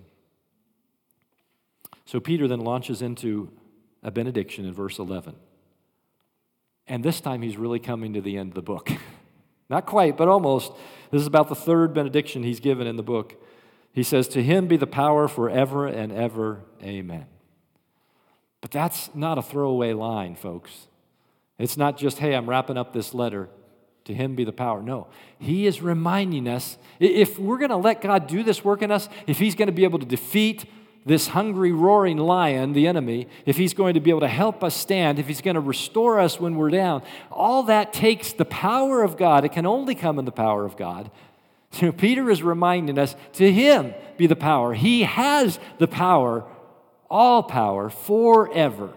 So 2.06 2.22
Peter 2.22 2.48
then 2.48 2.62
launches 2.62 3.02
into 3.02 3.52
a 4.02 4.12
benediction 4.12 4.64
in 4.64 4.72
verse 4.72 4.98
11. 4.98 5.36
And 6.88 7.04
this 7.04 7.20
time 7.20 7.42
he's 7.42 7.58
really 7.58 7.80
coming 7.80 8.14
to 8.14 8.22
the 8.22 8.38
end 8.38 8.52
of 8.52 8.56
the 8.56 8.62
book. 8.62 8.90
Not 9.70 9.86
quite, 9.86 10.16
but 10.16 10.30
almost. 10.30 10.72
This 11.12 11.20
is 11.20 11.28
about 11.28 11.50
the 11.50 11.56
third 11.56 11.94
benediction 11.94 12.44
he's 12.44 12.62
given 12.62 12.88
in 12.88 12.96
the 12.96 13.04
book. 13.04 13.44
He 13.92 14.04
says, 14.04 14.30
To 14.30 14.42
him 14.42 14.68
be 14.68 14.78
the 14.78 14.88
power 14.88 15.28
forever 15.28 15.86
and 15.86 16.14
ever. 16.14 16.62
Amen. 16.82 17.26
But 18.66 18.72
that's 18.72 19.14
not 19.14 19.38
a 19.38 19.44
throwaway 19.44 19.94
line, 19.94 20.34
folks. 20.34 20.88
It's 21.60 21.78
not 21.78 22.00
just, 22.00 22.18
hey, 22.18 22.34
I'm 22.34 22.50
wrapping 22.50 22.78
up 22.78 22.94
this 22.94 23.14
letter. 23.14 23.48
To 24.06 24.14
him 24.16 24.34
be 24.34 24.44
the 24.44 24.52
power. 24.52 24.82
No. 24.82 25.06
He 25.38 25.68
is 25.68 25.84
reminding 25.84 26.48
us 26.48 26.80
if 27.00 27.38
we're 27.38 27.60
going 27.60 27.70
to 27.70 27.78
let 27.78 28.02
God 28.02 28.26
do 28.26 28.42
this 28.42 28.66
work 28.66 28.82
in 28.82 28.90
us, 28.90 29.08
if 29.28 29.38
he's 29.38 29.54
going 29.54 29.68
to 29.68 29.72
be 29.72 29.84
able 29.84 30.00
to 30.00 30.06
defeat 30.08 30.66
this 31.06 31.28
hungry, 31.28 31.74
roaring 31.74 32.18
lion, 32.18 32.74
the 32.74 32.88
enemy, 32.88 33.28
if 33.46 33.56
he's 33.56 33.76
going 33.76 33.94
to 33.94 34.00
be 34.00 34.10
able 34.10 34.22
to 34.22 34.28
help 34.28 34.64
us 34.64 34.74
stand, 34.76 35.20
if 35.20 35.28
he's 35.28 35.42
going 35.42 35.54
to 35.54 35.62
restore 35.62 36.20
us 36.20 36.40
when 36.40 36.56
we're 36.56 36.72
down, 36.72 37.04
all 37.32 37.62
that 37.62 37.94
takes 37.94 38.34
the 38.34 38.46
power 38.46 39.04
of 39.04 39.16
God. 39.16 39.46
It 39.46 39.52
can 39.52 39.68
only 39.68 39.94
come 39.94 40.18
in 40.18 40.26
the 40.26 40.32
power 40.32 40.66
of 40.66 40.76
God. 40.76 41.12
So 41.70 41.92
Peter 41.92 42.32
is 42.32 42.42
reminding 42.42 42.98
us 42.98 43.16
to 43.34 43.52
him 43.52 43.94
be 44.18 44.26
the 44.26 44.36
power. 44.36 44.74
He 44.74 45.04
has 45.04 45.60
the 45.78 45.88
power 45.88 46.46
all 47.10 47.44
power 47.44 47.90
forever. 47.90 48.94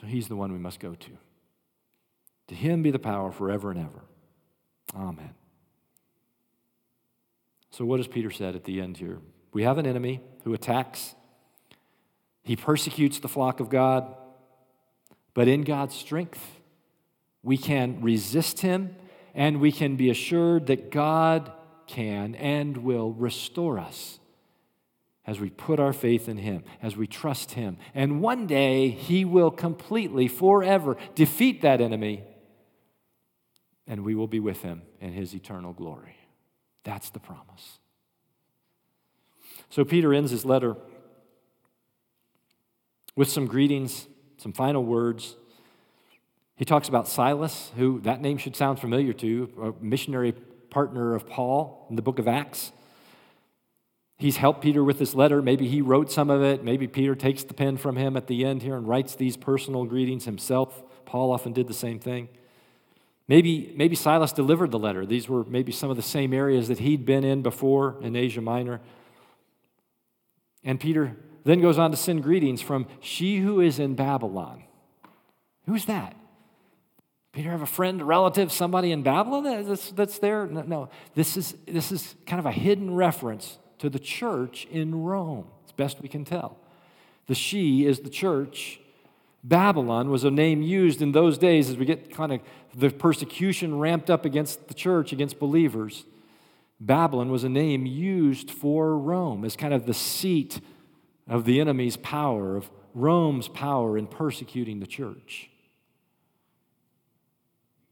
So 0.00 0.06
he's 0.06 0.28
the 0.28 0.36
one 0.36 0.52
we 0.52 0.58
must 0.58 0.80
go 0.80 0.94
to. 0.94 1.10
To 2.48 2.54
him 2.54 2.82
be 2.82 2.90
the 2.90 2.98
power 2.98 3.32
forever 3.32 3.70
and 3.70 3.80
ever. 3.80 4.02
Amen. 4.94 5.34
So, 7.70 7.84
what 7.84 7.96
does 7.96 8.06
Peter 8.06 8.30
said 8.30 8.54
at 8.54 8.64
the 8.64 8.80
end 8.80 8.98
here? 8.98 9.18
We 9.52 9.62
have 9.62 9.78
an 9.78 9.86
enemy 9.86 10.20
who 10.44 10.52
attacks, 10.52 11.14
he 12.42 12.54
persecutes 12.54 13.18
the 13.18 13.28
flock 13.28 13.60
of 13.60 13.70
God, 13.70 14.14
but 15.32 15.48
in 15.48 15.62
God's 15.62 15.94
strength, 15.94 16.60
we 17.42 17.56
can 17.56 18.00
resist 18.00 18.60
him 18.60 18.94
and 19.34 19.60
we 19.60 19.72
can 19.72 19.96
be 19.96 20.10
assured 20.10 20.66
that 20.66 20.90
God 20.90 21.50
can 21.86 22.34
and 22.36 22.78
will 22.78 23.12
restore 23.12 23.78
us 23.78 24.18
as 25.26 25.40
we 25.40 25.50
put 25.50 25.80
our 25.80 25.92
faith 25.92 26.28
in 26.28 26.36
Him, 26.38 26.64
as 26.82 26.96
we 26.96 27.06
trust 27.06 27.52
Him. 27.52 27.76
And 27.94 28.20
one 28.20 28.46
day 28.46 28.90
He 28.90 29.24
will 29.24 29.50
completely, 29.50 30.28
forever 30.28 30.96
defeat 31.14 31.62
that 31.62 31.80
enemy, 31.80 32.22
and 33.86 34.04
we 34.04 34.14
will 34.14 34.26
be 34.26 34.40
with 34.40 34.62
Him 34.62 34.82
in 35.00 35.12
His 35.12 35.34
eternal 35.34 35.72
glory. 35.72 36.16
That's 36.84 37.10
the 37.10 37.20
promise. 37.20 37.78
So 39.70 39.84
Peter 39.84 40.14
ends 40.14 40.30
his 40.30 40.44
letter 40.44 40.76
with 43.16 43.28
some 43.28 43.46
greetings, 43.46 44.06
some 44.36 44.52
final 44.52 44.84
words. 44.84 45.36
He 46.56 46.64
talks 46.64 46.88
about 46.88 47.08
Silas, 47.08 47.72
who 47.76 48.00
that 48.02 48.20
name 48.20 48.38
should 48.38 48.54
sound 48.54 48.78
familiar 48.78 49.12
to, 49.14 49.74
a 49.80 49.84
missionary 49.84 50.32
partner 50.70 51.14
of 51.14 51.26
Paul 51.26 51.86
in 51.90 51.96
the 51.96 52.02
book 52.02 52.18
of 52.18 52.28
Acts. 52.28 52.72
He's 54.16 54.36
helped 54.36 54.62
Peter 54.62 54.84
with 54.84 54.98
this 54.98 55.14
letter. 55.14 55.42
Maybe 55.42 55.66
he 55.68 55.82
wrote 55.82 56.10
some 56.10 56.30
of 56.30 56.42
it. 56.42 56.62
Maybe 56.62 56.86
Peter 56.86 57.14
takes 57.14 57.42
the 57.42 57.54
pen 57.54 57.76
from 57.76 57.96
him 57.96 58.16
at 58.16 58.26
the 58.26 58.44
end 58.44 58.62
here 58.62 58.76
and 58.76 58.86
writes 58.86 59.14
these 59.14 59.36
personal 59.36 59.84
greetings 59.84 60.24
himself. 60.24 60.84
Paul 61.04 61.32
often 61.32 61.52
did 61.52 61.66
the 61.66 61.74
same 61.74 61.98
thing. 61.98 62.28
Maybe, 63.26 63.72
maybe 63.76 63.96
Silas 63.96 64.32
delivered 64.32 64.70
the 64.70 64.78
letter. 64.78 65.04
These 65.06 65.28
were 65.28 65.44
maybe 65.44 65.72
some 65.72 65.90
of 65.90 65.96
the 65.96 66.02
same 66.02 66.32
areas 66.32 66.68
that 66.68 66.78
he'd 66.78 67.04
been 67.04 67.24
in 67.24 67.42
before 67.42 67.96
in 68.02 68.14
Asia 68.14 68.40
Minor. 68.40 68.80
And 70.62 70.78
Peter 70.78 71.16
then 71.44 71.60
goes 71.60 71.78
on 71.78 71.90
to 71.90 71.96
send 71.96 72.22
greetings 72.22 72.60
from 72.60 72.86
she 73.00 73.38
who 73.38 73.60
is 73.60 73.78
in 73.78 73.94
Babylon. 73.94 74.64
Who's 75.66 75.86
that? 75.86 76.14
Peter 77.32 77.50
have 77.50 77.62
a 77.62 77.66
friend, 77.66 78.00
a 78.00 78.04
relative, 78.04 78.52
somebody 78.52 78.92
in 78.92 79.02
Babylon 79.02 79.66
that's, 79.66 79.90
that's 79.90 80.18
there? 80.18 80.46
No, 80.46 80.62
no, 80.62 80.88
This, 81.14 81.36
is, 81.36 81.54
this 81.66 81.90
is 81.90 82.14
kind 82.26 82.38
of 82.38 82.46
a 82.46 82.52
hidden 82.52 82.94
reference 82.94 83.58
to 83.78 83.90
the 83.90 83.98
church 83.98 84.66
in 84.70 85.02
Rome, 85.02 85.46
as 85.66 85.72
best 85.72 86.00
we 86.00 86.08
can 86.08 86.24
tell. 86.24 86.58
The 87.26 87.34
she 87.34 87.86
is 87.86 88.00
the 88.00 88.10
church. 88.10 88.80
Babylon 89.42 90.10
was 90.10 90.24
a 90.24 90.30
name 90.30 90.62
used 90.62 91.02
in 91.02 91.12
those 91.12 91.36
days 91.36 91.68
as 91.68 91.76
we 91.76 91.84
get 91.84 92.10
kind 92.10 92.32
of 92.32 92.40
the 92.74 92.90
persecution 92.90 93.78
ramped 93.78 94.10
up 94.10 94.24
against 94.24 94.68
the 94.68 94.74
church, 94.74 95.12
against 95.12 95.38
believers. 95.38 96.04
Babylon 96.80 97.30
was 97.30 97.44
a 97.44 97.48
name 97.48 97.86
used 97.86 98.50
for 98.50 98.96
Rome 98.96 99.44
as 99.44 99.56
kind 99.56 99.74
of 99.74 99.86
the 99.86 99.94
seat 99.94 100.60
of 101.28 101.44
the 101.44 101.60
enemy's 101.60 101.96
power, 101.96 102.56
of 102.56 102.70
Rome's 102.94 103.48
power 103.48 103.96
in 103.98 104.06
persecuting 104.06 104.80
the 104.80 104.86
church. 104.86 105.50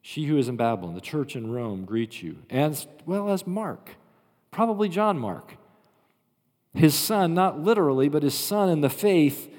She 0.00 0.24
who 0.24 0.36
is 0.36 0.48
in 0.48 0.56
Babylon, 0.56 0.94
the 0.94 1.00
church 1.00 1.36
in 1.36 1.52
Rome, 1.52 1.84
greets 1.84 2.22
you, 2.22 2.38
as 2.50 2.86
well 3.06 3.30
as 3.30 3.46
Mark, 3.46 3.90
probably 4.50 4.88
John 4.88 5.18
Mark, 5.18 5.56
his 6.74 6.94
son, 6.94 7.34
not 7.34 7.60
literally, 7.60 8.08
but 8.08 8.22
his 8.22 8.34
son 8.34 8.68
in 8.68 8.80
the 8.80 8.90
faith, 8.90 9.52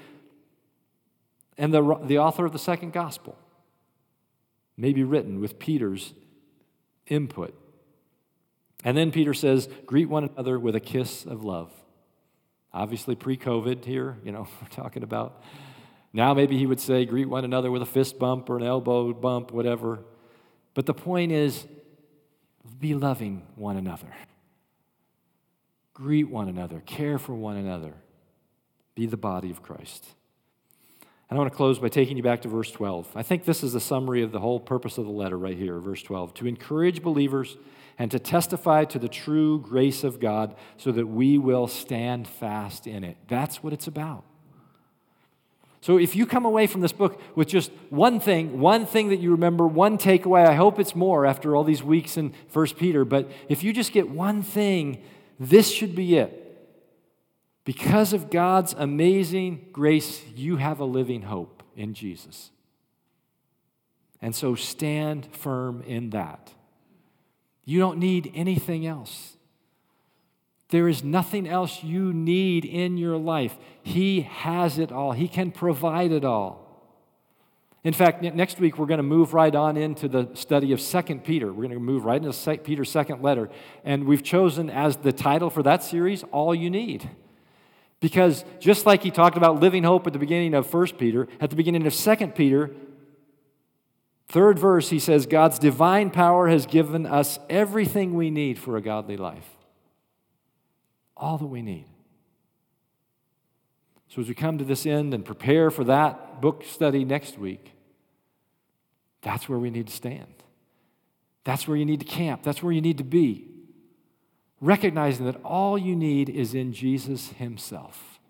and 1.56 1.72
the, 1.72 1.98
the 2.04 2.18
author 2.18 2.44
of 2.44 2.52
the 2.52 2.58
second 2.58 2.92
gospel, 2.92 3.38
may 4.76 4.92
be 4.92 5.04
written 5.04 5.40
with 5.40 5.58
Peter's 5.58 6.12
input. 7.06 7.56
And 8.82 8.96
then 8.96 9.12
Peter 9.12 9.32
says, 9.32 9.68
Greet 9.86 10.08
one 10.08 10.24
another 10.24 10.58
with 10.58 10.74
a 10.74 10.80
kiss 10.80 11.24
of 11.24 11.44
love. 11.44 11.72
Obviously, 12.72 13.14
pre 13.14 13.36
COVID 13.36 13.84
here, 13.84 14.18
you 14.24 14.32
know, 14.32 14.48
we're 14.62 14.68
talking 14.68 15.02
about. 15.02 15.42
Now, 16.12 16.34
maybe 16.34 16.58
he 16.58 16.66
would 16.66 16.80
say, 16.80 17.04
Greet 17.04 17.28
one 17.28 17.44
another 17.44 17.70
with 17.70 17.82
a 17.82 17.86
fist 17.86 18.18
bump 18.18 18.50
or 18.50 18.56
an 18.56 18.64
elbow 18.64 19.12
bump, 19.12 19.52
whatever. 19.52 20.00
But 20.74 20.86
the 20.86 20.94
point 20.94 21.30
is, 21.30 21.66
be 22.80 22.94
loving 22.94 23.46
one 23.54 23.76
another. 23.76 24.08
Greet 25.94 26.28
one 26.28 26.48
another, 26.48 26.80
care 26.80 27.18
for 27.18 27.34
one 27.34 27.56
another, 27.56 27.94
be 28.94 29.06
the 29.06 29.16
body 29.16 29.50
of 29.50 29.62
Christ. 29.62 30.04
And 31.30 31.38
I 31.38 31.40
want 31.40 31.52
to 31.52 31.56
close 31.56 31.78
by 31.78 31.88
taking 31.88 32.16
you 32.16 32.22
back 32.22 32.42
to 32.42 32.48
verse 32.48 32.70
12. 32.70 33.12
I 33.14 33.22
think 33.22 33.44
this 33.44 33.62
is 33.62 33.72
the 33.72 33.80
summary 33.80 34.22
of 34.22 34.32
the 34.32 34.40
whole 34.40 34.60
purpose 34.60 34.98
of 34.98 35.04
the 35.04 35.10
letter 35.10 35.38
right 35.38 35.56
here, 35.56 35.78
verse 35.78 36.02
12. 36.02 36.34
To 36.34 36.46
encourage 36.46 37.02
believers 37.02 37.56
and 37.98 38.10
to 38.10 38.18
testify 38.18 38.84
to 38.86 38.98
the 38.98 39.08
true 39.08 39.60
grace 39.60 40.04
of 40.04 40.20
God 40.20 40.56
so 40.76 40.92
that 40.92 41.06
we 41.06 41.38
will 41.38 41.66
stand 41.66 42.26
fast 42.28 42.86
in 42.86 43.04
it. 43.04 43.16
That's 43.28 43.62
what 43.62 43.72
it's 43.72 43.86
about. 43.86 44.24
So 45.80 45.98
if 45.98 46.16
you 46.16 46.24
come 46.24 46.46
away 46.46 46.66
from 46.66 46.80
this 46.80 46.92
book 46.92 47.20
with 47.34 47.46
just 47.46 47.70
one 47.90 48.18
thing, 48.18 48.58
one 48.58 48.86
thing 48.86 49.10
that 49.10 49.20
you 49.20 49.32
remember, 49.32 49.66
one 49.66 49.98
takeaway, 49.98 50.46
I 50.46 50.54
hope 50.54 50.78
it's 50.78 50.94
more 50.94 51.26
after 51.26 51.54
all 51.54 51.62
these 51.62 51.82
weeks 51.82 52.16
in 52.16 52.32
1 52.52 52.66
Peter, 52.78 53.04
but 53.04 53.30
if 53.48 53.62
you 53.62 53.72
just 53.72 53.92
get 53.92 54.08
one 54.08 54.42
thing, 54.42 55.02
this 55.38 55.70
should 55.70 55.94
be 55.94 56.16
it. 56.16 56.40
Because 57.64 58.12
of 58.12 58.30
God's 58.30 58.74
amazing 58.74 59.68
grace, 59.72 60.22
you 60.34 60.56
have 60.56 60.80
a 60.80 60.84
living 60.84 61.22
hope 61.22 61.62
in 61.76 61.94
Jesus. 61.94 62.50
And 64.20 64.34
so 64.34 64.54
stand 64.54 65.28
firm 65.34 65.82
in 65.82 66.10
that. 66.10 66.52
You 67.64 67.78
don't 67.80 67.98
need 67.98 68.30
anything 68.34 68.86
else. 68.86 69.36
There 70.68 70.88
is 70.88 71.04
nothing 71.04 71.48
else 71.48 71.82
you 71.82 72.12
need 72.12 72.64
in 72.64 72.96
your 72.96 73.16
life. 73.16 73.56
He 73.82 74.22
has 74.22 74.78
it 74.78 74.90
all, 74.90 75.12
He 75.12 75.28
can 75.28 75.50
provide 75.50 76.12
it 76.12 76.24
all. 76.24 76.63
In 77.84 77.92
fact, 77.92 78.22
next 78.22 78.58
week 78.58 78.78
we're 78.78 78.86
going 78.86 78.98
to 78.98 79.02
move 79.02 79.34
right 79.34 79.54
on 79.54 79.76
into 79.76 80.08
the 80.08 80.30
study 80.34 80.72
of 80.72 80.80
2 80.80 81.02
Peter. 81.22 81.48
We're 81.52 81.68
going 81.68 81.70
to 81.70 81.80
move 81.80 82.04
right 82.06 82.22
into 82.22 82.58
Peter's 82.58 82.90
second 82.90 83.22
letter. 83.22 83.50
And 83.84 84.06
we've 84.06 84.22
chosen 84.22 84.70
as 84.70 84.96
the 84.96 85.12
title 85.12 85.50
for 85.50 85.62
that 85.62 85.82
series, 85.82 86.22
All 86.32 86.54
You 86.54 86.70
Need. 86.70 87.08
Because 88.00 88.44
just 88.58 88.86
like 88.86 89.02
he 89.02 89.10
talked 89.10 89.36
about 89.36 89.60
living 89.60 89.84
hope 89.84 90.06
at 90.06 90.14
the 90.14 90.18
beginning 90.18 90.54
of 90.54 90.72
1 90.72 90.86
Peter, 90.98 91.28
at 91.40 91.50
the 91.50 91.56
beginning 91.56 91.86
of 91.86 91.94
2 91.94 92.16
Peter, 92.28 92.70
third 94.28 94.58
verse, 94.58 94.88
he 94.88 94.98
says, 94.98 95.26
God's 95.26 95.58
divine 95.58 96.10
power 96.10 96.48
has 96.48 96.64
given 96.64 97.04
us 97.04 97.38
everything 97.50 98.14
we 98.14 98.30
need 98.30 98.58
for 98.58 98.76
a 98.76 98.82
godly 98.82 99.16
life 99.16 99.48
all 101.16 101.38
that 101.38 101.46
we 101.46 101.62
need. 101.62 101.86
So, 104.08 104.20
as 104.20 104.28
we 104.28 104.34
come 104.34 104.58
to 104.58 104.64
this 104.64 104.86
end 104.86 105.14
and 105.14 105.24
prepare 105.24 105.70
for 105.70 105.84
that 105.84 106.40
book 106.40 106.64
study 106.64 107.04
next 107.04 107.38
week, 107.38 107.73
that's 109.24 109.48
where 109.48 109.58
we 109.58 109.70
need 109.70 109.88
to 109.88 109.92
stand. 109.92 110.44
That's 111.42 111.66
where 111.66 111.76
you 111.76 111.84
need 111.84 112.00
to 112.00 112.06
camp. 112.06 112.42
That's 112.42 112.62
where 112.62 112.72
you 112.72 112.80
need 112.80 112.98
to 112.98 113.04
be. 113.04 113.48
Recognizing 114.60 115.26
that 115.26 115.42
all 115.42 115.76
you 115.76 115.96
need 115.96 116.28
is 116.28 116.54
in 116.54 116.72
Jesus 116.72 117.30
Himself. 117.30 118.20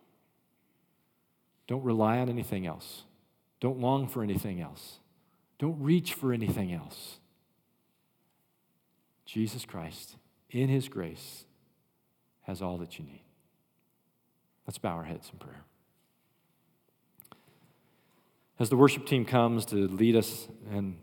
Don't 1.66 1.84
rely 1.84 2.18
on 2.18 2.28
anything 2.28 2.66
else. 2.66 3.02
Don't 3.60 3.80
long 3.80 4.08
for 4.08 4.22
anything 4.22 4.60
else. 4.60 4.98
Don't 5.58 5.80
reach 5.80 6.14
for 6.14 6.32
anything 6.32 6.72
else. 6.72 7.18
Jesus 9.26 9.64
Christ, 9.64 10.16
in 10.50 10.68
His 10.68 10.88
grace, 10.88 11.44
has 12.42 12.62
all 12.62 12.78
that 12.78 12.98
you 12.98 13.04
need. 13.04 13.22
Let's 14.66 14.78
bow 14.78 14.96
our 14.96 15.04
heads 15.04 15.30
in 15.32 15.38
prayer. 15.38 15.64
As 18.56 18.68
the 18.68 18.76
worship 18.76 19.04
team 19.04 19.24
comes 19.24 19.66
to 19.66 19.88
lead 19.88 20.14
us 20.14 20.46
in 20.70 20.96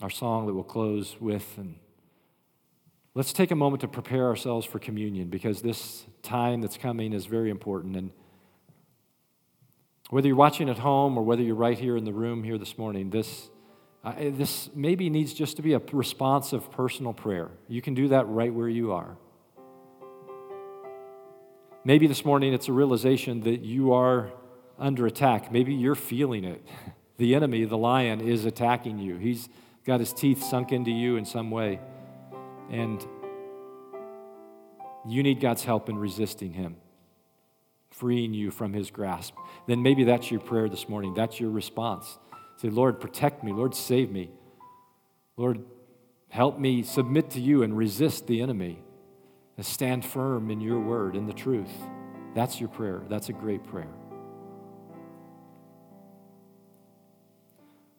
our 0.00 0.10
song 0.10 0.46
that 0.46 0.54
we'll 0.54 0.62
close 0.62 1.16
with, 1.18 1.58
and 1.58 1.74
let's 3.16 3.32
take 3.32 3.50
a 3.50 3.56
moment 3.56 3.80
to 3.80 3.88
prepare 3.88 4.28
ourselves 4.28 4.64
for 4.64 4.78
communion 4.78 5.28
because 5.28 5.62
this 5.62 6.04
time 6.22 6.60
that's 6.60 6.76
coming 6.76 7.12
is 7.12 7.26
very 7.26 7.50
important. 7.50 7.96
And 7.96 8.12
whether 10.10 10.28
you're 10.28 10.36
watching 10.36 10.68
at 10.68 10.78
home 10.78 11.18
or 11.18 11.24
whether 11.24 11.42
you're 11.42 11.56
right 11.56 11.78
here 11.78 11.96
in 11.96 12.04
the 12.04 12.12
room 12.12 12.44
here 12.44 12.56
this 12.56 12.78
morning, 12.78 13.10
this, 13.10 13.50
uh, 14.04 14.12
this 14.16 14.70
maybe 14.72 15.10
needs 15.10 15.34
just 15.34 15.56
to 15.56 15.62
be 15.62 15.72
a 15.72 15.80
responsive 15.92 16.70
personal 16.70 17.12
prayer. 17.12 17.50
You 17.66 17.82
can 17.82 17.94
do 17.94 18.06
that 18.08 18.28
right 18.28 18.54
where 18.54 18.68
you 18.68 18.92
are. 18.92 19.16
Maybe 21.84 22.06
this 22.06 22.24
morning 22.24 22.52
it's 22.52 22.68
a 22.68 22.72
realization 22.72 23.40
that 23.40 23.62
you 23.62 23.92
are 23.92 24.30
under 24.80 25.06
attack. 25.06 25.52
Maybe 25.52 25.74
you're 25.74 25.94
feeling 25.94 26.44
it. 26.44 26.66
The 27.18 27.34
enemy, 27.34 27.66
the 27.66 27.76
lion, 27.76 28.22
is 28.22 28.46
attacking 28.46 28.98
you. 28.98 29.18
He's 29.18 29.50
got 29.84 30.00
his 30.00 30.10
teeth 30.10 30.42
sunk 30.42 30.72
into 30.72 30.90
you 30.90 31.16
in 31.16 31.26
some 31.26 31.50
way. 31.50 31.78
And 32.70 33.06
you 35.06 35.22
need 35.22 35.38
God's 35.38 35.62
help 35.62 35.90
in 35.90 35.98
resisting 35.98 36.54
him, 36.54 36.76
freeing 37.90 38.32
you 38.32 38.50
from 38.50 38.72
his 38.72 38.90
grasp. 38.90 39.34
Then 39.66 39.82
maybe 39.82 40.04
that's 40.04 40.30
your 40.30 40.40
prayer 40.40 40.66
this 40.70 40.88
morning. 40.88 41.12
That's 41.12 41.38
your 41.38 41.50
response. 41.50 42.18
Say, 42.56 42.70
Lord, 42.70 43.00
protect 43.00 43.44
me. 43.44 43.52
Lord, 43.52 43.74
save 43.74 44.10
me. 44.10 44.30
Lord, 45.36 45.62
help 46.30 46.58
me 46.58 46.82
submit 46.82 47.28
to 47.32 47.40
you 47.40 47.62
and 47.62 47.76
resist 47.76 48.26
the 48.26 48.40
enemy 48.40 48.78
and 49.58 49.66
stand 49.66 50.06
firm 50.06 50.50
in 50.50 50.62
your 50.62 50.80
word, 50.80 51.16
in 51.16 51.26
the 51.26 51.34
truth. 51.34 51.68
That's 52.34 52.60
your 52.60 52.70
prayer. 52.70 53.02
That's 53.10 53.28
a 53.28 53.34
great 53.34 53.62
prayer. 53.64 53.99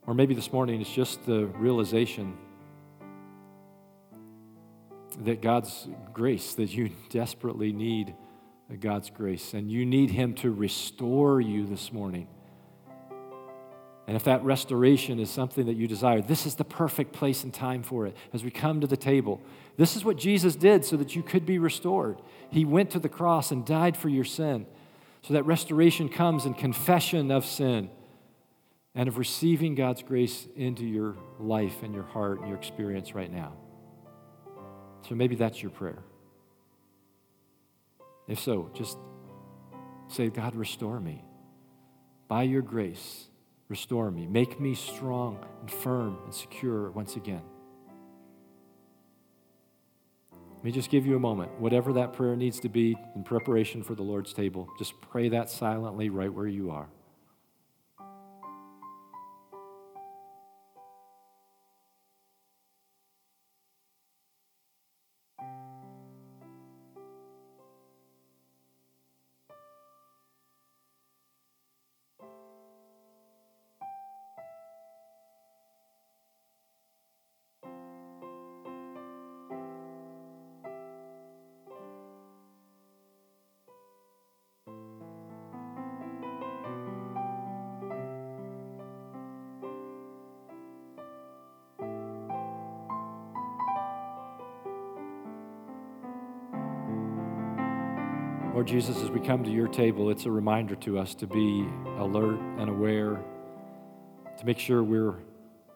Or 0.07 0.13
maybe 0.13 0.33
this 0.33 0.51
morning 0.51 0.81
it's 0.81 0.91
just 0.91 1.25
the 1.25 1.45
realization 1.45 2.37
that 5.19 5.41
God's 5.41 5.87
grace, 6.13 6.53
that 6.55 6.73
you 6.73 6.89
desperately 7.09 7.71
need 7.71 8.15
God's 8.79 9.09
grace, 9.09 9.53
and 9.53 9.69
you 9.69 9.85
need 9.85 10.11
Him 10.11 10.33
to 10.35 10.51
restore 10.51 11.41
you 11.41 11.65
this 11.65 11.91
morning. 11.91 12.27
And 14.07 14.15
if 14.15 14.23
that 14.23 14.43
restoration 14.43 15.19
is 15.19 15.29
something 15.29 15.65
that 15.67 15.75
you 15.75 15.87
desire, 15.87 16.21
this 16.21 16.45
is 16.45 16.55
the 16.55 16.63
perfect 16.63 17.13
place 17.13 17.43
and 17.43 17.53
time 17.53 17.83
for 17.83 18.07
it. 18.07 18.15
As 18.33 18.43
we 18.43 18.49
come 18.49 18.81
to 18.81 18.87
the 18.87 18.97
table, 18.97 19.41
this 19.77 19.95
is 19.95 20.03
what 20.03 20.17
Jesus 20.17 20.55
did 20.55 20.83
so 20.83 20.97
that 20.97 21.15
you 21.15 21.21
could 21.21 21.45
be 21.45 21.59
restored. 21.59 22.21
He 22.49 22.65
went 22.65 22.89
to 22.91 22.99
the 22.99 23.09
cross 23.09 23.51
and 23.51 23.65
died 23.65 23.95
for 23.95 24.09
your 24.09 24.23
sin 24.23 24.65
so 25.21 25.33
that 25.33 25.45
restoration 25.45 26.09
comes 26.09 26.45
in 26.45 26.53
confession 26.55 27.29
of 27.29 27.45
sin 27.45 27.89
and 28.93 29.07
of 29.07 29.17
receiving 29.17 29.75
God's 29.75 30.03
grace 30.03 30.47
into 30.55 30.85
your 30.85 31.15
life 31.39 31.83
and 31.83 31.93
your 31.93 32.03
heart 32.03 32.39
and 32.39 32.47
your 32.47 32.57
experience 32.57 33.15
right 33.15 33.31
now. 33.31 33.53
So 35.07 35.15
maybe 35.15 35.35
that's 35.35 35.61
your 35.61 35.71
prayer. 35.71 36.03
If 38.27 38.39
so, 38.39 38.69
just 38.73 38.97
say, 40.07 40.29
God, 40.29 40.55
restore 40.55 40.99
me. 40.99 41.23
By 42.27 42.43
your 42.43 42.61
grace, 42.61 43.27
restore 43.67 44.11
me. 44.11 44.27
Make 44.27 44.59
me 44.59 44.75
strong 44.75 45.45
and 45.61 45.71
firm 45.71 46.17
and 46.25 46.33
secure 46.33 46.91
once 46.91 47.15
again. 47.15 47.41
Let 50.31 50.65
me 50.65 50.71
just 50.71 50.91
give 50.91 51.07
you 51.07 51.15
a 51.15 51.19
moment. 51.19 51.59
Whatever 51.59 51.93
that 51.93 52.13
prayer 52.13 52.35
needs 52.35 52.59
to 52.59 52.69
be 52.69 52.95
in 53.15 53.23
preparation 53.23 53.81
for 53.81 53.95
the 53.95 54.03
Lord's 54.03 54.31
table, 54.31 54.69
just 54.77 54.93
pray 55.01 55.29
that 55.29 55.49
silently 55.49 56.09
right 56.09 56.31
where 56.31 56.47
you 56.47 56.69
are. 56.69 56.87
Lord 98.61 98.69
Jesus, 98.69 99.01
as 99.01 99.09
we 99.09 99.19
come 99.19 99.43
to 99.43 99.49
your 99.49 99.67
table, 99.67 100.11
it's 100.11 100.27
a 100.27 100.29
reminder 100.29 100.75
to 100.75 100.99
us 100.99 101.15
to 101.15 101.25
be 101.25 101.67
alert 101.97 102.39
and 102.59 102.69
aware, 102.69 103.19
to 104.37 104.45
make 104.45 104.59
sure 104.59 104.83
we're 104.83 105.15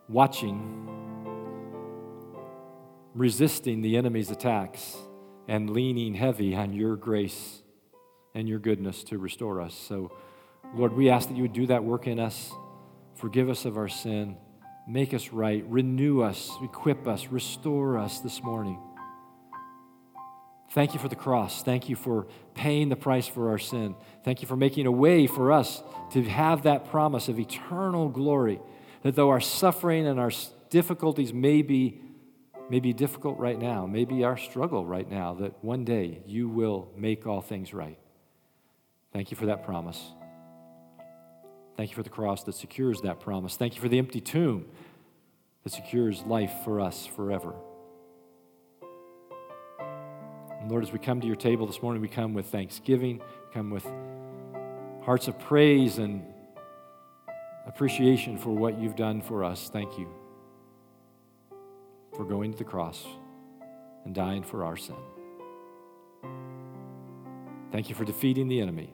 watching, 0.07 0.88
resisting 3.15 3.81
the 3.81 3.97
enemy's 3.97 4.29
attacks, 4.29 4.97
and 5.47 5.71
leaning 5.71 6.13
heavy 6.13 6.55
on 6.55 6.73
your 6.73 6.95
grace 6.95 7.63
and 8.36 8.47
your 8.47 8.59
goodness 8.59 9.03
to 9.05 9.17
restore 9.17 9.61
us. 9.61 9.73
So, 9.73 10.11
Lord, 10.75 10.93
we 10.93 11.09
ask 11.09 11.27
that 11.29 11.36
you 11.36 11.41
would 11.41 11.53
do 11.53 11.65
that 11.65 11.83
work 11.83 12.05
in 12.05 12.19
us, 12.19 12.51
forgive 13.15 13.49
us 13.49 13.65
of 13.65 13.77
our 13.77 13.89
sin, 13.89 14.38
make 14.88 15.11
us 15.15 15.29
right, 15.29 15.65
renew 15.67 16.21
us, 16.21 16.51
equip 16.61 17.07
us, 17.07 17.29
restore 17.29 17.97
us 17.97 18.19
this 18.19 18.43
morning. 18.43 18.79
Thank 20.76 20.93
you 20.93 20.99
for 20.99 21.07
the 21.07 21.15
cross. 21.15 21.63
Thank 21.63 21.88
you 21.88 21.95
for 21.95 22.28
paying 22.53 22.89
the 22.89 22.97
price 22.97 23.30
for 23.30 23.49
our 23.49 23.57
sin. 23.57 23.95
Thank 24.26 24.41
you 24.41 24.47
for 24.49 24.57
making 24.57 24.88
a 24.88 24.91
way 24.91 25.26
for 25.26 25.53
us 25.53 25.82
to 26.11 26.21
have 26.23 26.63
that 26.63 26.89
promise 26.89 27.30
of 27.30 27.39
eternal 27.39 28.09
glory. 28.09 28.59
That 29.03 29.15
though 29.15 29.30
our 29.30 29.39
suffering 29.39 30.05
and 30.05 30.19
our 30.19 30.32
difficulties 30.69 31.32
may 31.32 31.61
be, 31.61 32.01
may 32.69 32.82
be 32.82 32.91
difficult 32.91 33.39
right 33.39 33.57
now, 33.57 33.86
maybe 33.86 34.26
our 34.26 34.36
struggle 34.36 34.86
right 34.86 35.09
now, 35.09 35.36
that 35.36 35.63
one 35.63 35.86
day 35.86 36.21
you 36.26 36.49
will 36.49 36.89
make 36.97 37.26
all 37.26 37.39
things 37.39 37.73
right. 37.73 37.97
Thank 39.13 39.32
you 39.32 39.38
for 39.38 39.45
that 39.45 39.63
promise. 39.63 40.11
Thank 41.78 41.91
you 41.91 41.95
for 41.95 42.03
the 42.03 42.09
cross 42.09 42.43
that 42.43 42.53
secures 42.53 42.99
that 43.03 43.21
promise. 43.21 43.55
Thank 43.55 43.76
you 43.76 43.82
for 43.82 43.88
the 43.88 43.97
empty 43.97 44.19
tomb 44.19 44.65
that 45.63 45.71
secures 45.71 46.21
life 46.23 46.51
for 46.65 46.82
us 46.82 47.05
forever. 47.05 47.55
And 50.66 50.72
Lord, 50.72 50.84
as 50.84 50.91
we 50.91 50.97
come 50.97 51.22
to 51.22 51.28
your 51.28 51.36
table 51.36 51.68
this 51.68 51.84
morning, 51.84 52.01
we 52.01 52.07
come 52.07 52.34
with 52.34 52.47
thanksgiving, 52.47 53.22
come 53.53 53.70
with 53.70 53.86
hearts 55.03 55.28
of 55.28 55.38
praise 55.38 55.99
and 55.99 56.26
appreciation 57.68 58.36
for 58.36 58.49
what 58.49 58.80
you've 58.80 58.95
done 58.95 59.22
for 59.22 59.43
us. 59.43 59.70
Thank 59.72 59.99
you 59.99 60.09
for 62.16 62.26
going 62.26 62.51
to 62.51 62.57
the 62.57 62.63
cross 62.63 63.05
and 64.05 64.16
dying 64.16 64.41
for 64.41 64.63
our 64.63 64.76
sin. 64.76 64.95
Thank 67.72 67.88
you 67.88 67.93
for 67.93 68.03
defeating 68.03 68.47
the 68.47 68.59
enemy 68.59 68.91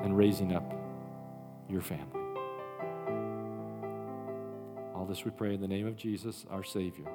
and 0.00 0.16
raising 0.16 0.54
up 0.54 0.72
your 1.68 1.80
family. 1.80 2.20
All 4.94 5.06
this 5.06 5.24
we 5.24 5.32
pray 5.32 5.54
in 5.54 5.60
the 5.60 5.66
name 5.66 5.88
of 5.88 5.96
Jesus, 5.96 6.46
our 6.52 6.62
Savior. 6.62 7.10